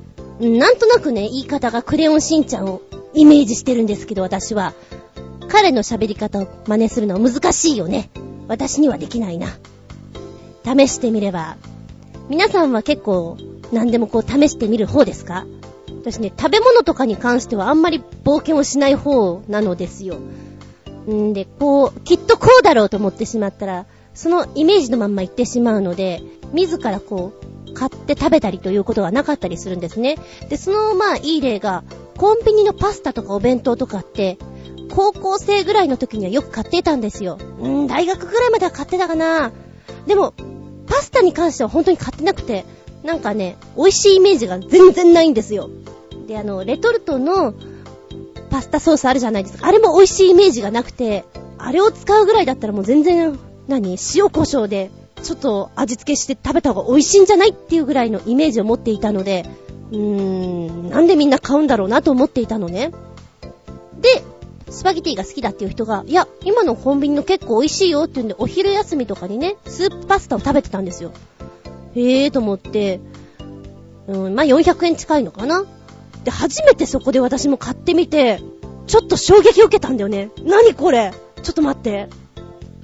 [0.41, 2.81] なんとなくね、言い方がクレヨンしんちゃんを
[3.13, 4.73] イメージしてるんですけど、私は。
[5.49, 8.09] 彼の喋り方を真似するのは難しいよね。
[8.49, 9.49] 私にはできないな。
[10.65, 11.57] 試してみれば。
[12.29, 13.37] 皆さんは結構
[13.73, 15.45] 何でもこう試してみる方ですか？
[15.89, 20.19] 私ね、食べ物とかに関してはあんまり冒険をしない方なのですよ。
[21.11, 26.23] んで、こう、きっとこうだろうと思ってしまったら、そのイメージのまんま言ってしまうので、
[26.53, 30.17] 自らこう、買って食べたりということがなかったりするんですね。
[30.49, 31.85] で、そのまあいい例が、
[32.17, 34.39] コンビニのパスタとかお弁当とかって、
[34.91, 37.39] 高校生ぐらいの時にはよく買ってたんですよ。
[37.61, 39.53] うん、大学ぐらいまでは買ってたかな。
[40.07, 40.35] でも、
[40.87, 42.65] パスタに関しては本当に買ってなくて、
[43.03, 45.71] なんかね、美味しいイメージが全然ないんですよ。
[46.27, 47.55] で、あの、レトルトの
[48.51, 49.67] パスタソースあるじゃないですか。
[49.67, 51.25] あれも美味しいイメージがなくて、
[51.59, 54.91] あれを使うぐらいだったらもう全然、何塩胡椒で、
[55.21, 59.47] ちょっと味付けして食べた方が美味しいんじゃないっていうぐらいのイメージを持っていたので、
[59.93, 62.93] うーん、なんでみんな買うんだろうなと思っていたのね。
[64.01, 64.23] で、
[64.71, 71.13] スパゲティが好きだっていう人が、いや、今のコンビニの結構美味しいよって言うんで、お昼休みとかにね、スープパスタを食べてたんですよ。
[71.95, 73.01] へえと思って、
[74.07, 75.65] うん、まあ、400円近いのかな
[76.25, 78.41] で、初めてそこで私も買ってみて、
[78.87, 80.31] ちょっと衝撃を受けたんだよね。
[80.45, 81.13] 何これ？
[81.43, 82.09] ちょっと待って。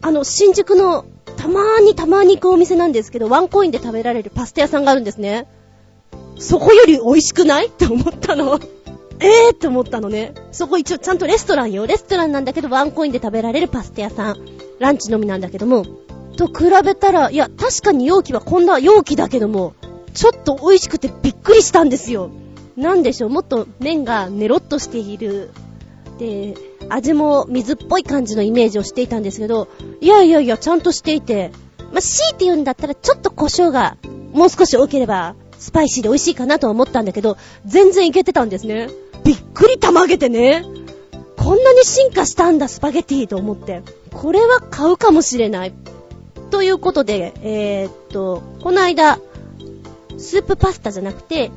[0.02, 1.04] あの、新宿の、
[1.46, 5.46] たまーにたまーに行くお店なんですけど、ワンコインで食べられるパスタ屋さんがあるんですね。
[6.40, 7.68] そこより美味しくない？
[7.68, 8.58] って思ったの。
[9.20, 9.54] えー？
[9.54, 10.34] って思ったのね。
[10.50, 11.86] そこ一応ちゃんとレストランよ。
[11.86, 14.36] レストランなんだけどワンコインで食べられるパスタ屋さん。
[14.80, 15.84] ランチのみなんだけども、
[16.36, 19.74] と比べたら、いや、確かに容器はこんな容器だけども、
[20.14, 22.30] ちょっと美味しくてびっくりしたんですよ。
[22.76, 25.52] なんでしょう、もっと麺がネロッとしている。
[26.18, 26.56] で、
[26.88, 29.68] 味も水っぽい感じのイメージをしていたんですけど、
[30.00, 31.50] いやいやいや、ちゃんとしていて、
[31.92, 33.96] まあ、強いて言うんだったらちょっと胡椒が
[34.32, 38.88] もう少し多ければ、スパイシーで美味しいかなとは思ったんだけど、全然いけてたんですね。
[39.24, 40.64] びっくりたまげてね。
[41.36, 43.82] こんなに進化したんだ、スパゲティと思って。
[44.12, 45.72] これは買うかもしれない。
[46.50, 49.18] ということで、えー、っと、この間、
[50.18, 51.50] スープパスタじゃなくて、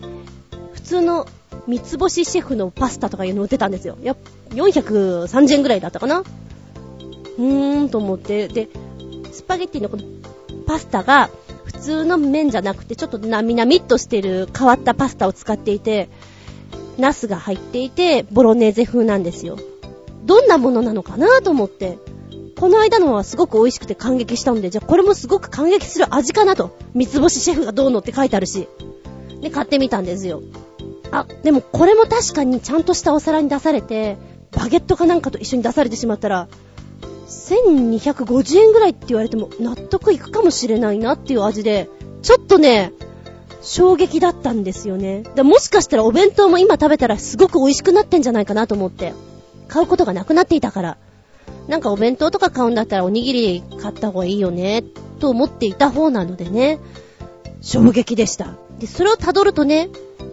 [0.74, 1.28] 普通の
[1.68, 3.98] 三つ星シェフのパスタとかいうの売ってたんですよ。
[4.02, 4.16] や、
[4.52, 8.70] 430円ぐらいだったかなうーんと思って、で、
[9.32, 10.04] スパゲッティのこの
[10.66, 11.30] パスタが、
[11.66, 16.10] 普通の麺じゃなくて、ちょっとなみなみっとしてる変わったパスタを使っていて、
[16.98, 19.58] ナスが入っていて、ボロネーゼ風なんですよ。
[20.26, 21.98] どんなものなのかなと思って、
[22.60, 26.78] この間のはすごく美味しくて感激したので、じゃあこれもすごく感激する味かなと。
[26.94, 28.68] 三つ星シェフがどうのって書いてあるし。
[29.42, 30.42] で、買ってみたんですよ。
[31.12, 34.18] あ、でもこれも確かにちゃんとしたお皿に出されて、
[34.52, 36.48] バゲットかなんかと一緒に出されてしまったら、
[37.28, 41.90] 1250円ぐらいって言われても納得いくかもしれないなっていう味で、
[42.22, 42.94] ちょっとね、
[43.62, 45.24] 衝撃だったんですよね。
[45.36, 49.14] でもしかしたらお弁当も今食べたらすごく美味しくなってんじゃないかなと思って。
[49.68, 50.98] 買うことがなくなっていたから。
[51.68, 54.84] なんかお弁当とか買うんだったらおにぎり買った方がいいよね、
[55.20, 56.80] と思っていた方なのでね、
[57.62, 58.56] 衝撃でした。
[58.80, 59.90] で、それを辿るとね、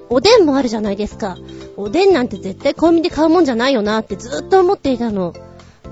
[0.08, 1.36] おでんもあるじゃないですか。
[1.76, 5.34] おでんなんて絶対コンビニで買うもんじゃないよなってずっと思っていたの。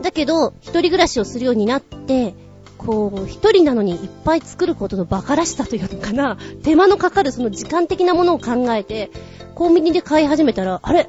[0.03, 2.35] だけど、一人暮らしをするようになって、
[2.79, 9.11] こう、一人なのにいっぱい作ることの馬鹿らしさというのかな、手間のかかるその時間的なものを考えて、
[9.55, 11.09] コンビニで買い始めたら、あれ？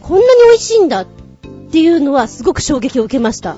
[0.00, 1.06] こんなに美味しいんだっ
[1.70, 3.56] ていうのはすごく衝撃を受けました。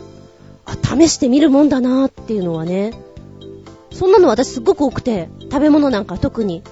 [0.64, 2.92] あ、試してみるもんだなーっていうのはね。
[3.92, 6.62] そんなの私すっごく多くて、食べ物なんか特に。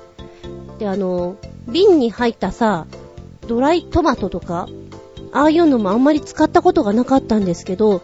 [0.78, 1.36] で、あの、
[1.68, 2.86] 瓶に入ったさ、
[3.46, 4.68] ドライトマトとか、
[5.32, 8.02] ああいうのもあんまり使ったことがなかったんですけど、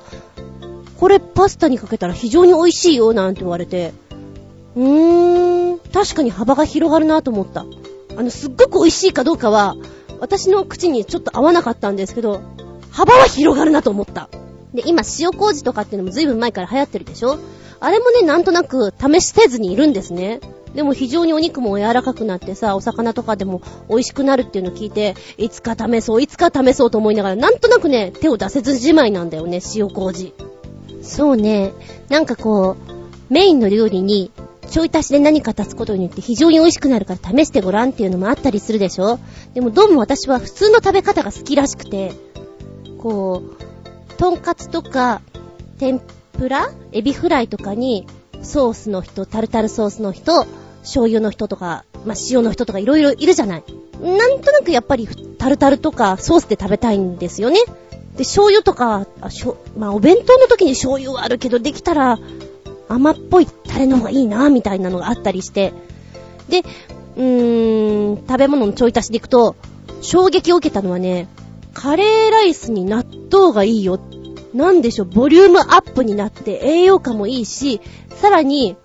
[0.98, 3.92] これパスタにかけたら非常に美味しいよなんて言われて、
[4.76, 7.64] うーん、確かに幅が広がるなと思った。
[8.16, 9.76] あの、すっごく美味しいかどうかは、
[10.20, 12.42] 私の口にちょっと合わなかったんですけど、
[12.90, 14.28] 幅は広がるなと思った。
[14.74, 17.38] で、今、塩麹とかっていうのも随分前から流行ってるでしょ？
[17.80, 20.40] あれもね、なんとなく試しせずにいるんですね。
[20.74, 30.32] でも非常にお肉も柔らかくなってさ、お魚とかでも美味しくなるっていうのを聞いて、いつか試そう、いつか試そうと思いながら、なんとなくね、手を出せずじまいなんだよね、塩麹。
[31.02, 31.72] そうね、
[32.08, 34.30] なんかこう、メインの料理に、
[34.70, 39.18] ちょい足しで何か足すことによって非常に美味しくなるから試してごらんっていうのもあったりするでしょ？
[39.52, 42.12] でもどうも私は普通の食べ方が好きらしくて、
[42.98, 45.22] こう、とんかつとか、
[45.80, 46.00] 天
[46.34, 46.70] ぷら？
[46.92, 48.06] エビフライとかに、
[48.42, 50.46] ソースの人、タルタルソースの人、
[50.82, 53.64] 醤油の人とか、まあ、塩の人とかいろいろいるじゃない。
[54.00, 55.06] なんとなくやっぱり
[55.38, 57.60] タルタルとかソースで食べたいんですよね。
[58.16, 62.18] で、醤油とか、あしょまあ、お弁当の時に醤油はあるけど、できたら
[62.88, 65.72] 甘っぽいタレの方がいいな、みたいなのがあったりして。
[66.48, 66.60] で、
[67.16, 69.54] うーん、食べ物のちょい足しでいくと、
[70.00, 71.28] 衝撃を受けたのはね、
[71.72, 74.00] カレーライスに納豆がいいよ。
[74.54, 77.80] なんでしょう、ボリュームアップになって栄養価もいいし、
[78.20, 78.76] さらに、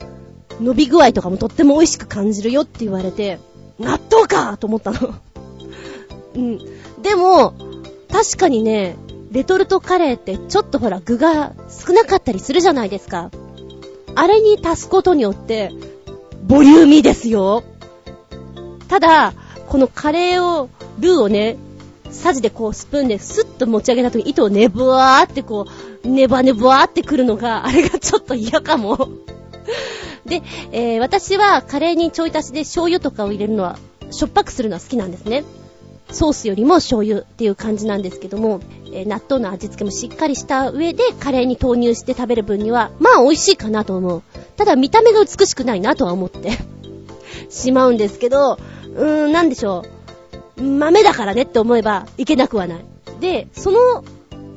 [0.61, 3.39] 伸び具合とかもとっても美味しく感じるよって言われて、
[3.79, 5.15] 納豆かと思ったの。
[6.35, 6.59] うん。
[7.01, 7.53] でも、
[8.09, 8.95] 確かにね、
[9.31, 13.31] レトルトカレーってちょっとほら具が少なかったりするじゃないですか。
[14.15, 15.71] あれに足すことによって、
[16.43, 17.63] ボリューミーですよ。
[18.87, 19.33] ただ、
[19.67, 21.57] このカレーを、ルーをね、
[22.15, 25.67] サジでこうスプーンでスッと持ち上げた時に糸をねぶわーってこ
[26.03, 29.09] う、ネバネブわーってくるのが、 あれがちょっと嫌かも。
[30.25, 30.41] で、
[30.71, 33.77] えー、私はカレーにちょい足しで醤油とかを入れるのは、
[34.09, 35.43] しょっぱくするのは好きなんですね。
[36.11, 38.59] ソースよりも醤油っていう感じなんですけども、
[38.91, 44.21] えー、納豆の味付けもしっかりした上でカレーに投入して食べる分には、まあ美味しいかなと思う。
[44.55, 46.51] ただ見た目が美しくないなとは思って
[47.49, 48.57] しまうんですけど、
[48.95, 49.94] うーん、なんでしょう。
[50.57, 52.85] 豆だからねって思えばいけなくはない。
[53.19, 54.03] で、その、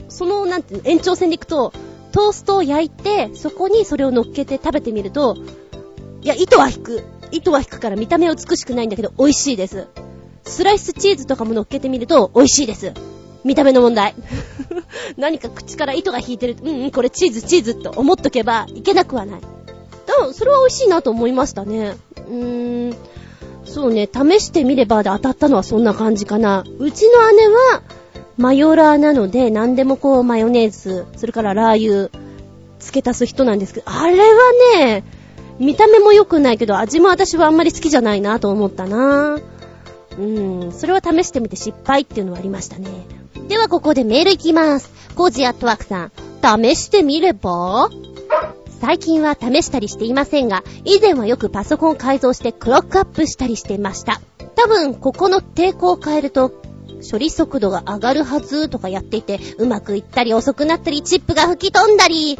[0.08, 1.72] その、なんていうの、延長線でいくと、
[2.12, 5.36] トーストを焼いて、そこにそれを乗っけて食べてみると、
[6.22, 7.04] いや、糸は引く。
[7.30, 9.86] 糸は引くから見た目は美しくないんだけど、美味しいです。
[10.44, 12.92] スライスチーズとかも乗っけてみると、美味しいです。
[13.44, 14.14] 見た目の問題。
[15.16, 19.40] 何か口から糸が引いてる、うんうん、これチーズ、チーズと思っとけばいけなくはない。
[19.40, 21.96] だそれは美味しいなと思いましたね。
[22.16, 22.96] うーん。
[23.68, 26.64] そうね、試してみればで当たったのはそんな感じかな。
[26.78, 27.82] うちの姉は、
[28.36, 32.10] マヨラーなので、何でもこう、マヨネーズ、それからラー油、
[32.80, 34.26] 付け足す人なんですけど、あれは
[34.76, 35.04] ね、
[35.58, 39.38] 見た目も良くないけど、味も私はあんまり好きじゃないなと思ったな
[40.18, 42.88] うん、それは試してみて失敗っていうのはありましたね。
[43.48, 44.90] ではここでメールいきます。
[45.14, 46.12] コージアットワークさん、
[46.42, 47.88] 試してみれば？
[48.80, 54.20] 最近は試したりしていませんが、以前はよくパソコン改造してクロックアップしたりしていました。
[54.54, 56.52] 多分、ここの抵抗を変えると、
[57.10, 62.38] 処理速度が上がるはずとかやっていて、うまくいったり遅くなったり、チップが吹き飛んだり。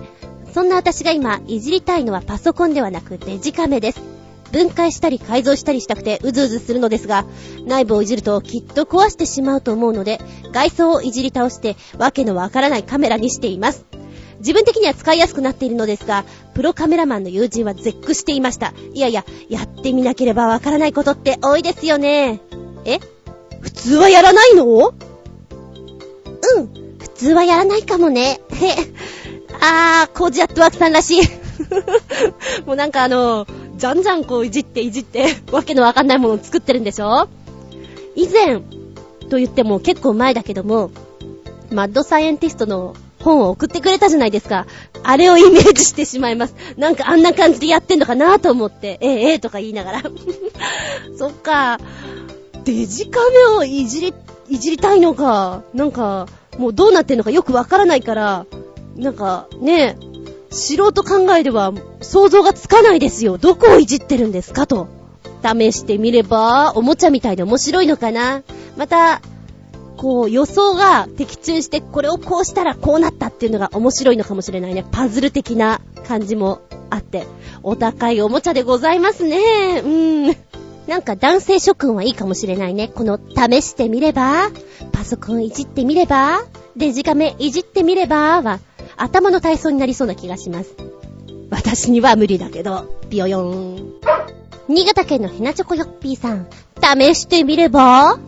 [0.55, 4.01] そんな私が今、いじりたいのはパソコンではなくデジカメです。
[4.53, 7.27] 分解したり改造したりしたくてうずうずするのですが、
[7.67, 10.21] 内部をいじるときっと壊してしまうと思うので、
[10.53, 13.85] 外装をいじり倒して、わけのわからないカメラにしています。
[14.39, 16.25] 自分的には使いやすくなっているのですが、
[16.55, 18.73] プロカメラマンの友人は絶句していました。
[18.95, 22.41] いやいや、やってみなければわからないことって多いですよね。
[22.85, 22.99] え？
[23.61, 24.65] 普通はやらないの？
[24.67, 24.95] うん。
[26.99, 28.41] 普通はやらないかもね。
[28.53, 28.71] へ。
[29.61, 31.23] あー、コージアットワークさんらしい。
[32.65, 37.29] もうなんかあの、じゃんじゃんこういじっていじって、わけのわかんないものを作ってるんでしょ？
[38.15, 38.61] 以前、
[39.29, 40.91] と言っても結構前だけども、
[41.71, 44.67] マッドサイエンティストの本を送ってくれたじゃないですか。
[45.03, 46.55] あれをイメージしてしまいます。
[46.77, 50.03] なんかあんな感じでやってんのかなと思って、ええええとか言いながら。
[51.17, 51.79] そっか。
[52.65, 54.15] デジカメをいじり、
[54.49, 55.63] いじりたいのか。
[55.75, 56.27] なんか、
[56.59, 58.47] もうどうなってんのかよくわからないから、
[58.97, 59.97] なんか、ね
[60.51, 63.39] 素人考えでは想像がつかないですよ。
[63.39, 64.89] どこをいじってるんですかと。
[65.43, 68.43] 試してみれば、おもちゃみたいで面白いのかな。
[68.77, 69.21] また、
[69.99, 74.85] こう予想が的中してこれをこうしたらこうなったっていうのが面白いのかもしれないね。
[74.91, 77.27] パズル的な感じもあって。
[77.65, 79.37] お高いおもちゃでございますね。
[79.85, 80.37] うーん。
[80.87, 82.89] なんか男性諸君はいいかもしれないね。
[82.89, 84.51] この試してみれば、
[84.93, 86.45] パソコンいじってみれば、
[86.77, 88.61] デジカメいじってみればは、
[88.97, 90.75] 頭の体操になりそうな気がします。
[91.51, 93.93] 私には無理だけど、ビヨヨーン。
[94.69, 96.47] 新潟県のヘナチョコヨッピーさん、
[96.81, 98.19] 試してみれば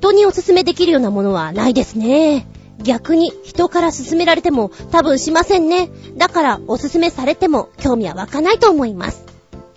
[0.00, 2.46] 人におすすめできるようなものはないですね。
[2.82, 5.90] 逆に人から勧められても多分しませんね。
[6.16, 9.24] だからおすすめされても興味は湧かないと思います。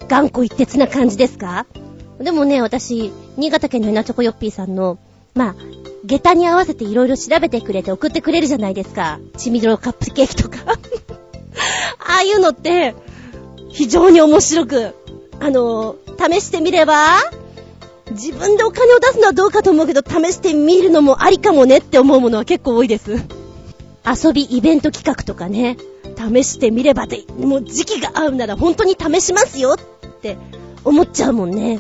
[0.08, 1.66] 頑固一徹な感じですか？
[2.20, 5.00] でもね、私、新潟県のヘナチョコヨッピーさんの、
[5.34, 5.56] まあ、
[6.06, 9.20] 下駄に合わせて色々調べてくれて送ってくれるじゃないですか。
[9.38, 12.94] チミドロカップケーキとか ああいうのって、
[13.70, 14.96] 非常に面白く、
[15.40, 17.16] あの、試してみれば、
[18.12, 23.24] 自分でお金を出すのはどうかと思うけど、試してみるのもありかもねって思うものは結構多いです。
[24.06, 25.78] 遊びイベント企画とかね、
[26.18, 30.38] 試してみればで、もう時期が合うなら本当に試しますよって
[30.84, 31.80] 思っちゃうもんね。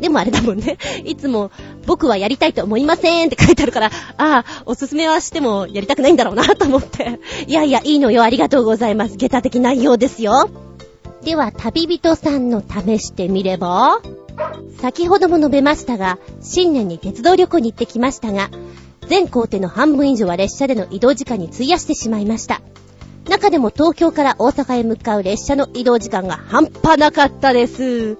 [0.00, 0.78] でもあれだもんね。
[1.04, 1.50] いつも、
[1.84, 7.18] 僕はやりたいと思いませんって書いてあるから、ああ、おすすめはしてもやりたくないんだろうなと思って。
[7.48, 9.16] いやいや、いいのよ、ありがとうございます。
[9.16, 10.50] 下駄的内容ですよ。
[11.24, 14.00] では、旅人さんの試してみれば？
[14.80, 18.50] 先ほども述べましたが、新年に鉄道旅行に行ってきましたが、
[19.08, 22.60] 全行程の半分以上は列車での移動時間に費やしてしまいました。
[23.28, 28.16] 中でも東京から大阪へ向かう列車の移動時間が半端なかったです。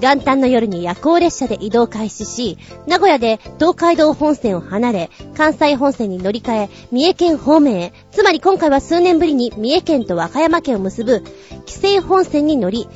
[0.00, 11.22] 元旦の夜に夜行列車で移動開始し、名古屋で東海道本線を離れ、関西本線に乗り換え、三重県方面へ、つまり今回は数年ぶりに三重県と和歌山県を結ぶ、
[11.66, 12.88] 紀勢本線に乗り、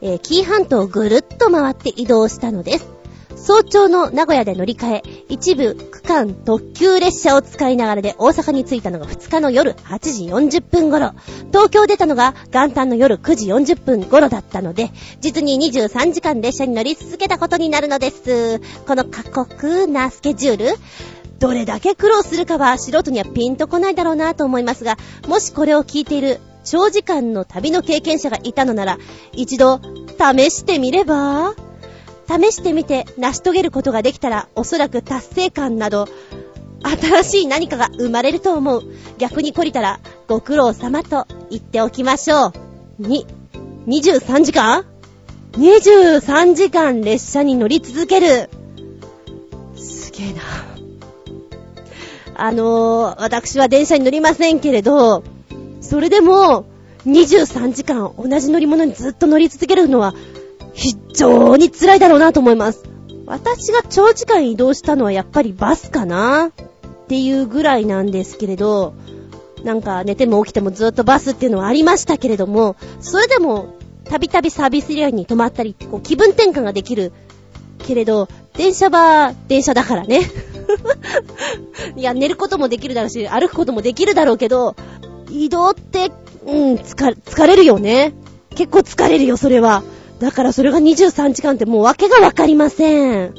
[0.00, 2.96] えー、紀伊半島をぐるっと回って移動したのです。
[3.36, 11.12] 早朝の名古屋で乗り換え、一部区間特急列車を使いながらで大阪に着いたのが2日の夜8時40分頃、
[11.48, 14.90] 東京出たのが元旦の夜9時40分頃だったので、
[15.20, 18.60] 実に23時間列車に乗り続けたことになるのです。
[18.86, 20.78] この過酷なスケジュール、
[21.38, 24.96] どれだけ苦労するかは素人にはピンとこないだろうなと思いますが、
[25.28, 28.98] もしこれを聞いている長時間の旅の経験者がいたのなら、
[29.32, 29.80] 一度
[30.18, 31.54] 試してみれば
[32.28, 36.06] 試してみて成し遂げることができたら、おそらく達成感など、
[36.82, 38.82] 新しい何かが生まれると思う。
[39.18, 42.52] 逆に懲りたら、ご苦労様と言っておきましょう。
[42.98, 43.26] に、
[43.86, 44.84] 23時間
[45.52, 48.50] ?23 時間列車に乗り続ける。
[49.76, 50.42] すげえな。
[52.34, 55.22] あのー、私は電車に乗りませんけれど、
[55.86, 56.66] それでも、
[57.06, 60.14] 23時間同じ乗り物にずっと乗り続けるのは、
[60.74, 62.82] 非常に辛いだろうなと思います。
[63.26, 66.46] 私が長時間移動したのはやっぱりバスかな？
[66.48, 68.94] っていうぐらいなんですけれど、
[69.62, 77.12] なんか寝ても起きてもずっとバスっていうのはありましたけれども、それでもたびたびサービスエリアに泊まったりこう気分転換ができる
[77.78, 80.22] けれど、電車は電車だからね。
[81.96, 84.74] いや、寝ることもできるだろうし、歩くこともできるだろうけど、
[85.30, 86.10] 移動って
[86.46, 88.14] うん、疲疲れるよね。
[88.50, 89.82] 結構疲れるよ、それは。
[90.20, 93.34] だからそれが23時間ってもう訳がわかりません。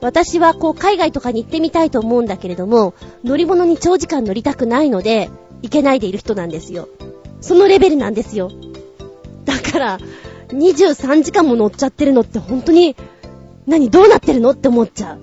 [0.00, 5.28] 私はこう海外とかに行ってみたいと思うんだけれども、乗り物に長時間乗りたくないので、
[5.62, 6.88] 行けないでいる人なんですよ。
[7.40, 8.50] そのレベルなんですよ。
[9.44, 9.98] だから、
[10.48, 12.96] 23時間も乗っちゃってるのって本当に、
[13.66, 15.18] 何どうなってるのって思っちゃう。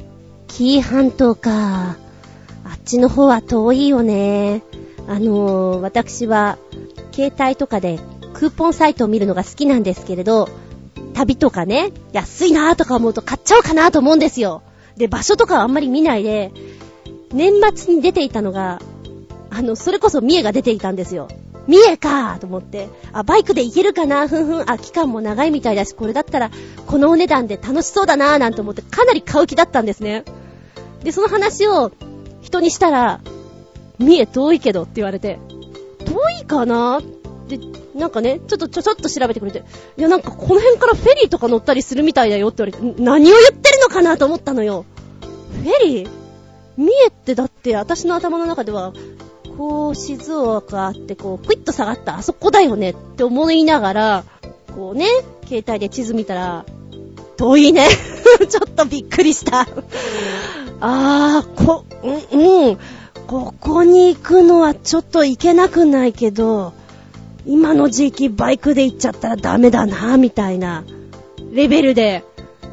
[0.47, 1.51] 紀伊半島か。
[1.51, 4.61] あっちの方は遠いよね。
[5.09, 6.59] あのー、私は、
[7.11, 7.99] 携帯とかで
[8.35, 10.47] クーポンサイトを見るのが好きなんですけれど、
[11.15, 14.61] 旅とかね、安いなーとか思うと買っちゃおうかなと思うんですよ。
[14.97, 16.51] で、場所とかはあんまり見ないで、
[17.33, 18.83] 年末に出ていたのが、
[19.49, 21.27] あの、それこそ三重が出ていたんですよ。
[21.67, 26.51] 三重かーと思って、あ、バイクで行けるかなふんふん、あ、期間も長いみたいだし、これだったら、
[26.85, 30.23] このお値段で楽しそうだなーなんて思って、かなり買う気だったんですね。
[31.03, 31.91] で、その話を、
[32.41, 33.21] 人にしたら、
[33.99, 35.39] 三重遠いけどって言われて、
[36.05, 37.01] 遠いかな
[37.47, 37.59] で、
[37.95, 39.63] なんかね、ちょっとちょちょっと調べてくれて、
[39.97, 44.85] いやなんかこの辺からフェリーとか乗ったりするみたいだよって言われて、何を言ってるのかなと思ったのよ。
[45.51, 46.09] フェリー？
[46.77, 48.93] 三重ってだって私の頭の中では、
[49.57, 54.23] こう、静岡ってこう、クイッと下がったあそこだよねって思いながら、
[54.73, 55.05] こうね、
[55.45, 56.65] 携帯で地図見たら、
[57.35, 57.87] 遠いね。
[58.49, 59.67] ちょっとびっくりした。
[60.79, 61.83] あー、こ、
[62.31, 62.77] うん、うん。
[63.29, 66.73] ここに行くのはちょっと行けなくないけど、
[67.45, 70.83] 今の時期バイクで行っちゃったらダメだな、みたいな
[71.53, 72.23] レベルで、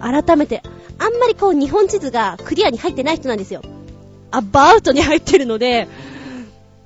[0.00, 0.62] 改めて、
[0.98, 3.60] あんまりこう日本地図がクリアに入ってない人なんですよ。
[4.30, 5.88] アバウトに入ってるので、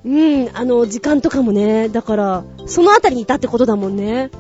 [0.05, 4.33] うん、あの、時間とかもね、だから、そのあたりにいたってことだもんね。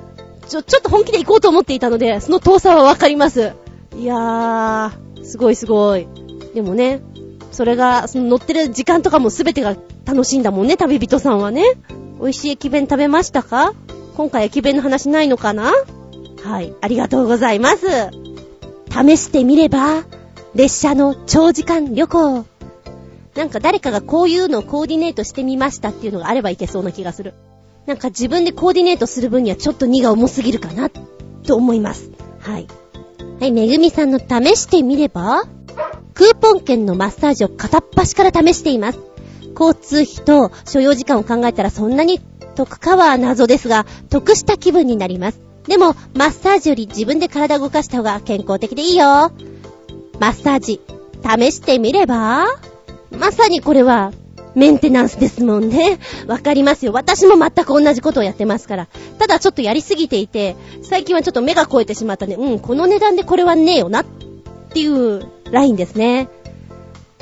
[0.48, 3.52] ちょ、ちょっと本気で行こうと思っていたので、その遠さはわかります。
[3.96, 6.08] いやー、すごいすごい。
[6.52, 7.00] でもね、
[7.50, 11.64] それが、その乗ってる時間とかも全てが楽しいんだもんね、旅人さんはね。
[12.20, 13.72] 美味しい駅弁食べましたか？
[14.16, 15.72] 今回駅弁の話ないのかな？
[16.42, 17.86] はい、ありがとうございます。
[18.90, 20.04] 試してみれば、
[20.54, 22.44] 列車の長時間旅行。
[23.36, 27.34] なんか誰かがこういうのをコーディネートしてみましたっていうのがあればいけそうな気がする。
[27.86, 32.10] なんか自分でコーディネートする分にはちょっと荷が重すぎるかな、と思います。
[32.40, 32.66] はい。
[33.40, 35.44] はい、めぐみさんの試してみれば、
[36.14, 38.98] クーポン券のマッサージを片っ端から試しています。
[39.58, 42.20] 交通費と所要時間を考えたらそんなに
[42.54, 45.40] 得かは謎ですが、得した気分になります。
[45.66, 49.32] でも、マッサージより自分で体動かした方が健康的でいいよ。
[50.18, 50.80] マッサージ、
[51.22, 52.46] 試してみれば？
[53.10, 54.12] まさにこれは、
[54.54, 55.98] メンテナンスですもんね。
[56.26, 56.92] わかりますよ。
[56.92, 58.88] 私も全く同じことをやってますから。
[59.18, 64.04] ただちょっとやりすぎていて、最近はちょっと目が超えてしまったんで、うん、この値段でこれはねえよな、っ
[64.70, 66.28] っていうラインですね。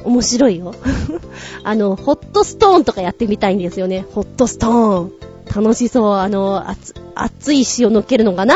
[0.04, 0.74] 面白いよ。
[1.64, 4.06] あの、ホットストーンとかやってみたいんですよね。
[4.14, 5.12] ホットストーン。
[5.54, 6.12] 楽しそう。
[6.16, 8.54] あの、熱、熱い石を乗っけるのかな？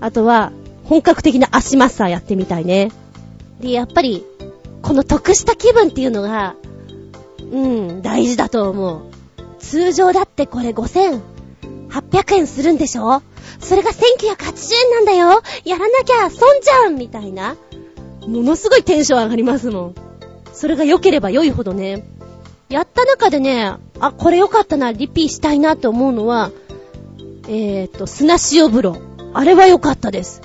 [0.00, 0.52] あとは、
[0.84, 2.90] 本格的な足マッサーやってみたいね。
[3.60, 4.24] で、やっぱり、
[4.82, 6.56] この得した気分っていうのが、
[7.50, 9.02] うん、大事だと思う。
[9.60, 13.22] 通常だってこれ5800円するんでしょ？
[13.60, 17.56] それが1980円なんだよやらなきゃ損じゃんみたいな。
[18.26, 19.94] ものすごいテンション上がりますもん。
[20.52, 22.04] それが良ければ良いほどね。
[22.68, 26.50] やった中でね、あ、これ良かったな、リピーしたいなと思うのは、
[27.46, 28.96] えーと、砂塩風呂。
[29.34, 30.42] あれは良かったです。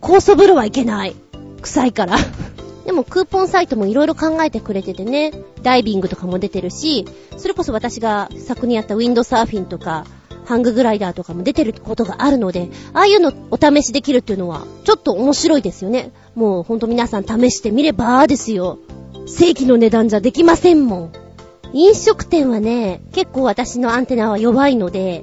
[0.00, 1.14] 酵素風呂はいけない。
[1.62, 2.16] 臭いから。
[2.84, 5.32] でもクーポンサイトも色々考えてくれててね、
[5.62, 7.04] ダイビングとかも出てるし、
[7.36, 10.06] それこそ私が昨年やったウィンドサーフィンとか、
[10.50, 16.10] ハンググライダーとかも出てることがあるので、ああいうのお試しできるっていうのは、ちょっと面白いですよね。
[16.34, 18.80] もうほんと皆さん試してみればですよ。
[19.28, 21.12] 正規の値段じゃできませんもん。
[21.72, 25.22] 飲食店はね、結構私のアンテナは弱いので、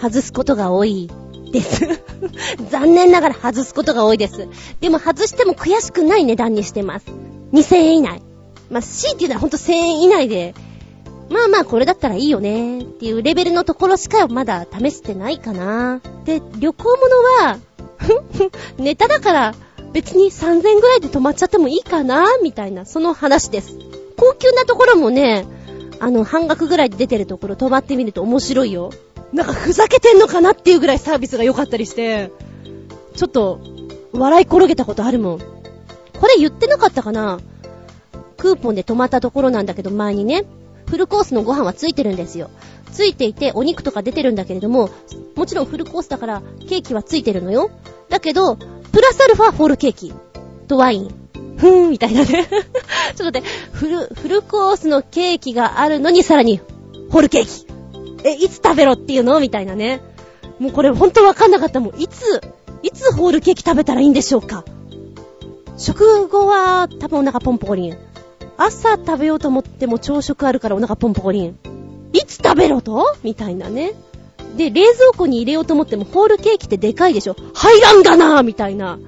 [0.00, 1.10] 外すことが多い
[1.52, 2.00] です。
[2.70, 4.48] 残念ながら外すことが多いです。
[4.80, 7.04] でも外しても悔しくない値段にしてます。
[7.52, 8.22] 2000円以内。
[8.70, 10.54] まあ、C っていうのはほんと1000円以内で、
[11.32, 16.00] まあまあこれだったらいいよねっていうレベルのところしかまだ試してないかな。
[16.24, 17.58] で、旅行物は、
[18.78, 19.54] ネタだから
[19.92, 23.76] 別に3000ぐらいで泊まっちゃってもいいかなみたいな、その話です。
[24.16, 25.46] 高級なところもね、
[26.00, 28.90] あの、半額ぐらいで出てるところ泊まってみると面白いよ。
[29.32, 32.30] なんかふざけてんのかなっていうぐらいサービスが良かったりして、
[33.16, 33.60] ちょっと、
[34.12, 35.38] 笑い転げたことあるもん。
[35.38, 37.40] これ言ってなかったかな？
[38.36, 40.44] クーポンで泊まったところなんだけど前にね、
[40.86, 42.50] フルコースのご飯はついてるんですよ。
[42.92, 44.90] ついていてお肉とか出てるんだけれども、
[45.34, 47.70] もちろんフルコースだからケーキはついてるのよ。
[48.08, 50.12] だけど、プラスアルファホールケーキ
[50.68, 51.14] とワイン。
[51.56, 52.48] ふーん、みたいなね。
[53.16, 56.60] ちょっと待って、フル、フルコースのケーキがあるのにさらに、
[57.10, 57.66] ホールケーキ。
[58.24, 59.40] え、いつ食べろっていうの？
[59.40, 60.00] みたいなね。
[60.58, 62.00] もうこれほんとわかんなかったもん。
[62.00, 62.40] いつ、
[62.82, 64.64] いつホールケーキ食べたらいいんでしょうか？
[65.78, 67.96] 食後は多分お腹ポンポコリン。
[68.66, 71.58] 朝食べようと思っても朝食あるからお腹ポンポコリン。
[72.12, 73.16] いつ食べろと？
[73.22, 73.92] みたいなね。
[74.56, 77.36] で、冷蔵庫に入れようと思ってもホールケーキってでかいでしょ？
[77.54, 78.98] 入らんがなみたいな。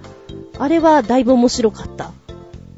[0.59, 2.13] あれはだいぶ面白かった。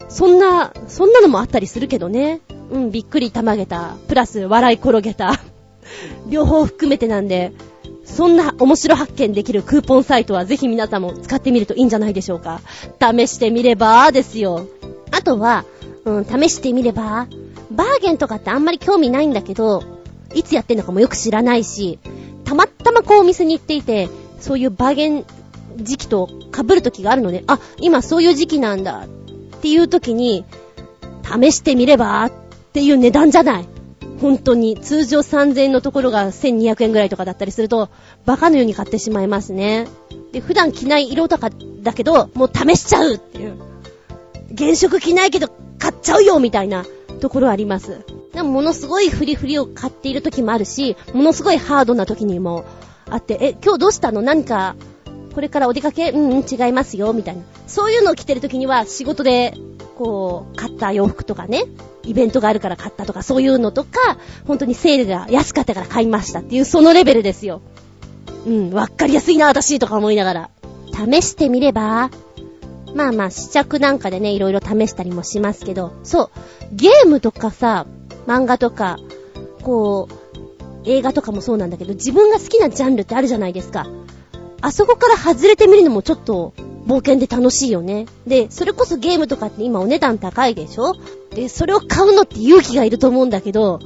[0.09, 2.41] そんな、そんなのもあったりするけどね。
[2.70, 3.97] うん、びっくりたまげた。
[4.09, 5.35] プラス笑い転げた。
[6.29, 7.53] 両方含めてなんで、
[8.05, 12.61] そんな面白発見できるクーポンサイトはぜひ皆さんも使ってみるといいんじゃないでしょうか。
[13.01, 14.66] 試してみればですよ。
[15.11, 15.64] あとは、
[16.07, 17.27] うん、試してみれば、
[17.71, 19.83] バーゲンとかってあんまり興味ないんだけど、
[20.35, 21.99] いつやってんのかもよく知らないし、
[22.45, 24.09] たまたまこうお店に行っていて、
[24.41, 25.25] そういうバーゲン
[25.77, 29.07] 時期と被る時があるので、あ、今そういう時期なんだ
[29.57, 30.45] っていう時に、
[31.25, 32.33] 試してみればっ
[32.73, 33.69] ていう値段じゃない。
[34.21, 37.89] 本当に、通常3000円のところが1200円ぐらいとかだったりすると、
[38.25, 39.89] バカのように買ってしまいますね。
[40.31, 41.51] で、普段着ない色とか
[41.83, 43.57] だけど、もう試しちゃうっていう。
[44.57, 45.49] 原色着ないけど、
[45.79, 46.85] 買っちゃうよみたいな
[47.20, 48.05] ところあります。
[48.33, 52.64] でも、ものすごいフリフリを買っている時もあるし、ものすごいハードな時にも
[53.09, 54.22] あって、え、今日どうしたの？
[54.22, 54.77] 何か、
[55.35, 56.11] これからお出かけ？
[56.11, 57.43] うん、うん違いますよ、みたいな。
[57.66, 59.55] そういうのを着てる時には、仕事で、
[59.97, 61.64] こう、買った洋服とかね、
[62.05, 67.62] イベントがあるから買ったとか、そういうのとか、本当にセールが安かったから買いましたっていう、そのレベルですよ。
[68.47, 70.51] うん、わかりやすいな、私とか思いながら。
[70.93, 72.11] 試してみれば、
[72.97, 76.31] まあまあ、試着なんかでね、いろいろ試したりもしますけど、そう、
[76.73, 77.87] ゲームとかさ、
[78.27, 78.97] 漫画とか、
[79.63, 80.17] こう、
[80.89, 83.87] 映画とかもそうなんだけど、自分が好きなジャンルってあるじゃないですか。
[84.63, 86.55] あそこから外れてみるのもちょっと
[86.87, 88.07] 冒険で楽しいよね。
[88.27, 90.95] で、それこそゲームとかって今お値段高いでしょ？
[91.31, 93.81] で、それを買うのって勇気がいると思うんだけど、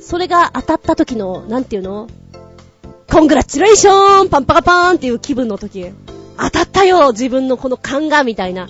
[0.00, 2.08] それが当たった時の、なんていうの？
[3.08, 5.92] コングラチュレーションパンパカパーンっていう気分の時、
[6.40, 8.68] 当たったよ自分のこの勘がみたいな。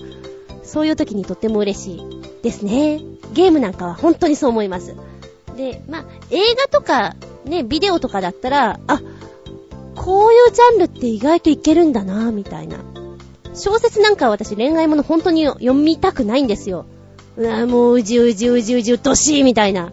[0.63, 2.01] そういう時にとっても嬉しい
[2.43, 3.01] ですね。
[3.33, 4.95] ゲームなんかは本当にそう思います。
[5.57, 9.01] で、まあ、映画とか、ね、ビデオとかだったら、あ、
[9.95, 12.77] こういうジャンルって意外といけるんだなみたいな。
[13.53, 16.85] 小説なんかは私恋愛物本当に読みたくないんですよ。
[17.35, 19.91] うわ、もううじうじうじうじうっとしいみたいな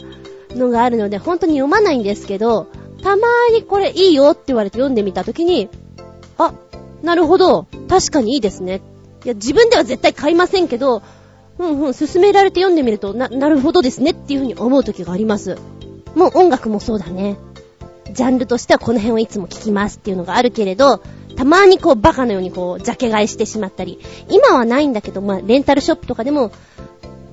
[0.50, 2.68] のがあるので、本当に読まないんですけど、
[3.02, 5.68] たまーにこれいいよって言われて読んでみたときに、
[7.02, 8.80] なるほど、確かにいいですね。
[9.24, 11.02] いや、自分では絶対買いませんけど、
[11.58, 15.56] うんうん、勧められて読んでみると、な、なるほどですねっていうふうに思う時があります。
[16.14, 17.36] もう音楽もそうだね。
[18.12, 21.02] ジャンルとしてはこの辺をいつも聴きますっていうのがあるけれど、
[21.36, 26.52] たまにこうバカのようにこう、ジャケ買いしてしまったり、今はないんだけど、まあ、レンタルショップとかでも、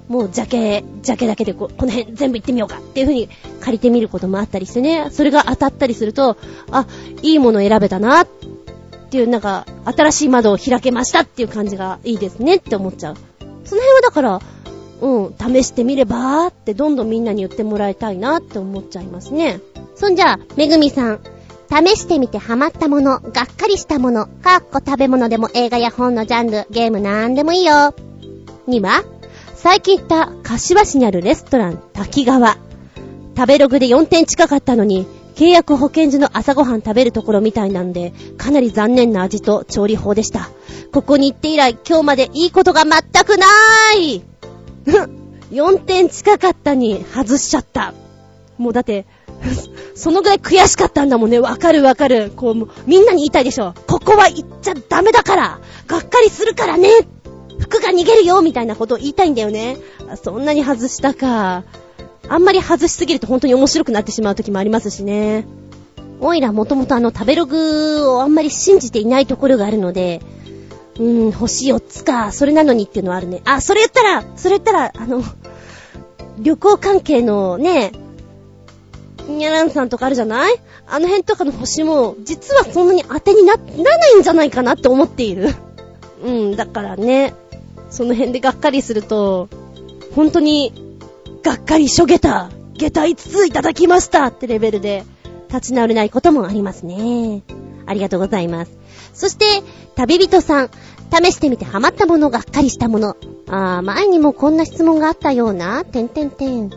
[0.07, 3.29] もうジャケ、ジャケだけでここの辺全部行ってみようかっていう風に
[3.61, 6.37] 借りてみることもあったりしてね、それが当たったりすると、
[6.69, 6.85] あ、
[7.23, 8.27] いいもの選べたなっ
[9.05, 13.15] っていう、なんか、新しい窓を開けましたっていう感じがいいですねって思っちゃう。
[13.63, 14.39] その辺はだから、
[15.01, 19.59] うん、試してみればーってどんどんみんなに言ってもらいたいなって思っちゃいますね。
[19.95, 21.19] そんじゃあ、めぐみさん。
[21.67, 27.93] 試してみてハマったもの、がっかりしたもの、かっこ食べ物でも映画や本のジャンル、ゲームなんでもいいよ。
[28.67, 29.03] には、
[29.55, 32.57] 最近行った柏市にあるレストラン滝川。
[33.35, 40.49] 食べログで4点近かったのに、契約保健所の朝ごはん食べるところみたいなんで、かなり残念な味と調理法でした。
[40.93, 44.23] ここに行って以来、今日までいいことが全くなーい
[45.51, 47.93] !4 点近かったに外しちゃった。
[48.57, 49.05] もうだって、
[49.93, 51.39] そのぐらい悔しかったんだもんね。
[51.39, 52.31] わかるわかる。
[52.35, 53.73] こう、みんなに言いたいでしょ。
[53.87, 56.89] ここは行っちゃダメだからがっかりするからね
[57.59, 59.77] 服が逃げるよみたいなことを言いたいんだよね。
[60.21, 61.63] そんなに外したか。
[62.29, 65.45] あんまり外しすぎると本当に面白くなってしまう時もありますしね。
[66.21, 70.21] おいらもともとあの食べログをあんまり信じていないところがあるので、
[70.97, 73.41] うーん、星4つか、それなのにっていうのはあるね。
[73.45, 75.21] あ、それ言ったら、それ言ったら、あの、
[76.39, 77.91] 旅行関係のね、
[79.27, 80.55] ニャランさんとかあるじゃない？
[80.87, 85.53] あの辺とかの星も、実はそんなに当てにな、ならないんじゃないかなって思っている。
[86.23, 87.33] うん、だからね、
[87.89, 89.49] その辺でがっかりすると、
[90.15, 90.71] 本当に、
[91.45, 95.03] がっかりしょげた、下駄5ついただきましたってレベルで、
[95.47, 97.43] 立ち直れないこともありますね。
[97.85, 98.71] ありがとうございます。
[99.13, 99.45] そして、
[99.93, 100.71] 旅人さん、
[101.13, 103.15] 試してみてハマったもの、がっかりしたもの。
[103.47, 106.71] あー、前にもこんな質問があったような、てんてんてん。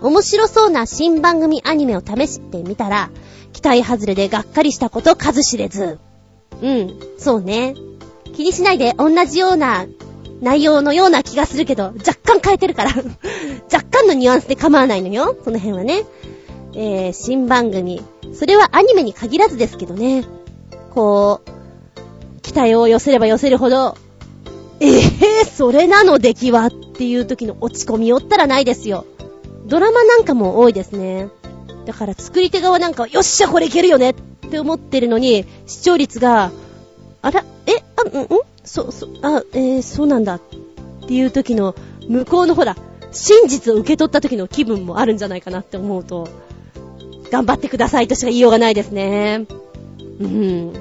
[0.00, 3.10] 面白そうな新番組アニメを試してみたら、
[3.52, 5.98] 期待外れでがっかりしたこと数知れず。
[6.62, 7.74] うん、そうね。
[8.34, 9.84] 気にしないで同じような
[10.40, 12.90] 内容のような気がするけど、若干変えてるから
[13.72, 15.36] 若干のニュアンスで構わないのよ。
[15.44, 16.04] その辺はね。
[16.74, 18.02] えー、新番組。
[18.34, 20.24] それはアニメに限らずですけどね。
[20.94, 23.96] こう、期待を寄せれば寄せるほど、
[24.80, 29.06] ええー、それなの出来はっていう時の落ち込みよったらないですよ。
[29.66, 31.28] ドラマなんかも多いですね。
[31.86, 34.14] だから作り手側なんかは、よっしゃこれいけるよねっ
[34.50, 36.50] て思ってるのに、視聴率が、
[37.22, 38.28] あら、え、あ、ん、ん？
[38.66, 40.40] そ、そ、あ、えー、そうなんだっ
[41.06, 41.74] ていう時の、
[42.08, 42.76] 向こうのほら、
[43.12, 46.28] 真実を受け取った時の気分もあるんじゃないかなって思うと、
[47.30, 49.46] 頑張ってくださいとしか言いようがないですね。
[50.20, 50.72] うん。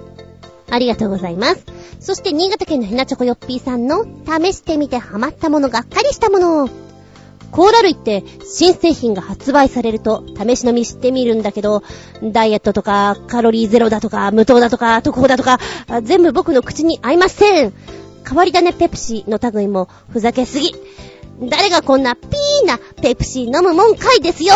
[0.69, 1.65] ありがとうございます。
[1.99, 6.84] そして、新潟県のひなちょこよっぴーさんの、試してみてハマったもの、がっかりしたもの。
[7.55, 11.83] コーラ類って新製品が発売されると試し飲みしてみるんだけど、
[12.21, 15.59] ダイエットとかカロリーゼロだとか無糖だとか特報だとか、
[16.03, 17.73] 全部僕の口に合いません。
[18.27, 20.75] 変わり種ペプシーの類もふざけすぎ。
[21.49, 24.53] 誰がこんなピーなペプシー飲むもんかいですよ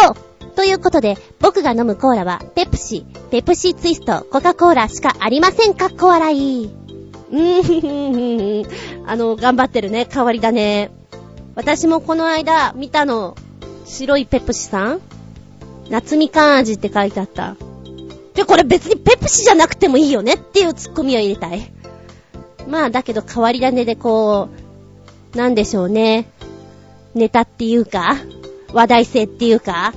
[0.58, 5.86] ということで、僕が飲むコーラは、ペプシー、ペプシーツイスト、コカ・コーラしかありませんか？
[5.86, 6.66] っこ笑い。
[6.66, 8.70] うーん、
[9.06, 10.92] あの、頑張ってるね、変わり種。
[11.60, 13.36] 私もこの間見たの、
[13.86, 15.02] 白いペプシさん？
[15.90, 17.58] 夏みかん味って書いてあった。
[18.34, 21.70] で、これ別にペプシじゃなくてもいいよねっていうツッコミを入れたい。
[22.70, 24.48] まあ、だけど変わり種でこ
[25.34, 26.30] う、なんでしょうね。
[27.14, 28.16] ネタっていうか、
[28.72, 29.92] 話題性っていうか、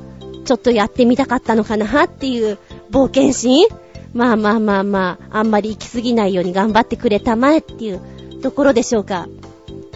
[0.45, 2.59] ちょっとやってみたかったのかなっていう
[2.91, 3.69] 冒険心？
[4.15, 8.01] まあまあまあまあ、あんまり行き過ぎないように頑張ってくれたまえっていう
[8.43, 9.29] ところでしょうか。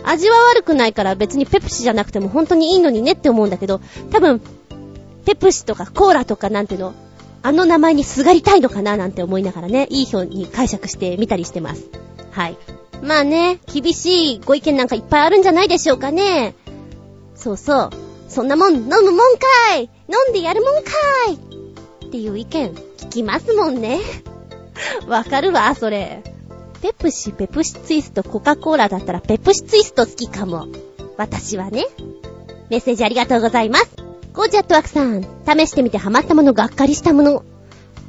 [0.08, 3.80] 味は悪くないから別にペプシじゃなくても本当にいいのにねって思うんだけど、
[4.10, 4.40] 多分、
[5.24, 6.94] ペプシとかコーラとかなんていうの、
[7.42, 11.84] あの名前にすがりたいのかななんて思いながらね、いい表に解釈してみたりしてます。
[12.30, 12.56] はい。
[13.02, 16.54] まあね、厳しいご意見なんかいっぱいあるんじゃないでしょうかね。
[17.34, 17.90] そうそう。
[18.28, 20.90] そんなもん飲むもんかい飲んでやるもんか
[21.30, 24.00] いっていう意見聞きますもんね。
[25.06, 26.35] わかるわ、それ。
[26.82, 30.66] ペプシ、ペプシツイスト、コカ・コーラだったらペプシツイスト好きかも。
[31.16, 31.86] 私はね。
[32.68, 33.96] メッセージありがとうございます。
[34.32, 37.44] ゴージャットワークさん、試してみてハマったもの、がっかりしたもの。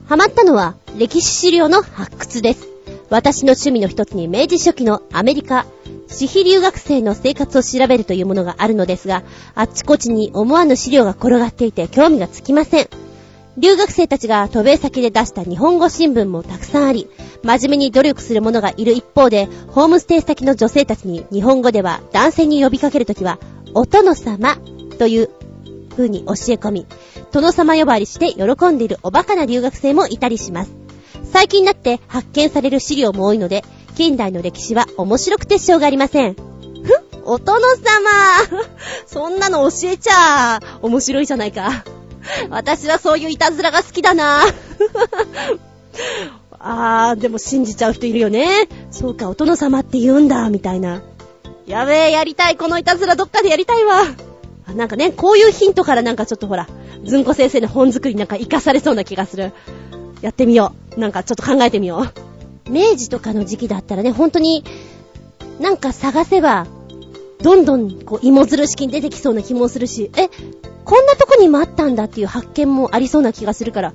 [0.07, 2.68] ハマったのは、歴史資料の発掘です。
[3.10, 5.65] 私の趣味の一つに明治初期のアメリカ、
[6.07, 9.23] 私費留学生の生活を調べるというものがあるのですが、
[9.56, 12.89] あっちこっちに思わぬ資料が転がっていて興味がつきません。
[13.57, 17.10] 留学生たちが渡米先で出した日本語新聞もたくさんあり、
[17.43, 23.39] 真面目に努力する者がいる一方で、ホームステイ先の女性たちに日本語では男性に呼びかけるときは、
[23.73, 24.57] お殿様
[24.97, 25.30] という
[25.91, 26.85] 風に教え込み、
[27.31, 30.72] 殿様呼ばわりして喜んでいるおバカな留学生もいたりします。
[31.31, 33.64] 最近になって発見される資料も多いので、
[33.95, 36.35] 近代の歴史は面白くてしょうがありません。
[36.35, 36.41] ふ
[37.26, 37.76] お殿様
[39.05, 41.84] そんなの教えちゃ面白いじゃないか。
[42.49, 44.43] 私はそういういたずらが好きだな
[46.69, 48.68] あー、でも信じちゃう人いるよね。
[48.91, 51.02] そうか、お殿様って言うんだ、みたいな。
[51.65, 54.03] やべえ、やりたい、このいたずらどっかでやりたいわ。
[54.76, 56.68] なんかね、こういうヒントからなんかちょっとほら、
[57.06, 59.53] ずんこ先生の本作りなんか活かされそうな気がする。
[60.22, 60.99] やってみよう。
[60.99, 62.06] なんかちょっと考えてみよ
[62.68, 62.69] う。
[62.69, 64.65] 明治とかの時期だったらね、本当に、
[65.61, 66.68] なんか探せば、
[67.41, 70.27] どんどん、こう、芋づる式に出てきそうな気もするし、え、
[70.84, 73.94] こんなとこにもあったんだっていう発見もありそうな気がするから、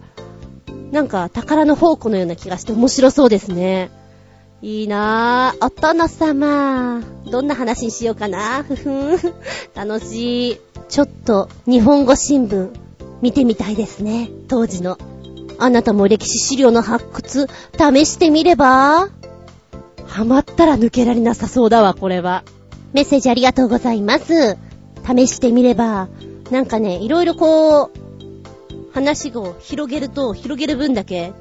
[0.92, 3.90] なんか宝の宝庫のような気がして面白そうですね。
[4.60, 5.66] いいなぁ。
[5.66, 7.02] お殿様。
[7.30, 8.62] どんな話にしようかな。
[8.62, 9.18] ふふん。
[9.74, 10.60] 楽しい。
[10.88, 12.70] ちょっと日本語新聞
[13.22, 14.28] 見てみたいですね。
[14.48, 14.98] 当時の。
[15.58, 17.48] あなたも歴史資料の発掘
[17.78, 19.08] 試してみれば
[20.06, 22.44] ハマったら抜けられなさそうだわ、これは。
[22.92, 24.58] メッセージありがとうございます。
[25.06, 26.08] 試してみれば。
[26.50, 27.90] なんかね、いろいろこう、
[28.92, 31.32] 話を広げると、広げる分だけ、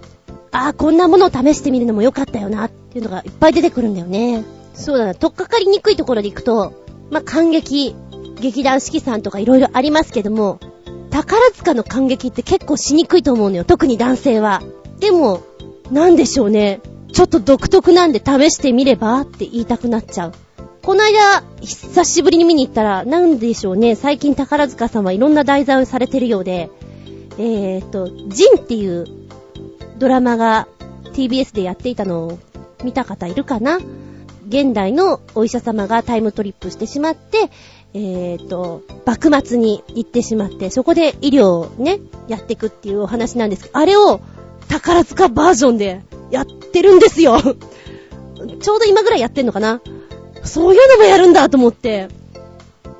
[0.51, 4.43] ああ、こんなものを試してみるのもよかったよな、っていうのがいっぱい出てくるんだよね。
[4.73, 6.73] そうだな、とっかかりにくいところで行くと、
[7.09, 7.95] まあ、感激、
[8.39, 10.59] 劇団四季さんとかいろいろありますけども、
[11.09, 14.61] 宝塚の感激って結構しにくいと思うのよ、特に男性は。
[14.99, 15.41] でも、
[15.91, 16.79] なんでしょうね。
[17.11, 20.31] ちょっと独特なんで試してみればって言いたくなっちゃう。
[20.81, 26.71] この間、久しぶりに見に行ったら、なんでしょうね、最近宝塚さんはいろんな題材をされてるようで、
[27.37, 29.05] えーと、ジンっていう
[29.97, 30.67] ドラマが
[31.13, 32.39] TBS でやっていたのを
[32.83, 33.79] 見た方いるかな？
[34.47, 37.49] 現代のお医者様がタイムトリップしてしまって、
[37.93, 44.19] えーと、幕末に行ってしまって、そこで医療をね、やっていくっていうお話なんですけど、あれを
[44.67, 46.01] 宝塚バージョンで
[46.31, 47.37] やってるんですよ。
[48.59, 49.81] ちょうど今ぐらいやってんのかな？
[50.43, 52.09] そういうのもやるんだと思って、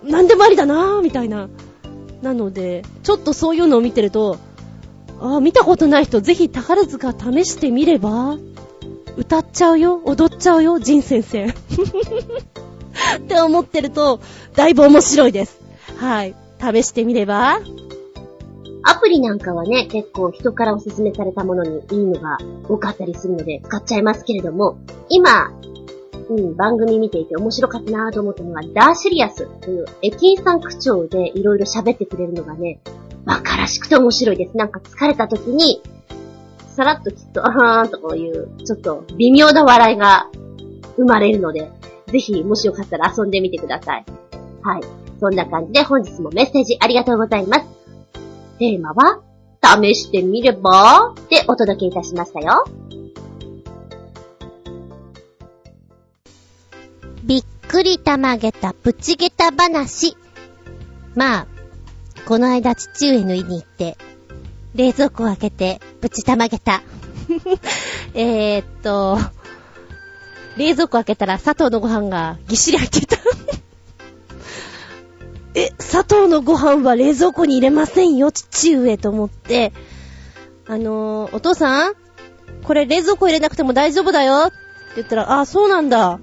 [0.03, 1.49] なんでもありだなぁ、みたいな。
[2.21, 4.37] なので、ちょっとそういうのを見てると、
[5.19, 8.37] ああ見たことない人、ぜひ宝塚試してみれば
[9.17, 11.45] 歌っちゃうよ踊っちゃうよ仁先生。
[13.17, 14.19] って思ってると、
[14.55, 15.59] だいぶ面白いです。
[15.97, 16.35] はい。
[16.59, 17.59] 試してみれば
[18.83, 22.37] アプリなんかはね、結構人からおすすめされたものにいいのが
[22.67, 24.77] 多かったりするので使っちゃいますけれども、
[25.09, 25.51] 今、
[26.31, 32.79] うん、番組見ていて面白かったなと思ったのが、ダーシリアスという駅員さん口調でいろいろ喋ってくれるのがね、
[33.25, 34.55] 馬鹿らしくて面白いです。
[34.55, 35.81] なんか疲れた時に、
[36.69, 40.29] さらっときっと、あはーんとこういう、ちょっと微妙な笑いが
[40.95, 41.69] 生まれるので、
[42.07, 44.05] ぜひ、もしよかったら遊んでみてください。
[44.61, 44.81] はい。
[45.19, 47.65] そんな感じで本日もメッセージありがとうございます。
[48.57, 49.19] テーマは、
[49.61, 51.13] 試してみれば？
[51.29, 52.63] でお届けいたしましたよ。
[57.71, 60.17] くりたまげたプチげた話。
[61.15, 61.47] まあ、
[62.25, 63.97] この間父上の家に行って、
[64.75, 66.81] 冷蔵庫を開けて、プチたまげた。
[68.13, 69.17] えっと、
[70.57, 73.15] 冷蔵庫開けたら砂糖のご飯がぎっしり入ってた。
[75.55, 79.71] え、砂糖のご飯は冷蔵庫に入れませんよ、父上と思って、
[80.67, 81.93] あのー、お父さん
[82.65, 84.55] これ冷蔵庫入れなくても大丈夫だよって
[84.97, 86.19] 言ったら、あ、そうなんだ。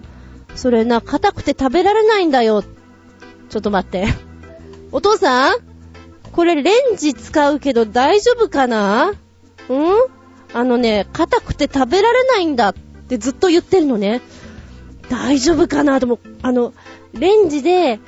[0.59, 2.65] それな、硬くて食べられないんだよ。
[3.49, 4.09] ちょっと待って。
[4.91, 5.59] お父さん？
[6.33, 9.13] これレンジ使うけど大丈夫かな？
[9.13, 9.15] ん？
[10.53, 12.75] あのね、硬くて食べられないんだっ
[13.09, 14.21] てずっと言ってるのね。
[15.09, 16.01] 大丈夫かな？
[16.01, 16.75] とも、あの、
[17.13, 18.01] レンジで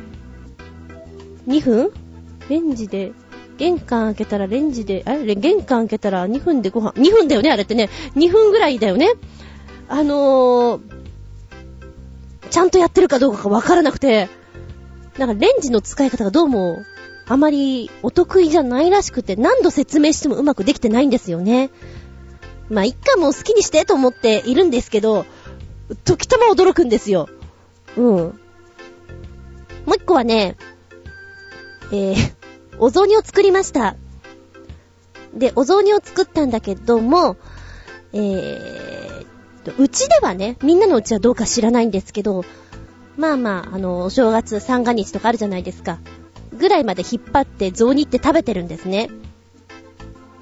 [1.47, 1.93] 2分？
[2.49, 3.13] レンジで、
[3.59, 5.37] 玄関開けたらレンジで、あれ？
[5.37, 7.89] 玄関開けたら2分でご飯、2分だよねあれってね。
[8.17, 9.13] 2分ぐらいだよね。
[9.89, 10.81] あのー、
[12.51, 14.29] ちゃんとやってるかどうかがわからなくて、
[15.19, 16.79] なんかレンジの使い方がどうも、
[17.27, 21.71] あまりお得意じゃないらしくて、何度説明してもうまくできてないんですよね。
[22.69, 25.27] まあ、一回も好きにしてと思っているんですけど、
[26.05, 27.29] 時たま驚くんですよ。
[27.97, 28.05] うん。
[28.07, 28.33] も
[29.87, 30.57] う一個はね、
[31.93, 32.15] えー、
[32.79, 33.97] お雑煮を作りました。
[35.35, 37.37] で、お雑煮を作ったんだけども、
[38.13, 39.10] えー、
[39.78, 42.45] うちではね、みんなのうちはどうか知らないんですけど、
[43.16, 45.99] まあまあ、あの、お正月三が日とかあるじゃないですか。
[46.57, 49.11] ぐらいまで引っ張って雑煮って食べてるんですね。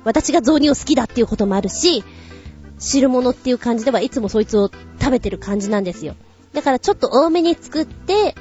[0.05, 2.05] 私が雑煮を好きだっていうこともあるし、
[2.79, 4.71] 汁物っていう感じではいつもそいつを
[5.01, 6.15] 食べてる感じなんですよ。
[6.53, 8.35] だからちょっと多めに作って、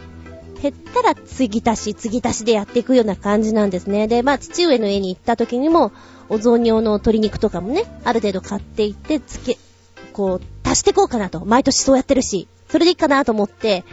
[0.61, 4.07] 減ったら継ぎ足し、継ぎ足しでやっていくような感じなんですね。
[4.07, 5.91] で、まあ、父上の家に行った時にも、
[6.29, 9.57] お雑煮用の鶏肉とかもね、ある程度買っていって、つけ、
[10.18, 11.45] こう、足してこうかなと。
[11.45, 13.85] 毎年そうやってるし、それでいいかなと思って、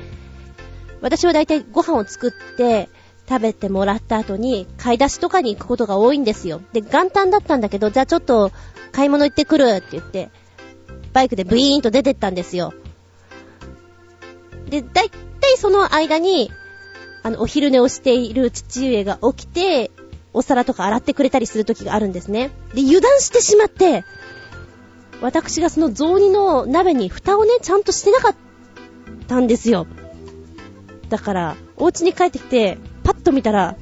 [1.02, 2.88] 私はだいたいご飯を作って、
[3.28, 6.62] 食べてもらった後に、買い出しとかに行くことが多いんですよ。
[6.72, 8.52] で、元旦だったんだけど、じゃあちょっと、
[8.92, 10.30] 買い物行ってくるって言って、
[11.12, 12.72] バイクでブイーンと出てったんですよ。
[14.70, 15.10] で、だい
[15.44, 16.50] 体その間に、
[17.22, 19.90] あの、お昼寝をしている父上が起きて、
[20.32, 22.50] お皿とか洗ってくれたりする時があるんですね。
[22.74, 24.04] で、油断してしまって、
[25.20, 28.34] 私がその雑煮の鍋に蓋をね、ちゃんとしてなかっ
[29.26, 29.86] たんですよ。
[31.08, 33.76] だから、お家に帰ってきて、パッと見たら、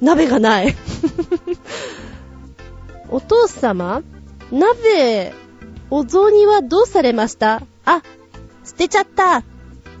[0.00, 0.76] 鍋がない。
[3.10, 4.02] お父様
[4.52, 5.34] 鍋、
[5.90, 7.62] お雑煮はどうされました？
[7.84, 8.02] あ、
[8.64, 9.42] 捨てちゃった。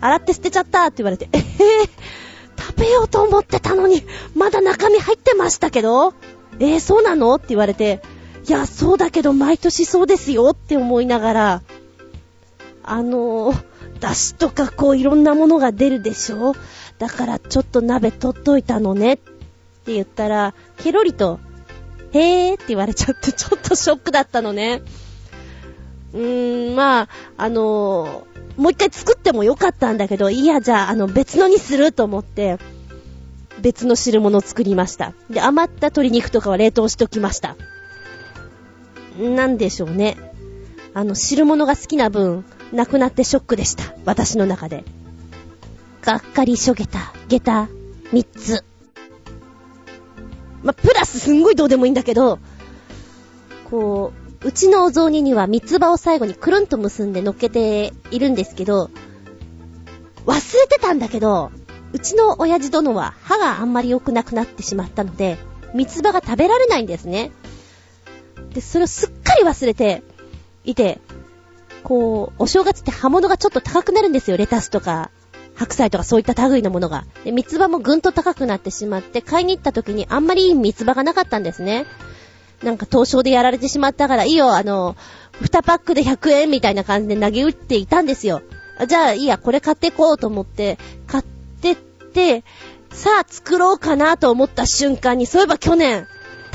[0.00, 4.04] 洗って捨てちゃったって言われて、えぇ、ー、食べようと思ってたのに、
[4.36, 6.14] まだ中身入ってましたけど？
[6.60, 7.34] えー、そうなの？
[7.34, 8.02] って言われて、
[8.48, 11.62] いや、そうだけど毎年そうですよって思いながら、
[12.82, 13.64] あのー、
[14.00, 16.54] だしとかこういろんなものが出るでしょ？
[16.98, 19.16] だからちょっと鍋取っといたのねっ
[19.84, 21.40] て言ったら、ケロリと、
[22.12, 24.82] へーって言われちゃってちょっとショックだったのね。
[26.14, 32.58] うーん、まあ、あのー、もう一回作ってもよかったんだけど、いや、じゃあ、あの、別のにすると思って、
[33.60, 35.12] 別の汁物を作りました。
[35.28, 37.56] で、余った鶏肉とかは冷凍しときました。
[39.18, 40.16] なんでしょうね。
[40.94, 43.94] あの、汁物が好きな分、なくなってショックでした。
[44.04, 44.84] 私の中で。
[46.02, 47.68] がっかりしょげた、げた、
[48.12, 48.64] 三つ。
[50.62, 52.38] ま、プラスすんごいどうでもいいんだけど、
[53.68, 54.12] こ
[54.42, 58.90] う、うちのお雑煮には三つ葉を最後にくるんと結んで乗っけているんですけど、
[60.26, 61.50] 忘れてたんだけど、
[61.92, 65.38] うちの親父殿は歯があんまり良くなくなってしまったので、
[65.74, 67.30] 三つ葉が食べられないんですね。
[68.58, 70.02] で、それをすっかり忘れて
[70.64, 70.98] いて、
[71.84, 74.36] こう、お正月って葉物がちょっと高くなるんですよ。
[74.36, 75.12] レタスとか、
[75.54, 77.04] 白菜とかそういった類のものが。
[77.24, 81.86] で、三つ葉もぐんと高くなってしまって、買いに行った時にあんまりいい三つ葉がなかったんですね。
[82.64, 84.96] なんか凍傷でやられてしまったから、いいよ、あの、
[85.40, 88.42] 2パックで100円みたいな感じで投げ打っていたんですよ。
[88.88, 92.42] じゃあいいや、これ買っていこうと思って、買ってって、
[92.90, 96.08] さあ作ろうかなと思った瞬間に、そういえば去年、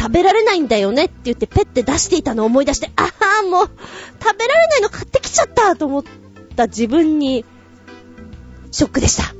[0.03, 3.09] 食べられないんだよねって言ってペッて出していたのを思い出して、あ
[3.39, 3.69] あ、もう、
[4.21, 6.03] 食べられないの買ってきちゃったと思っ
[6.57, 7.45] た自分に、
[8.69, 9.33] ショックでした。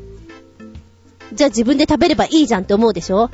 [1.34, 3.30] じゃあ自分で食べればいいじゃんって思うでしょ？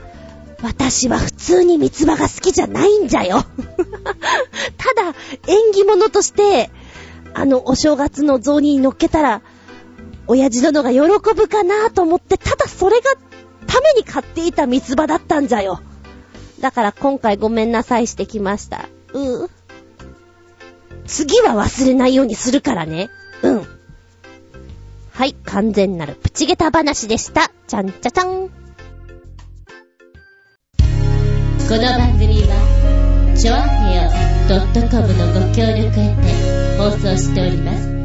[0.63, 3.45] 私は普通に三つ葉が好きじゃないんじゃよ。
[4.77, 5.13] ただ、
[5.45, 6.71] 縁起物として、
[7.35, 9.43] あのお正月の雑煮に乗っけたら、
[10.25, 11.01] 親父殿が喜
[11.35, 13.11] ぶかなと思って、ただそれが
[13.67, 15.81] ために買っていた三つ葉だったんじゃよ。
[16.59, 18.89] だから今回ごめんなさいしてきました。
[19.13, 19.49] うー。
[21.05, 23.09] 次は忘れないようにするからね。
[23.41, 23.67] うん。
[25.11, 27.51] はい、完全なるプチゲタ話でした。
[27.67, 28.49] ちゃんちゃちゃん。
[31.69, 33.57] この番組は、ちょあ
[33.91, 34.09] へよ
[34.89, 37.98] .com のご協力を得て放送しております。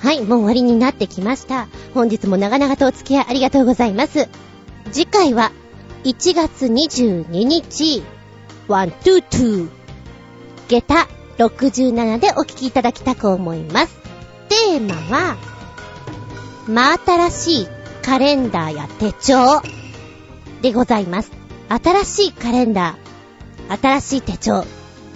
[0.00, 1.68] はい、もう終わりになってきました。
[1.92, 4.28] 本日も長々とお付き合いありがとうございます。
[4.90, 5.52] 次回は、
[6.04, 8.02] 1月22日、
[8.66, 9.68] one, two, two、
[10.68, 13.94] 下駄67でお聞きいただきたく思います。
[14.48, 15.36] テーマは、
[16.66, 17.68] 真新しい
[18.02, 19.60] カレンダーや手帳
[20.62, 21.30] でございます。
[21.68, 24.64] 新しいカレンダー、新しい手帳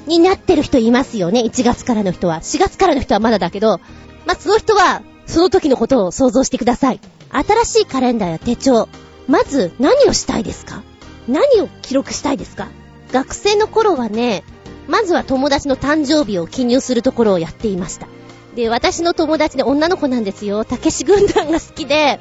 [0.06, 1.40] になってる人いますよね。
[1.40, 2.40] 1月からの人は。
[2.40, 3.80] 4月からの人はまだだけど、
[4.26, 7.00] まあ、その人は、その時のことを想像してください。
[7.30, 8.88] 新しいカレンダーや手帳。
[9.26, 10.82] まず何をしたいですか？
[11.26, 12.68] 何を記録したいですか？
[13.10, 14.44] 学生の頃はね、
[14.86, 18.06] まずは友達の誕生日を記入するところをやっていました。
[18.54, 20.64] で、私の友達で女の子なんですよ。
[20.64, 22.20] たけし軍団が好きで、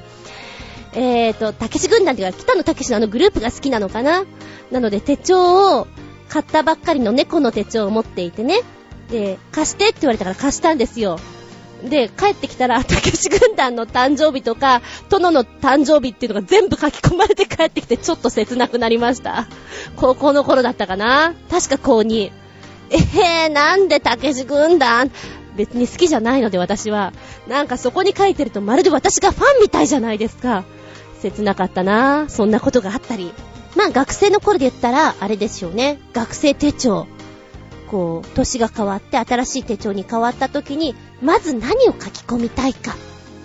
[0.93, 4.23] えーと、たけし軍団っていうか、北野たけしのあのグループが好きなのかな？
[4.71, 5.87] なので手帳を
[6.29, 8.61] 買ったばっかりの猫の手帳を持っていてね。
[9.09, 11.19] で、貸してって言われたから貸したんですよ。
[11.89, 19.47] で、帰ってきたら、たけし軍団の誕生日とか、殿の誕生日っていうのが全部書き込まれて帰ってきて、ちょっと切なくなりました。
[19.97, 21.33] 高校の頃だったかな？
[21.49, 22.31] 確か高2。
[22.89, 25.11] えへー、なんでたけし軍団？
[25.55, 27.13] 別に好きじゃないので私は。
[27.47, 30.63] なんかそこに書いてるとまるで私がファンみたいじゃないですか。
[31.21, 33.31] 切なかったなそんなことがあったり。
[33.75, 35.99] まあ学生の頃で言ったら、あれですよね。
[36.13, 37.07] 学生手帳。
[37.89, 42.95] こう、年が変わって新しい手帳に変わった時に、まず何を書き込みたいか。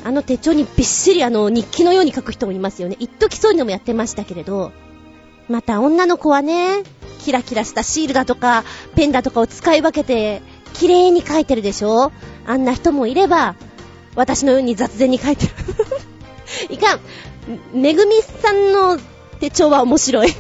[0.05, 2.97] あの手帳にびっしりあの日記のように書く人もいますよね。
[2.99, 4.73] 一時そういうのもやってましたけれど。
[5.49, 6.83] また女の子はね、
[7.21, 8.65] キラキラしたシールだとか、
[8.95, 10.43] ペンだとかを使い分けて
[10.75, 12.13] 綺麗に書いてるでしょ
[12.47, 13.55] あんな人もいれば、
[14.15, 15.53] 私のように雑然に書いてる
[16.75, 17.01] いかん。
[17.73, 18.99] めぐみさんの
[19.41, 20.35] 手帳は面白い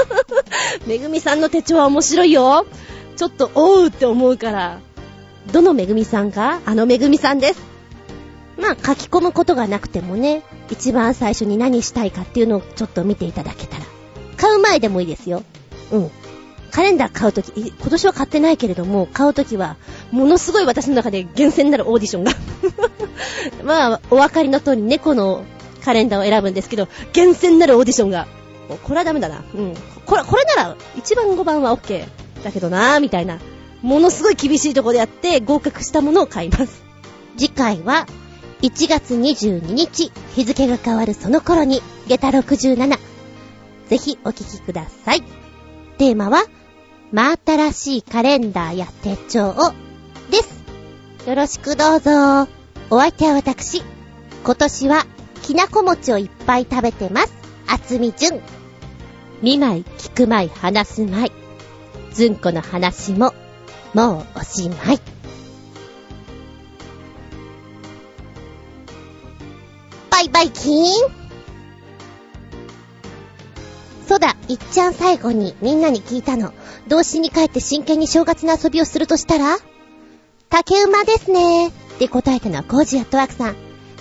[0.86, 2.66] めぐみさんの手帳は面白いよ。
[3.16, 4.80] ちょっと、おうって思うから。
[5.52, 7.62] どのめぐみさんかあのめぐみさんです。
[8.58, 13.84] まあ、書き込むことがなくてもね、一番最初に何したいかっていうのをちょっと見ていただけたら。
[14.36, 15.42] 買う前でもいいですよ。
[15.92, 16.10] うん。
[16.70, 19.76] カレンダー買うとき、今年は買ってないけれども、買うときは、
[20.10, 22.32] ものすごい私の中で厳選なるオーディションが
[23.64, 25.44] まあ、お分かりの通り猫の
[25.84, 28.26] カレンダーを選ぶんですけど、厳選なるオーディションが、
[28.82, 29.44] これはダメだな。
[29.54, 29.74] うん。
[30.04, 32.04] これ、これなら、1番5番は OK。
[32.42, 33.38] だけどなぁ、みたいな。
[33.86, 36.82] ものすごい厳しいとこでやって合格したものを買います。
[37.36, 38.08] 次回は、
[38.62, 42.98] 1月22日、日付が変わるその頃に、下駄67。
[43.88, 45.22] ぜひお聞きください。
[45.98, 46.42] テーマは、
[47.12, 49.72] 真新しいカレンダーや手帳を、
[50.32, 51.28] です。
[51.28, 52.48] よろしくどうぞ。
[52.90, 53.84] お相手は私。
[54.44, 55.06] 今年は、
[55.42, 57.32] きなこ餅をいっぱい食べてます。
[57.68, 58.40] あつみじゅん。
[59.42, 61.32] 見舞い、聞く舞い、話す舞い。
[62.12, 63.32] ずんこの話も、
[63.96, 65.00] もうおしまい。
[70.10, 70.84] バイバイキーン
[74.06, 76.52] そうだ、いっちゃん最後にみんなに聞いたの。
[76.88, 79.56] 童心に帰って真剣に正月の遊びをするとしたら？
[80.50, 83.56] 竹馬ですねって答えたのはコージアットワークさん。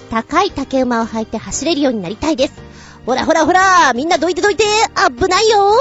[0.10, 2.54] 高い竹馬を履いて走れるようになりたいです。
[3.06, 4.66] ほらほらほらみんなどいてどいて
[5.18, 5.72] 危ないよ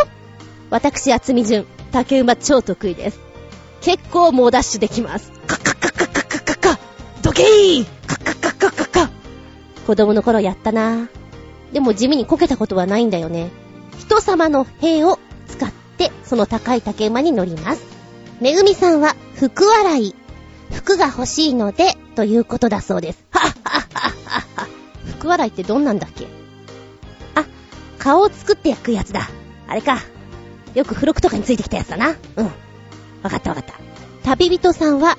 [0.70, 3.18] 私、厚み順、竹馬超得意です。
[3.84, 5.30] 結構猛ダッシュできます。
[5.46, 6.80] カッカッカッカッカッカッカッカ
[7.22, 9.10] どけーカッカッカッカッカッカ
[9.86, 11.08] 子供の頃やったな
[11.72, 13.50] でも地味にこけたことはないんだよね。
[13.98, 17.84] 人様の兵を使ってその高い竹馬に乗ります。
[18.40, 20.14] めぐみさんは福笑い。
[20.72, 23.24] 服が欲しいので、ということだそうです。
[23.30, 24.68] はっはっはっはっは。
[25.18, 26.26] 福笑いってどんなんだっけ？
[27.34, 27.44] あ
[27.98, 29.28] 顔を作って焼くやつだ。
[29.68, 29.98] あれか。
[30.74, 32.16] よく付録とかについてきたやつだな。
[32.36, 32.50] うん。
[33.24, 33.74] わかったわかった。
[34.22, 35.16] 旅人さんは、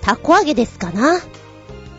[0.00, 1.20] たこ揚げですかな。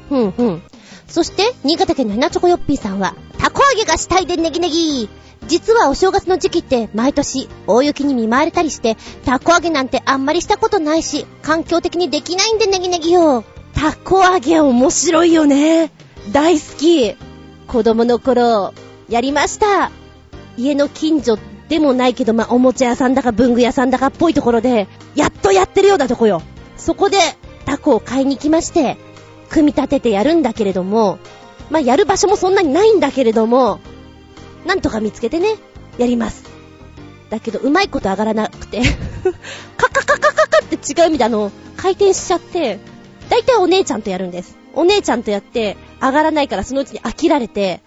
[0.09, 0.63] ふんふん。
[1.07, 5.09] そして、新潟県のひなチョコヨッピーさんは、たこ揚げがしたいでネギネギ
[5.47, 8.95] 実はお正月の時期って毎年大雪に見舞われたりして、
[9.25, 13.43] たこ揚げなんてあんまりしたことないし、環境的にできないんでネギネギよ。
[13.73, 15.91] たこ揚げ面白いよね。
[16.31, 17.15] 大好き。
[17.67, 18.73] 子供の頃、
[19.09, 19.91] やりました。
[20.57, 21.37] 家の近所
[21.71, 26.41] でもないけど、まあ、おもちゃ屋さんだか文具屋さんだかっぽいところで、やっとやってるようなとこよ。
[26.75, 27.17] そこで、
[27.65, 28.97] タコを買いに来まして、
[29.49, 31.17] 組み立ててやるんだけれども、
[31.69, 33.79] まあ、やる場所もそんなにないんだけれども、
[34.65, 35.55] なんとか見つけてね、
[35.97, 36.43] やります。
[37.29, 38.81] だけど、うまいこと上がらなくて
[39.77, 42.79] カカカカカカって違う意味であの、回転しちゃって、
[43.29, 44.57] だいたいお姉ちゃんとやるんです。
[44.73, 47.79] お姉ちゃんとやって、上がらないからそのうちに飽きられて、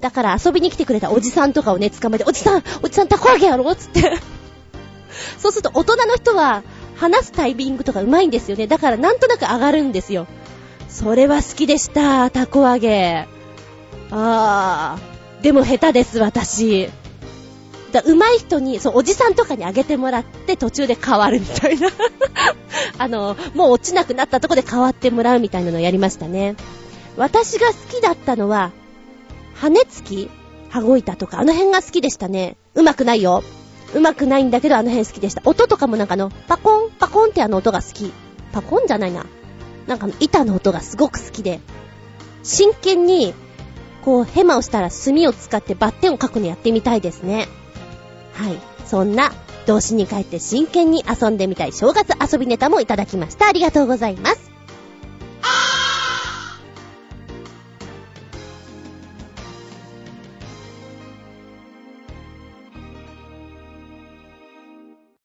[0.00, 4.00] だから遊びに来てくれたおじさんとかをね、捕まえて、おじさん、おじさんたこ揚げやろつって
[5.38, 6.62] そうすると大人の人は、
[6.96, 8.66] 話すタイミングとかうまいんですよね。
[8.66, 10.26] だからなんとなく上がるんですよ。
[10.88, 13.26] それは好きでした、たこ揚げ。
[14.10, 15.42] あー。
[15.42, 16.88] でも下手です、私。
[17.92, 21.88] だ上手い人に、そう、おじさんとかにあげてもらって途中で変わるみたいな
[22.98, 26.56] あの、もう落ちなくなったとこで変わってもらうみたいなのをやりましたね。
[27.16, 28.72] 私が好きだったのは、
[29.54, 30.30] 羽つき？
[30.70, 32.56] 羽子板とか、あの辺が好きでしたね。
[32.74, 33.42] うまくないよ。
[33.94, 35.42] うまくないんだけど、あの辺好きでした。
[35.44, 38.12] 音とかもなんかの、パコン、パコンってあの音が好き。
[38.52, 39.24] パコンじゃないな。
[39.86, 41.60] なんかの板の音がすごく好きで、
[42.42, 43.34] 真剣に、
[44.04, 47.48] こう、ヘマをしたら墨を使ってバッテンを書くのやってみたいですね。
[48.32, 48.58] はい。
[48.84, 49.32] そんな、
[49.66, 53.46] 童心に帰って真剣に遊んでみたい正月遊びネタもいただきました。
[53.46, 54.53] ありがとうございます。